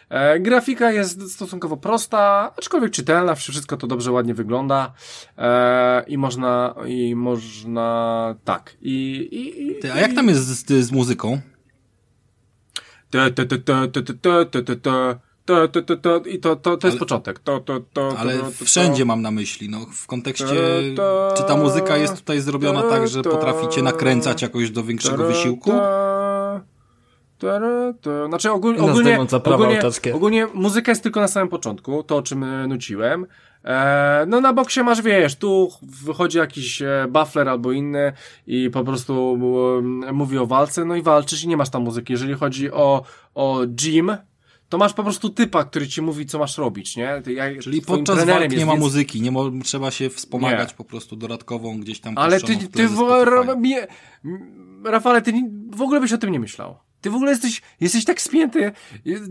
[0.10, 4.94] E, grafika jest stosunkowo prosta, aczkolwiek czytelna, wszystko to dobrze, ładnie wygląda
[5.38, 8.76] e, i można, i można, tak.
[8.82, 11.42] I, i, i, Ty, a jak tam jest z, z muzyką?
[13.16, 15.20] te, te, te, te, te, te, te, te, te.
[15.46, 17.40] To, to, to, to, I to, to, to jest Ale- początek.
[17.40, 20.56] To, to, to, Ale to, to, to, wszędzie mam na myśli, no w kontekście,
[21.38, 25.72] czy ta muzyka jest tutaj zrobiona ta, tak, że potraficie nakręcać jakoś do większego wysiłku?
[27.38, 28.28] tara, ta.
[28.28, 29.82] Znaczy ogólnie, ogólnie, ogólnie,
[30.14, 33.26] ogólnie muzyka jest tylko na samym początku, to o czym e, nuciłem.
[33.64, 38.14] E, no na boksie masz, wiesz, tu wychodzi jakiś e, buffler albo inny
[38.48, 39.38] i po prostu
[40.14, 42.14] mówi o walce, no i walczysz i nie masz tam muzyki.
[42.14, 43.04] Jeżeli chodzi o,
[43.36, 44.18] o gym,
[44.70, 47.22] to masz po prostu typa, który ci mówi, co masz robić, nie?
[47.28, 50.76] Ja, Czyli podczas walk nie jest, ma więc- muzyki, nie mo- trzeba się wspomagać Nie.
[50.76, 53.24] po prostu dodatkową gdzieś tam Ale ty, ty w, Spotify'a.
[53.46, 53.76] Ra- mi-
[54.26, 55.34] m- Rafale, ty
[55.72, 56.78] w ogóle byś o tym nie myślał.
[57.02, 58.72] Ty w ogóle jesteś, jesteś tak spięty,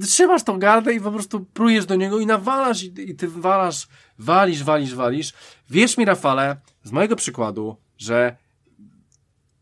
[0.02, 3.88] trzymasz tą gardę i po prostu prujesz do niego i nawalasz i, i ty walasz,
[4.18, 5.32] walisz, walisz, walisz.
[5.70, 8.36] Wierz mi, Rafale, z mojego przykładu, że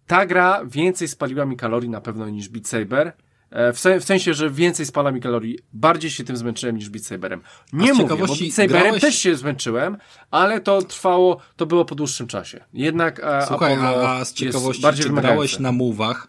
[0.06, 3.12] ta gra więcej spaliła mi kalorii na pewno niż Beat Saber.
[3.52, 5.58] E, W, se, w sensie, że więcej spala mi kalorii.
[5.72, 7.40] Bardziej się tym zmęczyłem niż Beat Saberem.
[7.72, 9.96] Nie mówię, bo Beat Saberem grałeś- też się zmęczyłem,
[10.30, 12.64] ale to trwało, to było po dłuższym czasie.
[12.74, 15.34] Jednak e, Słuchaj, Apollo a, a z ciekawości, bardziej czy wymagające.
[15.36, 16.28] grałeś na mówach,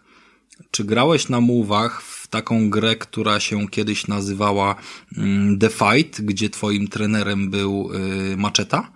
[0.70, 4.74] czy grałeś na mówach w taką grę, która się kiedyś nazywała
[5.18, 7.90] mm, The Fight, gdzie twoim trenerem był
[8.32, 8.90] y, Maczeta?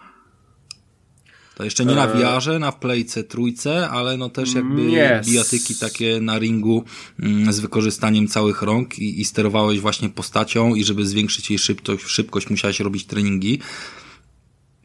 [1.58, 2.20] To jeszcze nie na Eee.
[2.20, 5.20] wiarze, na playce trójce, ale no też jakby Nie.
[5.26, 6.84] bijatyki takie na ringu
[7.20, 12.04] mm, z wykorzystaniem całych rąk i, i sterowałeś właśnie postacią i żeby zwiększyć jej szybkość,
[12.06, 13.58] szybkość musiałeś robić treningi.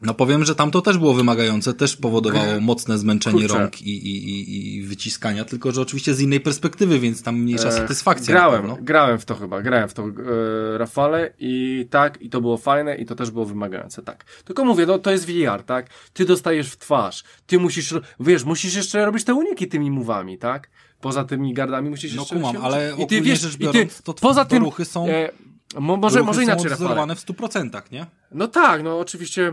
[0.03, 3.57] No powiem, że tam to też było wymagające, też powodowało mocne zmęczenie Kurczę.
[3.59, 7.67] rąk i, i, i, i wyciskania, tylko że oczywiście z innej perspektywy, więc tam mniejsza
[7.67, 8.33] E, satysfakcja.
[8.33, 12.57] Grałem, grałem w to chyba, grałem w to e, Rafale i tak, i to było
[12.57, 14.25] fajne i to też było wymagające, tak.
[14.45, 15.89] Tylko mówię, no to jest VR, tak?
[16.13, 20.69] Ty dostajesz w twarz, ty musisz, wiesz, musisz jeszcze robić te uniki tymi mówami, tak?
[21.01, 22.35] Poza tymi gardami musisz No jeszcze...
[22.35, 23.03] kumam, się ale uczyć.
[23.17, 25.29] ogólnie rzecz biorąc, to twoje poza tym, ruchy są- E,
[25.79, 26.73] mo, może, może są inaczej, Rafale.
[26.73, 28.05] odwzorowane w 100%, nie?
[28.31, 29.51] No tak, no oczywiście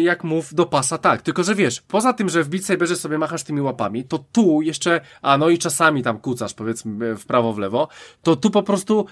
[0.00, 1.22] jak mów do pasa, tak.
[1.22, 4.62] Tylko, że wiesz, poza tym, że w Beat Saberze sobie machasz tymi łapami, to tu
[4.62, 7.88] jeszcze, a no i czasami tam kucasz, powiedzmy w prawo, w lewo,
[8.22, 9.06] to tu po prostu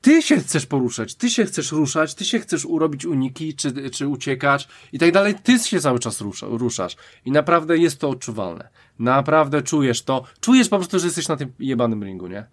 [0.00, 4.08] ty się chcesz poruszać, ty się chcesz ruszać, ty się chcesz urobić uniki, czy, czy
[4.08, 6.96] uciekać i tak dalej, ty się cały czas rusza, ruszasz.
[7.24, 8.68] I naprawdę jest to odczuwalne.
[8.98, 10.24] Naprawdę czujesz to.
[10.40, 12.46] Czujesz po prostu, że jesteś na tym jebanym ringu, nie?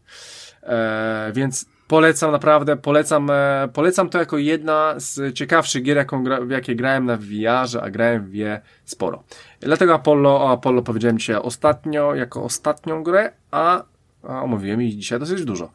[0.64, 6.50] E, więc polecam naprawdę, polecam, e, polecam to jako jedna z ciekawszych gier, jaką w
[6.50, 9.24] jakie grałem na VR-ze, a grałem w wie sporo.
[9.60, 13.84] Dlatego Apollo, o Apollo powiedziałem dzisiaj ostatnio, jako ostatnią grę, a,
[14.24, 15.72] a omówiłem ich dzisiaj dosyć dużo.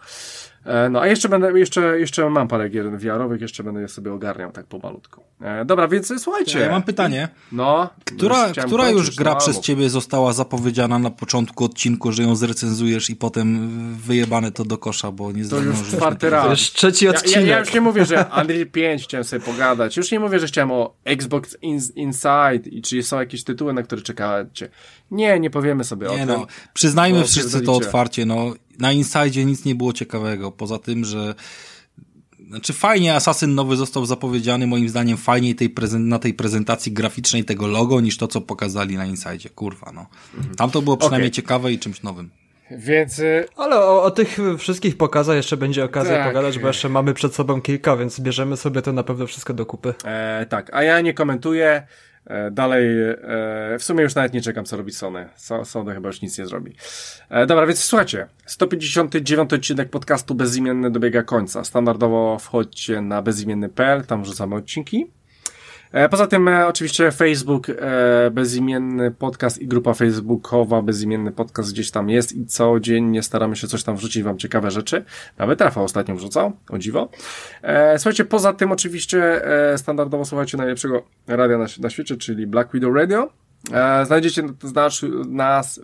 [0.68, 4.12] E, No, a jeszcze będę, jeszcze, jeszcze mam parę gier VR-owych, jeszcze będę je sobie
[4.12, 5.22] ogarniał tak pomalutku.
[5.40, 6.58] E, dobra, więc słuchajcie.
[6.58, 7.28] Ja mam pytanie.
[7.52, 7.90] No.
[8.04, 9.64] Która, już chciałem która już gra no, przez mów.
[9.64, 15.12] ciebie została zapowiedziana na początku odcinku, że ją zrecenzujesz i potem wyjebane to do kosza,
[15.12, 16.44] bo nie To już czwarty raz.
[16.44, 17.46] To jest trzeci Ja, odcinek.
[17.46, 19.96] ja, ja już nie mówię, że Unreal 5 chciałem sobie pogadać.
[19.96, 23.82] Już nie mówię, że chciałem o Xbox In Inside i czy są jakieś tytuły, na
[23.82, 24.68] które czekacie.
[25.10, 26.28] Nie, nie powiemy sobie o Nie tym.
[26.28, 31.04] no, przyznajmy Bo wszyscy to otwarcie, no na Inside nic nie było ciekawego, poza tym,
[31.04, 31.34] że
[32.48, 37.44] znaczy fajnie Assassin nowy został zapowiedziany, moim zdaniem fajniej tej prezen- na tej prezentacji graficznej
[37.44, 40.06] tego logo, niż to, co pokazali na Inside, kurwa no.
[40.56, 41.34] Tam to było przynajmniej Okej.
[41.36, 42.30] ciekawe i czymś nowym.
[42.70, 46.26] Więc y, Ale o, o tych wszystkich pokazach jeszcze będzie okazja Tak.
[46.26, 49.66] pogadać, bo jeszcze mamy przed sobą kilka, więc bierzemy sobie to na pewno wszystko do
[49.66, 49.94] kupy.
[50.04, 51.86] e, tak, a ja nie komentuję.
[52.28, 53.16] E, dalej, e,
[53.78, 55.28] w sumie już nawet nie czekam, co robi Sony.
[55.36, 56.74] So, Sony chyba już nic nie zrobi.
[57.30, 61.64] E, dobra, więc słuchajcie, 159 odcinek podcastu Bezimienny dobiega końca.
[61.64, 65.10] Standardowo wchodźcie na bezimienny.pl, tam wrzucamy odcinki.
[65.92, 71.90] E, Poza tym e, oczywiście Facebook, e, bezimienny podcast i grupa facebookowa bezimienny podcast gdzieś
[71.90, 75.04] tam jest i codziennie staramy się coś tam wrzucić wam ciekawe rzeczy.
[75.38, 77.08] Nawet Rafał ostatnio wrzucał, o dziwo.
[77.96, 79.42] Słuchajcie, poza tym oczywiście
[79.76, 83.32] standardowo słuchajcie najlepszego radia na, na świecie, czyli Black Widow Radio.
[84.04, 84.42] Znajdziecie
[85.28, 85.80] nas,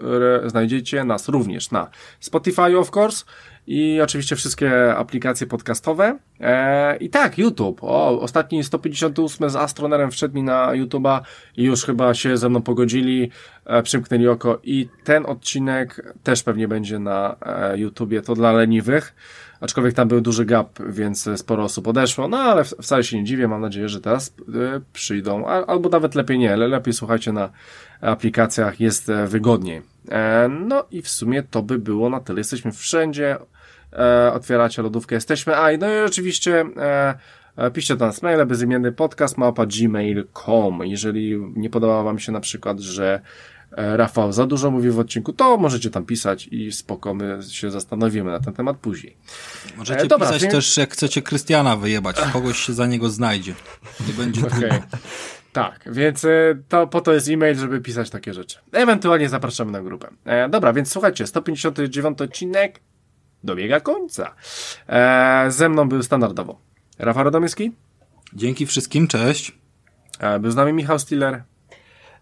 [0.46, 1.90] znajdziecie nas również na
[2.20, 3.24] Spotify of course
[3.66, 6.18] i oczywiście wszystkie aplikacje podcastowe.
[6.40, 7.84] E, I tak, YouTube.
[7.84, 11.20] O, ostatni 158 z Astronerem wszedł mi na YouTube'a
[11.56, 13.30] i już chyba się ze mną pogodzili,
[13.66, 18.22] e, przymknęli oko i ten odcinek też pewnie będzie na e, YouTubie.
[18.22, 19.14] To dla leniwych.
[19.60, 23.48] Aczkolwiek tam był duży gap, więc sporo osób odeszło, no ale wcale się nie dziwię,
[23.48, 27.50] mam nadzieję, że teraz e, przyjdą, a, albo nawet lepiej nie, lepiej słuchajcie na
[28.00, 29.82] aplikacjach, jest e, wygodniej.
[30.10, 32.40] E, no i w sumie to by było na tyle.
[32.40, 33.36] Jesteśmy wszędzie,
[33.94, 37.14] e, otwieracie lodówkę, jesteśmy, a i no i oczywiście e,
[37.56, 40.80] e, piszcie do nas maile, bezimienny podcast małpa gmail.com.
[40.84, 43.20] Jeżeli nie podoba wam się na przykład, że
[43.76, 47.70] e, Rafał za dużo mówi w odcinku, to możecie tam pisać i spoko, my się
[47.70, 49.16] zastanowimy na ten temat później.
[49.76, 53.54] Możecie E, dobra, pisać więc- też, jak chcecie Krystiana wyjebać, kogoś się za niego znajdzie.
[54.08, 54.68] Nie będzie trudno.
[55.52, 56.28] Tak, więc e,
[56.68, 58.58] to po to jest e-mail, żeby pisać takie rzeczy.
[58.72, 60.08] Ewentualnie zapraszamy na grupę.
[60.24, 62.80] E, dobra, więc słuchajcie, 159 odcinek
[63.44, 64.34] dobiega końca.
[64.88, 66.58] E, ze mną był standardowo
[66.98, 67.72] Rafał Radomyski,
[68.32, 69.52] Dzięki wszystkim, cześć.
[70.20, 71.42] e, był z nami Michał Stiller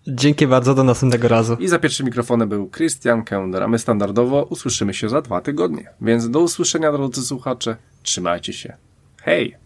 [0.07, 1.55] Dzięki bardzo, do następnego razu.
[1.61, 5.90] i za pierwszym mikrofonem był Christian Kender, a my standardowo usłyszymy się za dwa tygodnie.
[6.01, 8.77] Więc do usłyszenia, drodzy słuchacze, trzymajcie się.
[9.23, 9.57] Hej!